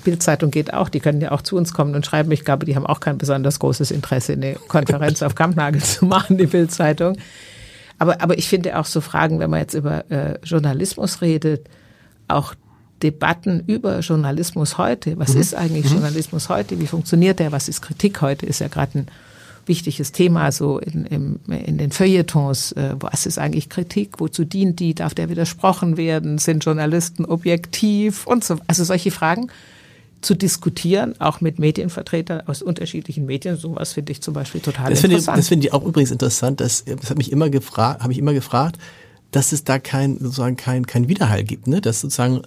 Bildzeitung 0.05 0.53
geht 0.53 0.73
auch, 0.73 0.89
die 0.89 1.01
können 1.01 1.21
ja 1.21 1.33
auch 1.33 1.43
zu 1.43 1.57
uns 1.57 1.73
kommen 1.73 1.97
und 1.97 2.07
schreiben. 2.07 2.31
Ich 2.31 2.45
glaube, 2.45 2.67
die 2.67 2.77
haben 2.77 2.87
auch 2.87 3.01
kein 3.01 3.19
besonders 3.19 3.59
großes 3.59 3.91
Interesse, 3.91 4.35
eine 4.35 4.55
Konferenz 4.55 5.23
auf 5.23 5.35
Kampnagel 5.35 5.83
zu 5.83 6.05
machen, 6.05 6.39
die 6.39 6.47
Bildzeitung. 6.47 7.17
Aber, 8.01 8.23
aber 8.23 8.39
ich 8.39 8.49
finde 8.49 8.79
auch 8.79 8.87
so 8.87 9.03
Fragen, 9.03 9.39
wenn 9.41 9.51
man 9.51 9.61
jetzt 9.61 9.75
über 9.75 10.11
äh, 10.11 10.39
Journalismus 10.43 11.21
redet, 11.21 11.69
auch 12.29 12.55
Debatten 13.03 13.63
über 13.67 14.01
Journalismus 14.01 14.79
heute. 14.79 15.19
Was 15.19 15.35
mhm. 15.35 15.41
ist 15.41 15.55
eigentlich 15.55 15.85
mhm. 15.85 15.97
Journalismus 15.97 16.49
heute? 16.49 16.81
Wie 16.81 16.87
funktioniert 16.87 17.39
der? 17.41 17.53
Was 17.53 17.69
ist 17.69 17.83
Kritik 17.83 18.23
heute? 18.23 18.47
Ist 18.47 18.61
ja 18.61 18.69
gerade 18.69 19.01
ein 19.01 19.07
wichtiges 19.67 20.13
Thema 20.13 20.51
so 20.51 20.79
in, 20.79 21.05
in, 21.05 21.41
in 21.53 21.77
den 21.77 21.93
Feuilletons. 21.93 22.73
Äh, 22.73 22.95
was 22.99 23.27
ist 23.27 23.39
eigentlich 23.39 23.69
Kritik? 23.69 24.19
Wozu 24.19 24.47
dient 24.47 24.81
die? 24.81 24.95
Darf 24.95 25.13
der 25.13 25.29
widersprochen 25.29 25.99
werden? 25.99 26.39
Sind 26.39 26.65
Journalisten 26.65 27.27
objektiv? 27.27 28.27
Und 28.27 28.45
so. 28.45 28.57
Also 28.67 28.83
solche 28.83 29.11
Fragen 29.11 29.49
zu 30.21 30.35
diskutieren, 30.35 31.15
auch 31.19 31.41
mit 31.41 31.59
Medienvertretern 31.59 32.43
aus 32.47 32.63
unterschiedlichen 32.63 33.27
Medien. 33.27 33.57
Sowas 33.57 33.95
finde 33.95 34.13
ich 34.13 34.21
zum 34.21 34.35
Beispiel 34.35 34.61
total 34.61 34.91
das 34.91 35.03
interessant. 35.03 35.39
Ich, 35.39 35.43
das 35.43 35.49
finde 35.49 35.67
ich 35.67 35.73
auch 35.73 35.85
übrigens 35.85 36.11
interessant. 36.11 36.61
Das, 36.61 36.85
das 36.85 37.11
hat 37.11 37.17
mich 37.17 37.33
immer 37.33 37.49
gefragt, 37.49 38.03
habe 38.03 38.13
ich 38.13 38.19
immer 38.19 38.35
gefragt, 38.35 38.77
dass 39.31 39.53
es 39.53 39.65
da 39.65 39.79
kein 39.79 40.19
sozusagen 40.19 40.57
kein 40.57 40.87
kein 40.87 41.09
Widerhall 41.09 41.45
gibt, 41.45 41.67
ne? 41.67 41.81
Dass 41.81 42.01
sozusagen 42.01 42.43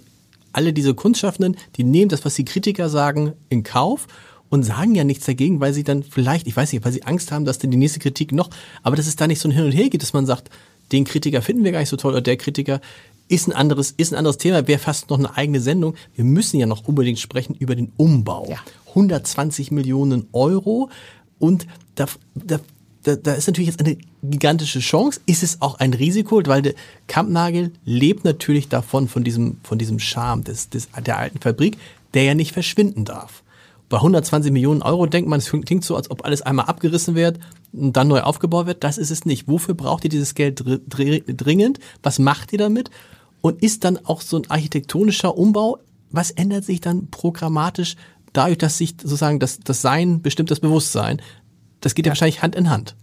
alle 0.52 0.72
diese 0.72 0.94
Kunstschaffenden, 0.94 1.56
die 1.76 1.84
nehmen 1.84 2.08
das, 2.08 2.24
was 2.24 2.34
die 2.34 2.44
Kritiker 2.44 2.88
sagen, 2.88 3.32
in 3.48 3.64
Kauf 3.64 4.06
und 4.50 4.62
sagen 4.62 4.94
ja 4.94 5.02
nichts 5.02 5.26
dagegen, 5.26 5.58
weil 5.58 5.72
sie 5.72 5.82
dann 5.82 6.04
vielleicht, 6.04 6.46
ich 6.46 6.56
weiß 6.56 6.72
nicht, 6.72 6.84
weil 6.84 6.92
sie 6.92 7.02
Angst 7.02 7.32
haben, 7.32 7.44
dass 7.44 7.58
dann 7.58 7.72
die 7.72 7.76
nächste 7.76 7.98
Kritik 7.98 8.30
noch, 8.30 8.50
aber 8.84 8.94
dass 8.94 9.08
es 9.08 9.16
da 9.16 9.26
nicht 9.26 9.40
so 9.40 9.48
ein 9.48 9.52
Hin 9.52 9.64
und 9.64 9.72
Her 9.72 9.88
geht, 9.88 10.02
dass 10.02 10.12
man 10.12 10.26
sagt, 10.26 10.50
den 10.92 11.04
Kritiker 11.04 11.42
finden 11.42 11.64
wir 11.64 11.72
gar 11.72 11.80
nicht 11.80 11.88
so 11.88 11.96
toll 11.96 12.12
oder 12.12 12.20
der 12.20 12.36
Kritiker 12.36 12.80
ist 13.28 13.48
ein 13.48 13.52
anderes, 13.52 13.90
ist 13.90 14.12
ein 14.12 14.18
anderes 14.18 14.38
Thema, 14.38 14.66
wäre 14.66 14.78
fast 14.78 15.10
noch 15.10 15.18
eine 15.18 15.36
eigene 15.36 15.60
Sendung. 15.60 15.94
Wir 16.14 16.24
müssen 16.24 16.58
ja 16.58 16.66
noch 16.66 16.86
unbedingt 16.86 17.18
sprechen 17.18 17.54
über 17.54 17.74
den 17.74 17.92
Umbau. 17.96 18.46
Ja. 18.50 18.58
120 18.88 19.70
Millionen 19.70 20.28
Euro 20.32 20.90
und 21.38 21.66
da, 21.94 22.06
da, 22.34 22.60
da, 23.02 23.16
da 23.16 23.34
ist 23.34 23.46
natürlich 23.46 23.68
jetzt 23.68 23.80
eine 23.80 23.96
gigantische 24.22 24.80
Chance. 24.80 25.20
Ist 25.26 25.42
es 25.42 25.60
auch 25.60 25.78
ein 25.78 25.94
Risiko, 25.94 26.40
weil 26.46 26.62
der 26.62 26.74
Kampnagel 27.06 27.72
lebt 27.84 28.24
natürlich 28.24 28.68
davon, 28.68 29.08
von 29.08 29.24
diesem, 29.24 29.58
von 29.62 29.78
diesem 29.78 29.98
Charme 29.98 30.44
des, 30.44 30.70
des, 30.70 30.88
der 31.04 31.18
alten 31.18 31.40
Fabrik, 31.40 31.76
der 32.14 32.24
ja 32.24 32.34
nicht 32.34 32.52
verschwinden 32.52 33.04
darf. 33.04 33.43
Bei 33.94 34.00
120 34.00 34.50
Millionen 34.50 34.82
Euro 34.82 35.06
denkt 35.06 35.30
man, 35.30 35.38
es 35.38 35.48
klingt 35.48 35.84
so, 35.84 35.94
als 35.94 36.10
ob 36.10 36.24
alles 36.24 36.42
einmal 36.42 36.66
abgerissen 36.66 37.14
wird 37.14 37.38
und 37.72 37.96
dann 37.96 38.08
neu 38.08 38.22
aufgebaut 38.22 38.66
wird. 38.66 38.82
Das 38.82 38.98
ist 38.98 39.12
es 39.12 39.24
nicht. 39.24 39.46
Wofür 39.46 39.74
braucht 39.74 40.02
ihr 40.02 40.10
dieses 40.10 40.34
Geld 40.34 40.64
dringend? 40.88 41.78
Was 42.02 42.18
macht 42.18 42.52
ihr 42.52 42.58
damit? 42.58 42.90
Und 43.40 43.62
ist 43.62 43.84
dann 43.84 44.04
auch 44.04 44.20
so 44.20 44.38
ein 44.38 44.50
architektonischer 44.50 45.38
Umbau, 45.38 45.78
was 46.10 46.32
ändert 46.32 46.64
sich 46.64 46.80
dann 46.80 47.06
programmatisch 47.06 47.94
dadurch, 48.32 48.58
dass 48.58 48.78
sich 48.78 48.96
sozusagen 49.00 49.38
das, 49.38 49.60
das 49.60 49.80
Sein 49.80 50.22
bestimmt 50.22 50.50
das 50.50 50.58
Bewusstsein? 50.58 51.22
Das 51.80 51.94
geht 51.94 52.06
ja 52.06 52.10
wahrscheinlich 52.10 52.42
Hand 52.42 52.56
in 52.56 52.70
Hand. 52.70 52.96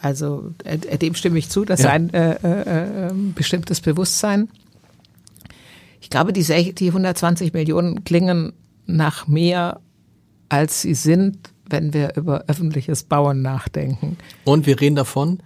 Also 0.00 0.52
äh, 0.62 0.78
dem 0.96 1.16
stimme 1.16 1.40
ich 1.40 1.48
zu, 1.48 1.64
das 1.64 1.82
ja. 1.82 1.90
ein 1.90 2.14
äh, 2.14 2.34
äh, 2.34 3.08
ähm, 3.08 3.34
bestimmtes 3.34 3.80
Bewusstsein. 3.80 4.48
Ich 6.00 6.08
glaube, 6.08 6.32
die, 6.32 6.44
die 6.72 6.86
120 6.86 7.52
Millionen 7.52 8.04
klingen 8.04 8.52
nach 8.86 9.26
mehr, 9.26 9.80
als 10.48 10.82
sie 10.82 10.94
sind, 10.94 11.38
wenn 11.68 11.92
wir 11.92 12.16
über 12.16 12.44
öffentliches 12.48 13.02
Bauen 13.02 13.42
nachdenken. 13.42 14.16
Und 14.44 14.66
wir 14.66 14.80
reden 14.80 14.96
davon, 14.96 15.40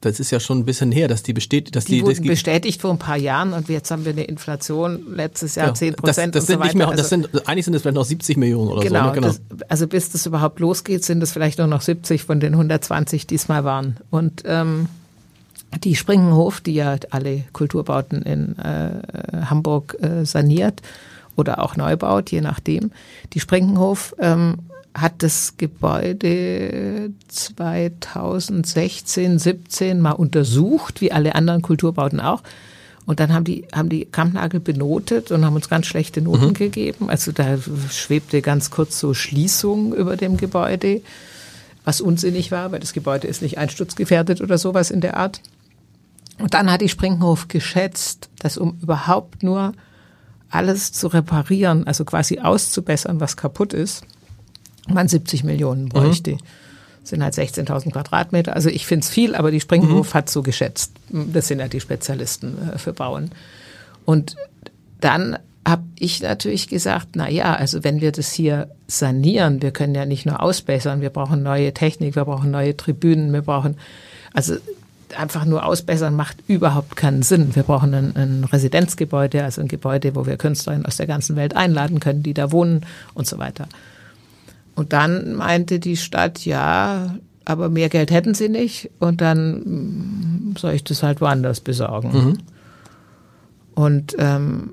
das 0.00 0.18
ist 0.18 0.30
ja 0.30 0.40
schon 0.40 0.60
ein 0.60 0.64
bisschen 0.64 0.92
her, 0.92 1.08
dass 1.08 1.22
die 1.22 1.34
besteht, 1.34 1.76
dass 1.76 1.84
die, 1.84 1.96
die 1.96 2.02
wurden 2.02 2.26
bestätigt 2.26 2.80
vor 2.80 2.90
ein 2.90 2.98
paar 2.98 3.18
Jahren 3.18 3.52
und 3.52 3.68
jetzt 3.68 3.90
haben 3.90 4.06
wir 4.06 4.12
eine 4.12 4.24
Inflation 4.24 5.14
letztes 5.14 5.56
Jahr 5.56 5.74
zehn 5.74 5.90
ja, 5.90 5.96
Prozent. 5.96 6.34
Das, 6.34 6.46
das 6.46 6.46
sind 6.46 6.58
so 6.58 6.64
nicht 6.64 6.74
mehr, 6.74 6.86
das 6.86 6.98
also 6.98 7.08
sind 7.08 7.46
eigentlich 7.46 7.66
sind 7.66 7.74
es 7.74 7.82
vielleicht 7.82 7.96
noch 7.96 8.04
70 8.04 8.38
Millionen 8.38 8.70
oder 8.70 8.80
genau, 8.80 9.00
so. 9.00 9.06
Ne? 9.08 9.12
Genau. 9.14 9.26
Das, 9.26 9.40
also 9.68 9.86
bis 9.86 10.10
das 10.10 10.24
überhaupt 10.24 10.58
losgeht, 10.58 11.04
sind 11.04 11.22
es 11.22 11.32
vielleicht 11.32 11.58
nur 11.58 11.66
noch 11.66 11.82
70 11.82 12.24
von 12.24 12.40
den 12.40 12.54
120, 12.54 13.26
die 13.26 13.34
es 13.34 13.48
mal 13.48 13.64
waren. 13.64 13.98
Und 14.08 14.42
ähm, 14.46 14.88
die 15.84 15.94
Springenhof, 15.94 16.62
die 16.62 16.74
ja 16.74 16.96
alle 17.10 17.44
Kulturbauten 17.52 18.22
in 18.22 18.58
äh, 18.58 19.02
Hamburg 19.44 19.98
äh, 20.00 20.24
saniert 20.24 20.80
oder 21.40 21.62
auch 21.62 21.76
neu 21.76 21.96
baut, 21.96 22.30
je 22.30 22.40
nachdem. 22.40 22.92
Die 23.32 23.40
Springenhof 23.40 24.14
ähm, 24.18 24.58
hat 24.94 25.22
das 25.22 25.56
Gebäude 25.56 27.12
2016, 27.28 29.38
17 29.38 30.00
mal 30.00 30.12
untersucht, 30.12 31.00
wie 31.00 31.12
alle 31.12 31.34
anderen 31.34 31.62
Kulturbauten 31.62 32.20
auch. 32.20 32.42
Und 33.06 33.18
dann 33.18 33.32
haben 33.32 33.44
die, 33.44 33.66
haben 33.72 33.88
die 33.88 34.04
Kampnagel 34.04 34.60
benotet 34.60 35.32
und 35.32 35.44
haben 35.44 35.56
uns 35.56 35.68
ganz 35.68 35.86
schlechte 35.86 36.20
Noten 36.20 36.48
mhm. 36.48 36.54
gegeben. 36.54 37.10
Also 37.10 37.32
da 37.32 37.58
schwebte 37.90 38.42
ganz 38.42 38.70
kurz 38.70 39.00
so 39.00 39.14
Schließung 39.14 39.94
über 39.94 40.16
dem 40.16 40.36
Gebäude. 40.36 41.02
was 41.84 42.00
unsinnig 42.00 42.52
war, 42.52 42.72
weil 42.72 42.80
das 42.80 42.92
Gebäude 42.92 43.26
ist 43.26 43.42
nicht 43.42 43.58
einsturzgefährdet 43.58 44.40
oder 44.40 44.58
sowas 44.58 44.90
in 44.90 45.00
der 45.00 45.16
Art. 45.16 45.40
Und 46.38 46.54
dann 46.54 46.70
hat 46.70 46.82
die 46.82 46.88
Springhof 46.88 47.48
geschätzt, 47.48 48.28
dass 48.38 48.56
um 48.56 48.78
überhaupt 48.82 49.42
nur 49.42 49.72
alles 50.50 50.92
zu 50.92 51.06
reparieren, 51.06 51.86
also 51.86 52.04
quasi 52.04 52.40
auszubessern, 52.40 53.20
was 53.20 53.36
kaputt 53.36 53.72
ist, 53.72 54.04
man 54.88 55.08
70 55.08 55.44
Millionen 55.44 55.88
bräuchte. 55.88 56.32
Mhm. 56.32 56.38
sind 57.04 57.22
halt 57.22 57.34
16.000 57.34 57.92
Quadratmeter. 57.92 58.54
Also 58.54 58.68
ich 58.68 58.86
finde 58.86 59.04
es 59.04 59.10
viel, 59.10 59.34
aber 59.34 59.50
die 59.50 59.60
Springhof 59.60 60.10
mhm. 60.10 60.14
hat 60.14 60.28
so 60.28 60.42
geschätzt. 60.42 60.92
Das 61.08 61.48
sind 61.48 61.60
ja 61.60 61.68
die 61.68 61.80
Spezialisten 61.80 62.56
äh, 62.74 62.78
für 62.78 62.92
Bauen. 62.92 63.30
Und 64.04 64.36
dann 65.00 65.38
habe 65.66 65.84
ich 65.98 66.22
natürlich 66.22 66.68
gesagt, 66.68 67.08
na 67.14 67.28
ja, 67.28 67.54
also 67.54 67.84
wenn 67.84 68.00
wir 68.00 68.12
das 68.12 68.32
hier 68.32 68.70
sanieren, 68.86 69.62
wir 69.62 69.70
können 69.70 69.94
ja 69.94 70.04
nicht 70.04 70.26
nur 70.26 70.42
ausbessern, 70.42 71.00
wir 71.00 71.10
brauchen 71.10 71.42
neue 71.42 71.72
Technik, 71.74 72.16
wir 72.16 72.24
brauchen 72.24 72.50
neue 72.50 72.76
Tribünen, 72.76 73.32
wir 73.32 73.42
brauchen, 73.42 73.76
also 74.32 74.56
einfach 75.16 75.44
nur 75.44 75.64
ausbessern 75.64 76.14
macht 76.14 76.38
überhaupt 76.46 76.96
keinen 76.96 77.22
Sinn. 77.22 77.54
Wir 77.54 77.62
brauchen 77.62 77.94
ein, 77.94 78.16
ein 78.16 78.44
Residenzgebäude, 78.44 79.44
also 79.44 79.60
ein 79.60 79.68
Gebäude, 79.68 80.14
wo 80.14 80.26
wir 80.26 80.36
Künstlerinnen 80.36 80.86
aus 80.86 80.96
der 80.96 81.06
ganzen 81.06 81.36
Welt 81.36 81.56
einladen 81.56 82.00
können, 82.00 82.22
die 82.22 82.34
da 82.34 82.52
wohnen 82.52 82.86
und 83.14 83.26
so 83.26 83.38
weiter. 83.38 83.66
Und 84.74 84.92
dann 84.92 85.34
meinte 85.34 85.78
die 85.78 85.96
Stadt, 85.96 86.44
ja, 86.44 87.16
aber 87.44 87.68
mehr 87.68 87.88
Geld 87.88 88.10
hätten 88.10 88.34
sie 88.34 88.48
nicht 88.48 88.90
und 88.98 89.20
dann 89.20 90.54
soll 90.58 90.72
ich 90.72 90.84
das 90.84 91.02
halt 91.02 91.20
woanders 91.20 91.60
besorgen. 91.60 92.12
Mhm. 92.12 92.38
Und 93.74 94.16
ähm, 94.18 94.70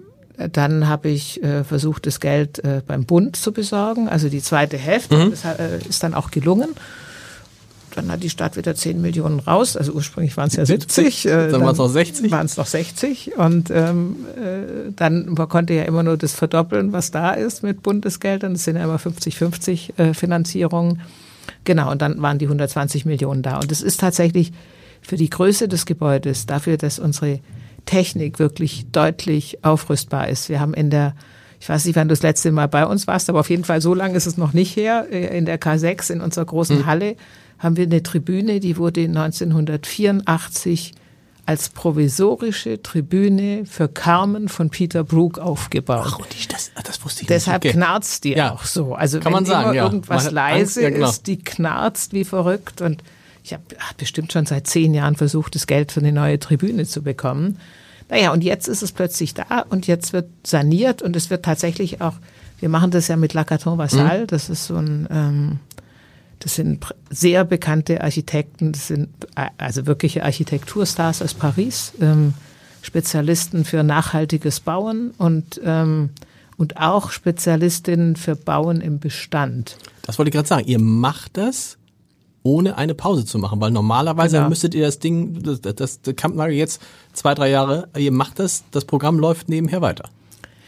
dann 0.51 0.87
habe 0.87 1.09
ich 1.09 1.43
äh, 1.43 1.63
versucht, 1.63 2.05
das 2.05 2.19
Geld 2.19 2.63
äh, 2.63 2.81
beim 2.85 3.05
Bund 3.05 3.35
zu 3.35 3.51
besorgen, 3.51 4.07
also 4.07 4.29
die 4.29 4.41
zweite 4.41 4.77
Hälfte. 4.77 5.17
Mhm. 5.17 5.31
Das 5.31 5.45
äh, 5.45 5.79
ist 5.89 6.03
dann 6.03 6.13
auch 6.13 6.29
gelungen. 6.29 6.69
Dann 7.97 8.11
hat 8.11 8.21
die 8.21 8.29
Stadt 8.29 8.55
wieder 8.57 8.75
10 8.75 9.01
Millionen 9.01 9.39
raus. 9.39 9.75
Also 9.75 9.93
ursprünglich 9.93 10.37
waren 10.37 10.49
es 10.49 10.55
ja 10.55 10.67
70. 10.67 11.25
Äh, 11.25 11.49
dann, 11.49 11.61
waren 11.61 11.71
es 11.71 11.79
noch 11.79 11.89
60. 11.89 12.29
Waren 12.29 12.45
es 12.45 12.55
noch 12.55 12.67
60. 12.67 13.37
Und 13.37 13.71
ähm, 13.71 14.17
äh, 14.35 14.91
dann 14.95 15.33
man 15.33 15.49
konnte 15.49 15.73
ja 15.73 15.81
immer 15.81 16.03
nur 16.03 16.15
das 16.15 16.33
verdoppeln, 16.33 16.93
was 16.93 17.09
da 17.09 17.31
ist 17.31 17.63
mit 17.63 17.81
Bundesgeldern. 17.81 18.53
Das 18.53 18.65
sind 18.65 18.75
ja 18.75 18.83
immer 18.83 18.97
50-50 18.97 19.97
äh, 19.97 20.13
Finanzierungen. 20.13 21.01
Genau, 21.63 21.89
und 21.89 22.03
dann 22.03 22.21
waren 22.21 22.37
die 22.37 22.45
120 22.45 23.05
Millionen 23.05 23.41
da. 23.41 23.57
Und 23.57 23.71
es 23.71 23.81
ist 23.81 23.99
tatsächlich 23.99 24.51
für 25.01 25.15
die 25.15 25.31
Größe 25.31 25.67
des 25.67 25.87
Gebäudes, 25.87 26.45
dafür, 26.45 26.77
dass 26.77 26.99
unsere 26.99 27.39
Technik 27.85 28.37
wirklich 28.37 28.85
deutlich 28.91 29.63
aufrüstbar 29.63 30.29
ist. 30.29 30.49
Wir 30.49 30.59
haben 30.59 30.75
in 30.75 30.91
der, 30.91 31.15
ich 31.59 31.67
weiß 31.67 31.85
nicht, 31.85 31.95
wann 31.95 32.07
du 32.07 32.13
das 32.13 32.21
letzte 32.21 32.51
Mal 32.51 32.67
bei 32.67 32.85
uns 32.85 33.07
warst, 33.07 33.27
aber 33.27 33.39
auf 33.39 33.49
jeden 33.49 33.63
Fall 33.63 33.81
so 33.81 33.95
lange 33.95 34.15
ist 34.15 34.27
es 34.27 34.37
noch 34.37 34.53
nicht 34.53 34.75
her, 34.75 35.07
äh, 35.09 35.35
in 35.35 35.45
der 35.45 35.59
K6 35.59 36.13
in 36.13 36.21
unserer 36.21 36.45
großen 36.45 36.77
mhm. 36.77 36.85
Halle 36.85 37.15
haben 37.59 37.77
wir 37.77 37.85
eine 37.85 38.03
Tribüne, 38.03 38.59
die 38.59 38.77
wurde 38.77 39.01
1984 39.01 40.93
als 41.47 41.69
provisorische 41.69 42.81
Tribüne 42.81 43.65
für 43.65 43.87
Carmen 43.87 44.49
von 44.49 44.69
Peter 44.69 45.05
Brook 45.05 45.39
aufgebaut. 45.39 46.07
Ach, 46.09 46.19
und 46.19 46.27
ich, 46.35 46.49
das, 46.49 46.71
das 46.83 47.03
wusste 47.05 47.21
ich 47.21 47.27
Deshalb 47.27 47.63
nicht. 47.63 47.73
Deshalb 47.73 47.85
knarzt 47.87 48.25
die 48.25 48.33
ja. 48.33 48.53
auch 48.53 48.65
so. 48.65 48.95
Also 48.95 49.19
Kann 49.19 49.27
wenn 49.27 49.31
man 49.31 49.45
sagen, 49.45 49.73
ja. 49.73 49.85
irgendwas 49.85 50.29
leise 50.29 50.83
ja, 50.83 50.89
genau. 50.89 51.09
ist, 51.09 51.25
die 51.25 51.39
knarzt 51.39 52.11
wie 52.11 52.25
verrückt 52.25 52.81
und 52.81 53.01
ich 53.43 53.53
habe 53.53 53.63
bestimmt 53.97 54.33
schon 54.33 54.45
seit 54.45 54.67
zehn 54.67 54.93
Jahren 54.93 55.15
versucht, 55.15 55.55
das 55.55 55.67
Geld 55.67 55.93
für 55.93 56.01
eine 56.01 56.11
neue 56.11 56.37
Tribüne 56.37 56.85
zu 56.85 57.01
bekommen. 57.01 57.59
Naja, 58.09 58.33
und 58.33 58.43
jetzt 58.43 58.67
ist 58.67 58.83
es 58.83 58.91
plötzlich 58.91 59.33
da 59.33 59.65
und 59.69 59.87
jetzt 59.87 60.11
wird 60.11 60.29
saniert 60.45 61.01
und 61.01 61.15
es 61.15 61.29
wird 61.29 61.45
tatsächlich 61.45 62.01
auch, 62.01 62.15
wir 62.59 62.67
machen 62.67 62.91
das 62.91 63.07
ja 63.07 63.15
mit 63.15 63.33
Lacaton 63.33 63.77
Vassal, 63.77 64.23
mhm. 64.23 64.27
das 64.27 64.49
ist 64.49 64.65
so 64.65 64.75
ein, 64.75 65.07
ähm, 65.09 65.59
das 66.39 66.55
sind 66.55 66.85
sehr 67.09 67.43
bekannte 67.43 68.01
Architekten, 68.01 68.71
das 68.71 68.87
sind 68.87 69.09
also 69.57 69.85
wirkliche 69.85 70.23
Architekturstars 70.23 71.21
aus 71.21 71.33
Paris, 71.33 71.93
ähm, 72.01 72.33
Spezialisten 72.81 73.65
für 73.65 73.83
nachhaltiges 73.83 74.59
Bauen 74.59 75.11
und 75.17 75.59
ähm, 75.63 76.11
und 76.57 76.77
auch 76.77 77.11
Spezialistinnen 77.11 78.15
für 78.15 78.35
Bauen 78.35 78.81
im 78.81 78.99
Bestand. 78.99 79.77
Das 80.01 80.17
wollte 80.17 80.29
ich 80.29 80.33
gerade 80.33 80.47
sagen. 80.47 80.67
Ihr 80.67 80.79
macht 80.79 81.37
das 81.37 81.77
ohne 82.43 82.77
eine 82.77 82.95
Pause 82.95 83.25
zu 83.25 83.37
machen, 83.39 83.59
weil 83.59 83.71
normalerweise 83.71 84.37
genau. 84.37 84.49
müsstet 84.49 84.73
ihr 84.73 84.85
das 84.85 84.99
Ding, 84.99 85.43
das, 85.43 85.61
das, 85.61 86.01
das 86.01 86.15
Kampnagel 86.15 86.55
jetzt 86.55 86.81
zwei, 87.13 87.33
drei 87.33 87.49
Jahre, 87.49 87.89
ihr 87.97 88.11
macht 88.11 88.39
das, 88.39 88.63
das 88.71 88.85
Programm 88.85 89.19
läuft 89.19 89.49
nebenher 89.49 89.81
weiter. 89.81 90.09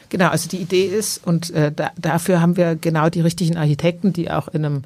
Genau, 0.10 0.28
also 0.28 0.50
die 0.50 0.58
Idee 0.58 0.86
ist, 0.86 1.26
und 1.26 1.52
äh, 1.52 1.72
da, 1.72 1.92
dafür 1.98 2.42
haben 2.42 2.58
wir 2.58 2.76
genau 2.76 3.10
die 3.10 3.22
richtigen 3.22 3.56
Architekten, 3.56 4.12
die 4.12 4.30
auch 4.30 4.50
in 4.50 4.66
einem, 4.66 4.84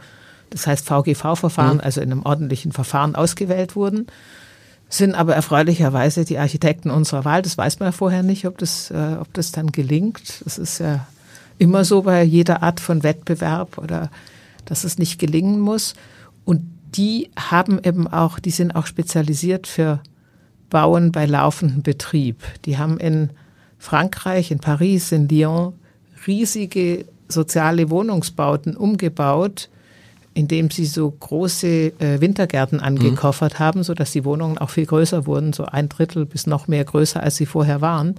das 0.53 0.67
heißt 0.67 0.85
VGV-Verfahren, 0.85 1.77
mhm. 1.77 1.83
also 1.83 1.99
in 1.99 2.11
einem 2.11 2.23
ordentlichen 2.23 2.71
Verfahren 2.71 3.15
ausgewählt 3.15 3.75
wurden, 3.75 4.07
sind 4.87 5.15
aber 5.15 5.33
erfreulicherweise 5.35 6.23
die 6.23 6.37
Architekten 6.37 6.91
unserer 6.91 7.25
Wahl. 7.25 7.41
Das 7.41 7.57
weiß 7.57 7.79
man 7.79 7.87
ja 7.87 7.91
vorher 7.91 8.21
nicht, 8.21 8.45
ob 8.45 8.59
das, 8.59 8.91
äh, 8.91 9.17
ob 9.19 9.33
das 9.33 9.51
dann 9.51 9.71
gelingt. 9.71 10.43
Das 10.43 10.59
ist 10.59 10.79
ja 10.79 11.07
immer 11.57 11.83
so 11.83 12.03
bei 12.03 12.23
jeder 12.23 12.61
Art 12.61 12.79
von 12.79 13.01
Wettbewerb 13.01 13.79
oder 13.79 14.11
dass 14.65 14.83
es 14.83 14.99
nicht 14.99 15.19
gelingen 15.19 15.59
muss. 15.59 15.95
Und 16.45 16.61
die 16.95 17.31
haben 17.35 17.79
eben 17.83 18.07
auch, 18.07 18.37
die 18.37 18.51
sind 18.51 18.75
auch 18.75 18.85
spezialisiert 18.85 19.65
für 19.65 19.99
Bauen 20.69 21.11
bei 21.11 21.25
laufendem 21.25 21.81
Betrieb. 21.81 22.43
Die 22.65 22.77
haben 22.77 22.99
in 22.99 23.31
Frankreich, 23.79 24.51
in 24.51 24.59
Paris, 24.59 25.11
in 25.11 25.27
Lyon 25.27 25.73
riesige 26.27 27.05
soziale 27.27 27.89
Wohnungsbauten 27.89 28.77
umgebaut, 28.77 29.69
indem 30.33 30.69
sie 30.71 30.85
so 30.85 31.09
große 31.09 31.93
äh, 31.99 32.21
Wintergärten 32.21 32.79
mhm. 32.79 32.83
angekoffert 32.83 33.55
mhm. 33.55 33.59
haben, 33.59 33.83
sodass 33.83 34.11
die 34.11 34.25
Wohnungen 34.25 34.57
auch 34.57 34.69
viel 34.69 34.85
größer 34.85 35.25
wurden, 35.25 35.53
so 35.53 35.65
ein 35.65 35.89
Drittel 35.89 36.25
bis 36.25 36.47
noch 36.47 36.67
mehr 36.67 36.83
größer, 36.83 37.21
als 37.21 37.35
sie 37.35 37.45
vorher 37.45 37.81
waren. 37.81 38.15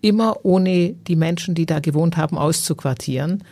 Immer 0.00 0.44
ohne 0.44 0.92
die 0.92 1.16
Menschen, 1.16 1.54
die 1.54 1.66
da 1.66 1.80
gewohnt 1.80 2.16
haben, 2.16 2.36
auszuquartieren. 2.36 3.42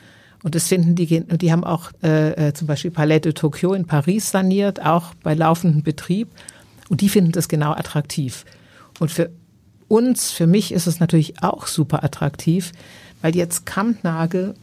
Und 0.42 0.54
das 0.54 0.68
finden 0.68 0.94
die, 0.94 1.06
die 1.20 1.52
haben 1.52 1.64
auch 1.64 1.90
äh, 2.02 2.48
äh, 2.48 2.52
zum 2.52 2.66
Beispiel 2.66 2.90
Palais 2.90 3.20
de 3.20 3.32
Tokyo 3.32 3.72
in 3.72 3.86
Paris 3.86 4.30
saniert, 4.30 4.84
auch 4.84 5.14
bei 5.22 5.34
laufendem 5.34 5.82
Betrieb. 5.82 6.28
Und 6.90 7.00
die 7.00 7.08
finden 7.08 7.32
das 7.32 7.48
genau 7.48 7.72
attraktiv. 7.72 8.44
Und 9.00 9.10
für 9.10 9.30
uns, 9.88 10.30
für 10.30 10.46
mich 10.46 10.72
ist 10.72 10.86
es 10.86 11.00
natürlich 11.00 11.42
auch 11.42 11.66
super 11.66 12.04
attraktiv, 12.04 12.72
weil 13.22 13.34
jetzt 13.34 13.64
Kampnagel 13.64 14.54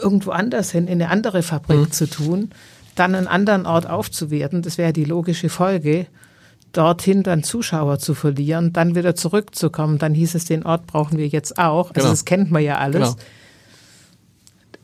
irgendwo 0.00 0.30
anders 0.30 0.70
hin, 0.70 0.86
in 0.86 1.02
eine 1.02 1.10
andere 1.10 1.42
Fabrik 1.42 1.78
mhm. 1.78 1.92
zu 1.92 2.08
tun, 2.08 2.50
dann 2.94 3.14
einen 3.14 3.26
anderen 3.26 3.66
Ort 3.66 3.88
aufzuwerten, 3.88 4.62
das 4.62 4.78
wäre 4.78 4.92
die 4.92 5.04
logische 5.04 5.48
Folge, 5.48 6.06
dorthin 6.72 7.22
dann 7.22 7.42
Zuschauer 7.42 7.98
zu 7.98 8.14
verlieren, 8.14 8.72
dann 8.72 8.94
wieder 8.94 9.14
zurückzukommen, 9.14 9.98
dann 9.98 10.14
hieß 10.14 10.34
es, 10.34 10.44
den 10.44 10.64
Ort 10.64 10.86
brauchen 10.86 11.18
wir 11.18 11.26
jetzt 11.26 11.58
auch. 11.58 11.88
Also 11.88 12.00
genau. 12.00 12.10
das 12.10 12.24
kennt 12.24 12.50
man 12.50 12.62
ja 12.62 12.78
alles. 12.78 13.16
Genau 13.16 13.26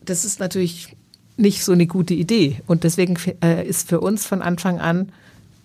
das 0.08 0.24
ist 0.24 0.40
natürlich 0.40 0.96
nicht 1.36 1.64
so 1.64 1.72
eine 1.72 1.86
gute 1.86 2.14
Idee. 2.14 2.62
Und 2.66 2.84
deswegen 2.84 3.16
äh, 3.42 3.66
ist 3.66 3.88
für 3.88 4.00
uns 4.00 4.26
von 4.26 4.40
Anfang 4.40 4.80
an 4.80 5.12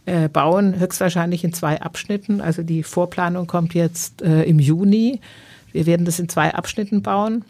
äh, 0.06 0.28
Bauen 0.28 0.80
höchstwahrscheinlich 0.80 1.43
in 1.43 1.54
zwei 1.54 1.82
Abschnitten. 1.82 2.41
Also 2.41 2.64
die 2.64 2.84
Vorplanung 2.84 3.47
kommt 3.47 3.74
jetzt 3.74 4.22
äh, 4.22 4.43
im 4.43 4.60
Juni. 4.60 5.22
Wir 5.72 5.86
werden 5.86 6.06
das 6.06 6.20
in 6.20 6.28
zwei 6.28 6.54
Abschnitten 6.54 7.02
bauen. 7.02 7.45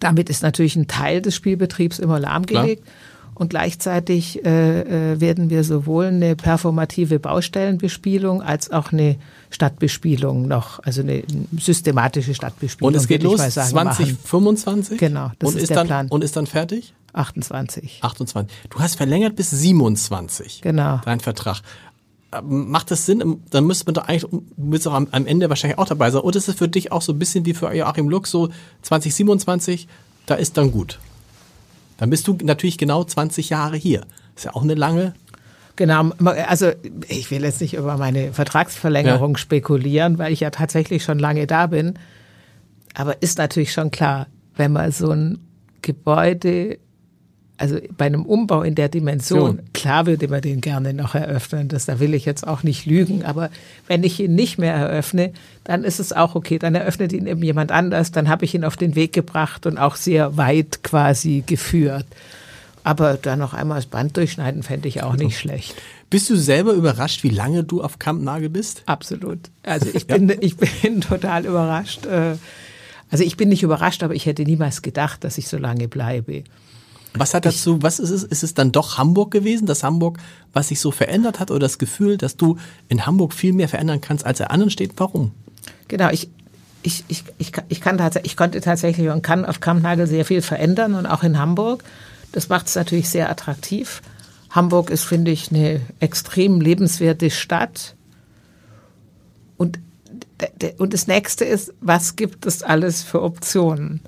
Damit 0.00 0.30
ist 0.30 0.42
natürlich 0.42 0.76
ein 0.76 0.86
Teil 0.86 1.22
des 1.22 1.34
Spielbetriebs 1.34 1.98
immer 1.98 2.18
lahmgelegt. 2.18 2.84
Klar. 2.84 2.94
Und 3.34 3.48
gleichzeitig 3.48 4.44
äh, 4.44 5.12
äh, 5.12 5.20
werden 5.20 5.48
wir 5.48 5.64
sowohl 5.64 6.06
eine 6.06 6.36
performative 6.36 7.18
Baustellenbespielung 7.18 8.42
als 8.42 8.70
auch 8.70 8.92
eine 8.92 9.16
Stadtbespielung 9.50 10.46
noch, 10.46 10.80
also 10.80 11.00
eine 11.00 11.22
systematische 11.58 12.34
Stadtbespielung. 12.34 12.88
Und 12.88 12.94
es 12.94 13.08
geht 13.08 13.22
los 13.22 13.40
sagen, 13.40 13.70
2025? 13.70 14.98
Genau, 14.98 15.32
das 15.38 15.48
und 15.48 15.56
ist, 15.56 15.62
ist 15.62 15.68
der 15.70 15.76
dann, 15.78 15.86
Plan. 15.86 16.08
Und 16.08 16.22
ist 16.22 16.36
dann 16.36 16.46
fertig? 16.46 16.92
28. 17.14 17.98
28. 18.02 18.56
Du 18.70 18.80
hast 18.80 18.96
verlängert 18.96 19.36
bis 19.36 19.50
27. 19.50 20.60
Genau. 20.62 21.00
Dein 21.04 21.20
Vertrag. 21.20 21.62
Macht 22.42 22.90
das 22.90 23.04
Sinn? 23.04 23.42
Dann 23.50 23.64
müsste 23.64 23.86
man 23.86 23.94
doch 23.94 24.08
eigentlich 24.08 24.26
müsste 24.56 24.90
auch 24.90 24.94
am, 24.94 25.08
am 25.10 25.26
Ende 25.26 25.48
wahrscheinlich 25.50 25.78
auch 25.78 25.86
dabei 25.86 26.10
sein. 26.10 26.22
Und 26.22 26.34
ist 26.36 26.48
es 26.48 26.54
für 26.54 26.68
dich 26.68 26.90
auch 26.92 27.02
so 27.02 27.12
ein 27.12 27.18
bisschen 27.18 27.44
wie 27.44 27.54
für 27.54 27.72
Joachim 27.74 28.08
Lux, 28.08 28.30
so 28.30 28.48
2027, 28.82 29.88
da 30.26 30.34
ist 30.36 30.56
dann 30.56 30.72
gut? 30.72 30.98
Dann 31.98 32.10
bist 32.10 32.26
du 32.26 32.36
natürlich 32.42 32.78
genau 32.78 33.04
20 33.04 33.50
Jahre 33.50 33.76
hier. 33.76 34.02
Ist 34.34 34.44
ja 34.44 34.54
auch 34.54 34.62
eine 34.62 34.74
lange. 34.74 35.14
Genau, 35.76 36.10
also 36.20 36.70
ich 37.08 37.30
will 37.30 37.42
jetzt 37.42 37.60
nicht 37.60 37.74
über 37.74 37.96
meine 37.96 38.32
Vertragsverlängerung 38.32 39.32
ja. 39.32 39.38
spekulieren, 39.38 40.18
weil 40.18 40.32
ich 40.32 40.40
ja 40.40 40.50
tatsächlich 40.50 41.02
schon 41.02 41.18
lange 41.18 41.46
da 41.46 41.66
bin. 41.66 41.98
Aber 42.94 43.22
ist 43.22 43.38
natürlich 43.38 43.72
schon 43.72 43.90
klar, 43.90 44.26
wenn 44.54 44.72
man 44.72 44.92
so 44.92 45.10
ein 45.10 45.38
Gebäude 45.80 46.78
also 47.62 47.78
bei 47.96 48.06
einem 48.06 48.26
Umbau 48.26 48.62
in 48.62 48.74
der 48.74 48.88
Dimension, 48.88 49.58
so. 49.58 49.62
klar 49.72 50.06
würde 50.06 50.26
man 50.26 50.40
den 50.40 50.60
gerne 50.60 50.92
noch 50.92 51.14
eröffnen, 51.14 51.68
das, 51.68 51.86
da 51.86 52.00
will 52.00 52.12
ich 52.12 52.24
jetzt 52.24 52.44
auch 52.44 52.64
nicht 52.64 52.86
lügen, 52.86 53.24
aber 53.24 53.50
wenn 53.86 54.02
ich 54.02 54.18
ihn 54.18 54.34
nicht 54.34 54.58
mehr 54.58 54.74
eröffne, 54.74 55.32
dann 55.62 55.84
ist 55.84 56.00
es 56.00 56.12
auch 56.12 56.34
okay, 56.34 56.58
dann 56.58 56.74
eröffnet 56.74 57.12
ihn 57.12 57.28
eben 57.28 57.40
jemand 57.40 57.70
anders, 57.70 58.10
dann 58.10 58.28
habe 58.28 58.44
ich 58.44 58.56
ihn 58.56 58.64
auf 58.64 58.76
den 58.76 58.96
Weg 58.96 59.12
gebracht 59.12 59.64
und 59.64 59.78
auch 59.78 59.94
sehr 59.94 60.36
weit 60.36 60.82
quasi 60.82 61.44
geführt. 61.46 62.06
Aber 62.82 63.14
da 63.14 63.36
noch 63.36 63.54
einmal 63.54 63.78
das 63.78 63.86
Band 63.86 64.16
durchschneiden 64.16 64.64
fände 64.64 64.88
ich 64.88 65.04
auch 65.04 65.14
nicht 65.14 65.38
schlecht. 65.38 65.76
Bist 66.10 66.28
du 66.30 66.34
selber 66.34 66.72
überrascht, 66.72 67.22
wie 67.22 67.30
lange 67.30 67.62
du 67.62 67.80
auf 67.80 68.00
Kampnagel 68.00 68.48
bist? 68.48 68.82
Absolut. 68.86 69.38
Also 69.62 69.86
ich 69.94 70.06
bin, 70.08 70.28
ja. 70.28 70.34
ich 70.40 70.56
bin 70.56 71.00
total 71.00 71.46
überrascht. 71.46 72.06
Äh, 72.06 72.34
also 73.08 73.22
ich 73.22 73.36
bin 73.36 73.50
nicht 73.50 73.62
überrascht, 73.62 74.02
aber 74.02 74.16
ich 74.16 74.26
hätte 74.26 74.42
niemals 74.42 74.82
gedacht, 74.82 75.22
dass 75.22 75.38
ich 75.38 75.46
so 75.46 75.58
lange 75.58 75.86
bleibe. 75.86 76.42
Was 77.14 77.34
hat 77.34 77.44
dazu, 77.44 77.82
was 77.82 77.98
ist 77.98 78.10
es? 78.10 78.22
Ist 78.22 78.42
es 78.42 78.54
dann 78.54 78.72
doch 78.72 78.96
Hamburg 78.96 79.30
gewesen, 79.30 79.66
das 79.66 79.82
Hamburg, 79.82 80.18
was 80.52 80.68
sich 80.68 80.80
so 80.80 80.90
verändert 80.90 81.40
hat 81.40 81.50
oder 81.50 81.60
das 81.60 81.78
Gefühl, 81.78 82.16
dass 82.16 82.36
du 82.36 82.56
in 82.88 83.04
Hamburg 83.04 83.34
viel 83.34 83.52
mehr 83.52 83.68
verändern 83.68 84.00
kannst 84.00 84.24
als 84.24 84.40
in 84.40 84.46
anderen 84.46 84.70
Städten? 84.70 84.94
Warum? 84.96 85.32
Genau, 85.88 86.08
ich, 86.10 86.30
ich, 86.82 87.04
ich, 87.08 87.24
ich, 87.38 87.52
ich, 87.68 87.80
kann 87.80 88.10
ich 88.22 88.36
konnte 88.36 88.60
tatsächlich 88.60 89.08
und 89.08 89.22
kann 89.22 89.44
auf 89.44 89.60
Kampnagel 89.60 90.06
sehr 90.06 90.24
viel 90.24 90.40
verändern 90.40 90.94
und 90.94 91.06
auch 91.06 91.22
in 91.22 91.38
Hamburg. 91.38 91.84
Das 92.32 92.48
macht 92.48 92.68
es 92.68 92.74
natürlich 92.74 93.10
sehr 93.10 93.30
attraktiv. 93.30 94.00
Hamburg 94.50 94.90
ist, 94.90 95.04
finde 95.04 95.30
ich, 95.30 95.50
eine 95.50 95.80
extrem 96.00 96.60
lebenswerte 96.60 97.30
Stadt. 97.30 97.94
Und, 99.56 99.78
und 100.78 100.94
das 100.94 101.06
nächste 101.06 101.44
ist, 101.44 101.72
was 101.80 102.16
gibt 102.16 102.46
es 102.46 102.62
alles 102.62 103.02
für 103.02 103.22
Optionen? 103.22 104.00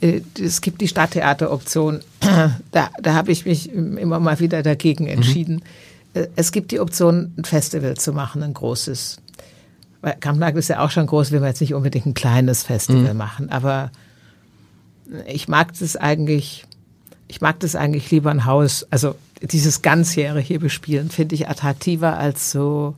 Äh, 0.00 0.22
es 0.40 0.60
gibt 0.60 0.80
die 0.80 0.88
Stadttheateroption. 0.88 2.00
Da, 2.72 2.90
da 3.00 3.14
habe 3.14 3.32
ich 3.32 3.44
mich 3.46 3.72
immer 3.72 4.20
mal 4.20 4.38
wieder 4.38 4.62
dagegen 4.62 5.04
mhm. 5.04 5.10
entschieden. 5.10 5.62
Mhm. 6.14 6.26
Es 6.36 6.52
gibt 6.52 6.70
die 6.70 6.80
Option, 6.80 7.32
ein 7.36 7.44
Festival 7.44 7.96
zu 7.96 8.12
machen, 8.12 8.42
ein 8.42 8.54
großes. 8.54 9.18
Weil 10.00 10.14
Kampnagel 10.18 10.58
ist 10.58 10.68
ja 10.68 10.84
auch 10.84 10.90
schon 10.90 11.06
groß, 11.06 11.30
will 11.30 11.40
man 11.40 11.48
jetzt 11.48 11.60
nicht 11.60 11.74
unbedingt 11.74 12.06
ein 12.06 12.14
kleines 12.14 12.62
Festival 12.62 13.12
mhm. 13.12 13.18
machen. 13.18 13.50
Aber 13.50 13.90
ich 15.26 15.48
mag 15.48 15.72
das 15.78 15.96
eigentlich, 15.96 16.64
ich 17.28 17.40
mag 17.40 17.60
das 17.60 17.74
eigentlich 17.74 18.10
lieber 18.10 18.30
ein 18.30 18.44
Haus, 18.44 18.86
also 18.90 19.14
dieses 19.42 19.82
ganzjährige 19.82 20.58
bespielen 20.58 21.10
finde 21.10 21.34
ich 21.34 21.48
attraktiver 21.48 22.18
als 22.18 22.50
so 22.50 22.94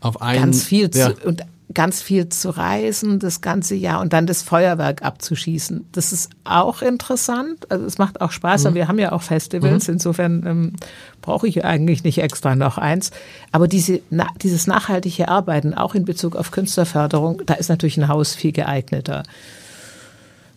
auf 0.00 0.20
einen, 0.22 0.40
ganz 0.40 0.64
viel 0.64 0.90
ja. 0.94 1.14
zu, 1.14 1.26
und 1.26 1.42
ganz 1.74 2.02
viel 2.02 2.28
zu 2.28 2.50
reisen 2.50 3.18
das 3.18 3.40
ganze 3.40 3.74
Jahr 3.74 4.00
und 4.00 4.12
dann 4.12 4.26
das 4.26 4.42
Feuerwerk 4.42 5.02
abzuschießen. 5.02 5.86
Das 5.92 6.12
ist 6.12 6.30
auch 6.44 6.82
interessant. 6.82 7.70
Also 7.70 7.86
es 7.86 7.98
macht 7.98 8.20
auch 8.20 8.30
Spaß. 8.30 8.62
Mhm. 8.62 8.66
Aber 8.66 8.74
wir 8.74 8.88
haben 8.88 8.98
ja 8.98 9.12
auch 9.12 9.22
Festivals. 9.22 9.88
Mhm. 9.88 9.94
Insofern 9.94 10.46
ähm, 10.46 10.72
brauche 11.20 11.48
ich 11.48 11.64
eigentlich 11.64 12.04
nicht 12.04 12.18
extra 12.18 12.54
noch 12.54 12.78
eins. 12.78 13.10
Aber 13.52 13.68
diese, 13.68 14.00
na, 14.10 14.26
dieses 14.42 14.66
nachhaltige 14.66 15.28
Arbeiten, 15.28 15.74
auch 15.74 15.94
in 15.94 16.04
Bezug 16.04 16.36
auf 16.36 16.50
Künstlerförderung, 16.50 17.42
da 17.46 17.54
ist 17.54 17.68
natürlich 17.68 17.96
ein 17.96 18.08
Haus 18.08 18.34
viel 18.34 18.52
geeigneter. 18.52 19.22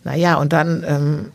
Naja, 0.04 0.36
und 0.36 0.52
dann, 0.52 0.84
ähm, 0.86 1.32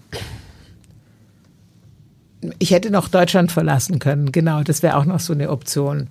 ich 2.60 2.72
hätte 2.72 2.90
noch 2.90 3.08
Deutschland 3.08 3.52
verlassen 3.52 4.00
können. 4.00 4.32
Genau, 4.32 4.64
das 4.64 4.84
wäre 4.84 4.98
auch 4.98 5.06
noch 5.06 5.20
so 5.20 5.34
eine 5.34 5.50
Option. 5.50 6.08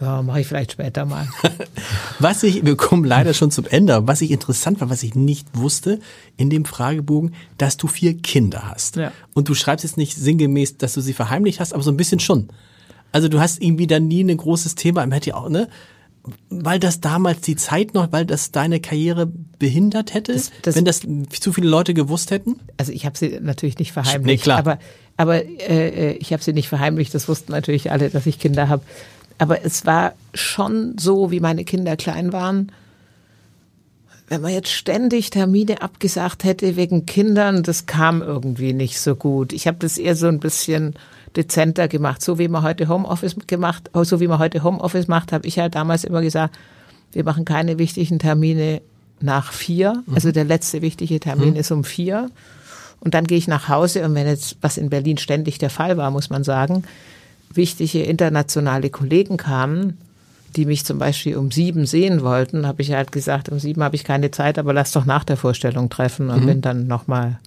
Ja, 0.00 0.22
mache 0.22 0.40
ich 0.40 0.46
vielleicht 0.46 0.72
später 0.72 1.04
mal. 1.04 1.28
was 2.20 2.42
ich, 2.42 2.64
wir 2.64 2.76
kommen 2.76 3.04
leider 3.04 3.34
schon 3.34 3.50
zum 3.50 3.66
Ende, 3.66 4.06
was 4.06 4.20
ich 4.20 4.30
interessant 4.30 4.80
war, 4.80 4.90
was 4.90 5.02
ich 5.02 5.14
nicht 5.14 5.48
wusste 5.54 5.98
in 6.36 6.50
dem 6.50 6.64
Fragebogen, 6.64 7.34
dass 7.56 7.76
du 7.76 7.88
vier 7.88 8.16
Kinder 8.16 8.70
hast. 8.70 8.96
Ja. 8.96 9.12
Und 9.34 9.48
du 9.48 9.54
schreibst 9.54 9.84
jetzt 9.84 9.96
nicht 9.96 10.16
sinngemäß, 10.16 10.78
dass 10.78 10.94
du 10.94 11.00
sie 11.00 11.14
verheimlicht 11.14 11.58
hast, 11.58 11.72
aber 11.72 11.82
so 11.82 11.90
ein 11.90 11.96
bisschen 11.96 12.20
schon. 12.20 12.48
Also 13.10 13.28
du 13.28 13.40
hast 13.40 13.60
irgendwie 13.60 13.86
dann 13.86 14.06
nie 14.06 14.22
ein 14.22 14.36
großes 14.36 14.76
Thema, 14.76 15.02
im 15.02 15.12
hätte 15.12 15.30
ja 15.30 15.36
auch, 15.36 15.48
ne? 15.48 15.68
Weil 16.50 16.78
das 16.78 17.00
damals 17.00 17.40
die 17.40 17.56
Zeit 17.56 17.94
noch, 17.94 18.12
weil 18.12 18.26
das 18.26 18.50
deine 18.50 18.80
Karriere 18.80 19.32
behindert 19.58 20.12
hätte, 20.12 20.34
das, 20.34 20.52
das, 20.62 20.76
wenn 20.76 20.84
das 20.84 21.00
zu 21.00 21.52
viele 21.52 21.68
Leute 21.68 21.94
gewusst 21.94 22.30
hätten? 22.30 22.60
Also 22.76 22.92
ich 22.92 23.06
habe 23.06 23.16
sie 23.16 23.38
natürlich 23.40 23.78
nicht 23.78 23.92
verheimlicht, 23.92 24.40
nee, 24.40 24.42
klar. 24.42 24.58
aber 24.58 24.78
aber 25.16 25.44
äh, 25.44 25.88
äh 25.88 26.12
ich 26.12 26.32
habe 26.32 26.42
sie 26.42 26.52
nicht 26.52 26.68
verheimlicht. 26.68 27.12
Das 27.14 27.28
wussten 27.28 27.52
natürlich 27.52 27.90
alle, 27.90 28.08
dass 28.08 28.26
ich 28.26 28.38
Kinder 28.38 28.68
habe. 28.68 28.82
Aber 29.38 29.64
es 29.64 29.86
war 29.86 30.14
schon 30.34 30.96
so, 30.98 31.30
wie 31.30 31.40
meine 31.40 31.64
Kinder 31.64 31.96
klein 31.96 32.32
waren. 32.32 32.72
Wenn 34.26 34.42
man 34.42 34.52
jetzt 34.52 34.70
ständig 34.70 35.30
Termine 35.30 35.80
abgesagt 35.80 36.44
hätte 36.44 36.76
wegen 36.76 37.06
Kindern, 37.06 37.62
das 37.62 37.86
kam 37.86 38.20
irgendwie 38.20 38.74
nicht 38.74 39.00
so 39.00 39.14
gut. 39.16 39.52
Ich 39.52 39.66
habe 39.66 39.78
das 39.78 39.96
eher 39.96 40.16
so 40.16 40.26
ein 40.26 40.40
bisschen 40.40 40.94
dezenter 41.36 41.88
gemacht, 41.88 42.20
so 42.20 42.38
wie 42.38 42.48
man 42.48 42.62
heute 42.62 42.88
Homeoffice 42.88 43.36
gemacht, 43.46 43.90
oh, 43.94 44.04
so 44.04 44.20
wie 44.20 44.28
man 44.28 44.38
heute 44.38 44.62
Homeoffice 44.62 45.08
macht, 45.08 45.32
habe 45.32 45.46
ich 45.46 45.58
halt 45.58 45.74
damals 45.74 46.04
immer 46.04 46.20
gesagt, 46.20 46.58
wir 47.12 47.24
machen 47.24 47.44
keine 47.44 47.78
wichtigen 47.78 48.18
Termine 48.18 48.82
nach 49.20 49.52
vier. 49.52 50.02
Mhm. 50.06 50.14
Also 50.14 50.32
der 50.32 50.44
letzte 50.44 50.82
wichtige 50.82 51.20
Termin 51.20 51.50
mhm. 51.50 51.56
ist 51.56 51.70
um 51.70 51.84
vier. 51.84 52.30
Und 53.00 53.14
dann 53.14 53.26
gehe 53.26 53.38
ich 53.38 53.48
nach 53.48 53.68
Hause 53.68 54.04
und 54.04 54.14
wenn 54.14 54.26
jetzt, 54.26 54.56
was 54.60 54.76
in 54.76 54.90
Berlin 54.90 55.18
ständig 55.18 55.58
der 55.58 55.70
Fall 55.70 55.96
war, 55.96 56.10
muss 56.10 56.30
man 56.30 56.44
sagen, 56.44 56.82
wichtige 57.52 58.02
internationale 58.02 58.90
Kollegen 58.90 59.36
kamen, 59.36 59.98
die 60.56 60.66
mich 60.66 60.84
zum 60.84 60.98
Beispiel 60.98 61.36
um 61.36 61.50
sieben 61.50 61.86
sehen 61.86 62.22
wollten, 62.22 62.66
habe 62.66 62.82
ich 62.82 62.92
halt 62.92 63.12
gesagt, 63.12 63.48
um 63.48 63.58
sieben 63.58 63.82
habe 63.82 63.96
ich 63.96 64.04
keine 64.04 64.30
Zeit, 64.30 64.58
aber 64.58 64.72
lass 64.72 64.92
doch 64.92 65.04
nach 65.04 65.24
der 65.24 65.36
Vorstellung 65.36 65.90
treffen 65.90 66.30
und 66.30 66.42
mhm. 66.42 66.46
bin 66.46 66.60
dann 66.60 66.86
nochmal, 66.86 67.38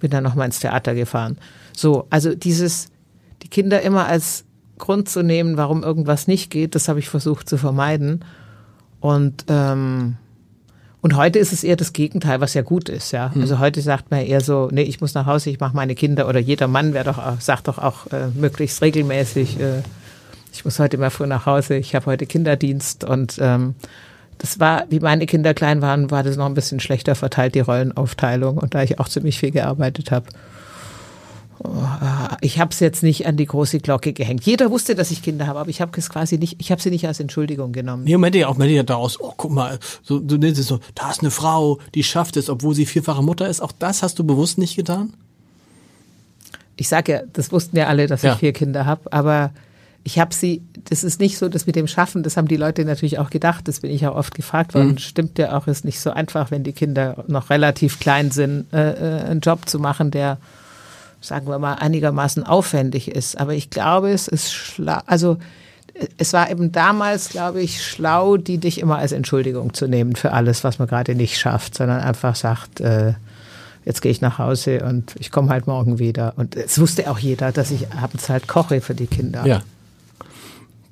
bin 0.00 0.10
dann 0.10 0.24
nochmal 0.24 0.46
ins 0.46 0.60
Theater 0.60 0.94
gefahren. 0.94 1.38
So, 1.74 2.06
also 2.10 2.34
dieses, 2.34 2.88
die 3.42 3.48
Kinder 3.48 3.82
immer 3.82 4.06
als 4.06 4.44
Grund 4.78 5.08
zu 5.08 5.22
nehmen, 5.22 5.56
warum 5.56 5.82
irgendwas 5.82 6.26
nicht 6.26 6.50
geht, 6.50 6.74
das 6.74 6.88
habe 6.88 6.98
ich 6.98 7.08
versucht 7.08 7.48
zu 7.48 7.56
vermeiden. 7.56 8.24
Und 9.00 9.44
ähm, 9.48 10.16
und 11.06 11.14
heute 11.14 11.38
ist 11.38 11.52
es 11.52 11.62
eher 11.62 11.76
das 11.76 11.92
Gegenteil, 11.92 12.40
was 12.40 12.54
ja 12.54 12.62
gut 12.62 12.88
ist, 12.88 13.12
ja. 13.12 13.32
Hm. 13.32 13.42
Also 13.42 13.60
heute 13.60 13.80
sagt 13.80 14.10
man 14.10 14.26
eher 14.26 14.40
so, 14.40 14.68
nee, 14.72 14.82
ich 14.82 15.00
muss 15.00 15.14
nach 15.14 15.24
Hause, 15.24 15.50
ich 15.50 15.60
mache 15.60 15.76
meine 15.76 15.94
Kinder 15.94 16.28
oder 16.28 16.40
jeder 16.40 16.66
Mann 16.66 16.94
wäre 16.94 17.04
doch 17.04 17.18
auch, 17.18 17.40
sagt 17.40 17.68
doch 17.68 17.78
auch 17.78 18.08
äh, 18.08 18.26
möglichst 18.34 18.82
regelmäßig, 18.82 19.60
äh, 19.60 19.82
ich 20.52 20.64
muss 20.64 20.80
heute 20.80 20.98
mal 20.98 21.10
früh 21.10 21.28
nach 21.28 21.46
Hause, 21.46 21.76
ich 21.76 21.94
habe 21.94 22.06
heute 22.06 22.26
Kinderdienst 22.26 23.04
und 23.04 23.38
ähm, 23.40 23.76
das 24.38 24.58
war, 24.58 24.86
wie 24.90 24.98
meine 24.98 25.26
Kinder 25.26 25.54
klein 25.54 25.80
waren, 25.80 26.10
war 26.10 26.24
das 26.24 26.36
noch 26.36 26.46
ein 26.46 26.54
bisschen 26.54 26.80
schlechter 26.80 27.14
verteilt, 27.14 27.54
die 27.54 27.60
Rollenaufteilung 27.60 28.58
und 28.58 28.74
da 28.74 28.82
ich 28.82 28.98
auch 28.98 29.08
ziemlich 29.08 29.38
viel 29.38 29.52
gearbeitet 29.52 30.10
habe. 30.10 30.26
Ich 32.40 32.58
habe 32.58 32.70
es 32.70 32.80
jetzt 32.80 33.02
nicht 33.02 33.26
an 33.26 33.36
die 33.36 33.46
große 33.46 33.80
Glocke 33.80 34.12
gehängt. 34.12 34.44
Jeder 34.44 34.70
wusste, 34.70 34.94
dass 34.94 35.10
ich 35.10 35.22
Kinder 35.22 35.46
habe, 35.46 35.60
aber 35.60 35.70
ich 35.70 35.80
habe 35.80 35.92
es 35.96 36.08
quasi 36.08 36.38
nicht, 36.38 36.56
ich 36.58 36.70
habe 36.70 36.80
sie 36.80 36.90
nicht 36.90 37.06
als 37.06 37.20
Entschuldigung 37.20 37.72
genommen. 37.72 38.04
Nee, 38.04 38.16
man 38.16 38.32
ja 38.32 38.48
auch, 38.48 38.56
man 38.56 38.68
ja 38.68 38.82
daraus, 38.82 39.20
oh, 39.20 39.32
guck 39.36 39.50
mal, 39.50 39.78
so, 40.02 40.18
du 40.18 40.36
nennst 40.36 40.60
es 40.60 40.66
so, 40.66 40.80
da 40.94 41.10
ist 41.10 41.20
eine 41.20 41.30
Frau, 41.30 41.78
die 41.94 42.02
schafft 42.02 42.36
es, 42.36 42.48
obwohl 42.48 42.74
sie 42.74 42.86
vierfache 42.86 43.22
Mutter 43.22 43.48
ist. 43.48 43.60
Auch 43.60 43.72
das 43.72 44.02
hast 44.02 44.18
du 44.18 44.24
bewusst 44.24 44.58
nicht 44.58 44.76
getan? 44.76 45.12
Ich 46.76 46.88
sage 46.88 47.12
ja, 47.12 47.22
das 47.32 47.52
wussten 47.52 47.76
ja 47.76 47.86
alle, 47.86 48.06
dass 48.06 48.22
ja. 48.22 48.34
ich 48.34 48.38
vier 48.38 48.52
Kinder 48.52 48.84
habe, 48.84 49.12
aber 49.12 49.50
ich 50.06 50.20
habe 50.20 50.32
sie, 50.32 50.62
das 50.88 51.02
ist 51.02 51.18
nicht 51.18 51.36
so, 51.36 51.48
dass 51.48 51.66
mit 51.66 51.74
dem 51.74 51.88
Schaffen, 51.88 52.22
das 52.22 52.36
haben 52.36 52.46
die 52.46 52.56
Leute 52.56 52.84
natürlich 52.84 53.18
auch 53.18 53.28
gedacht, 53.28 53.66
das 53.66 53.80
bin 53.80 53.90
ich 53.90 54.06
auch 54.06 54.14
oft 54.14 54.36
gefragt 54.36 54.74
worden, 54.74 54.92
mhm. 54.92 54.98
stimmt 54.98 55.36
ja 55.36 55.56
auch, 55.58 55.66
ist 55.66 55.84
nicht 55.84 55.98
so 55.98 56.10
einfach, 56.10 56.52
wenn 56.52 56.62
die 56.62 56.72
Kinder 56.72 57.24
noch 57.26 57.50
relativ 57.50 57.98
klein 57.98 58.30
sind, 58.30 58.72
äh, 58.72 58.92
äh 58.92 59.24
einen 59.24 59.40
Job 59.40 59.68
zu 59.68 59.80
machen, 59.80 60.12
der 60.12 60.38
sagen 61.26 61.48
wir 61.48 61.58
mal, 61.58 61.74
einigermaßen 61.74 62.44
aufwendig 62.44 63.10
ist. 63.10 63.38
Aber 63.38 63.54
ich 63.54 63.70
glaube, 63.70 64.10
es 64.10 64.28
ist 64.28 64.52
schlau, 64.52 64.98
also 65.06 65.38
es 66.18 66.32
war 66.32 66.50
eben 66.50 66.72
damals, 66.72 67.30
glaube 67.30 67.62
ich, 67.62 67.82
schlau, 67.84 68.36
die 68.36 68.58
dich 68.58 68.80
immer 68.80 68.98
als 68.98 69.12
Entschuldigung 69.12 69.74
zu 69.74 69.86
nehmen 69.86 70.14
für 70.16 70.32
alles, 70.32 70.64
was 70.64 70.78
man 70.78 70.88
gerade 70.88 71.14
nicht 71.14 71.38
schafft, 71.38 71.74
sondern 71.74 72.00
einfach 72.00 72.36
sagt, 72.36 72.80
äh, 72.80 73.14
jetzt 73.84 74.02
gehe 74.02 74.12
ich 74.12 74.20
nach 74.20 74.38
Hause 74.38 74.84
und 74.84 75.14
ich 75.18 75.30
komme 75.30 75.48
halt 75.48 75.66
morgen 75.66 75.98
wieder. 75.98 76.34
Und 76.36 76.56
es 76.56 76.78
wusste 76.78 77.10
auch 77.10 77.18
jeder, 77.18 77.52
dass 77.52 77.70
ich 77.70 77.92
abends 77.92 78.28
halt 78.28 78.46
koche 78.46 78.80
für 78.80 78.94
die 78.94 79.06
Kinder. 79.06 79.46
Ja. 79.46 79.62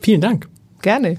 Vielen 0.01 0.21
Dank. 0.21 0.49
Gerne. 0.81 1.19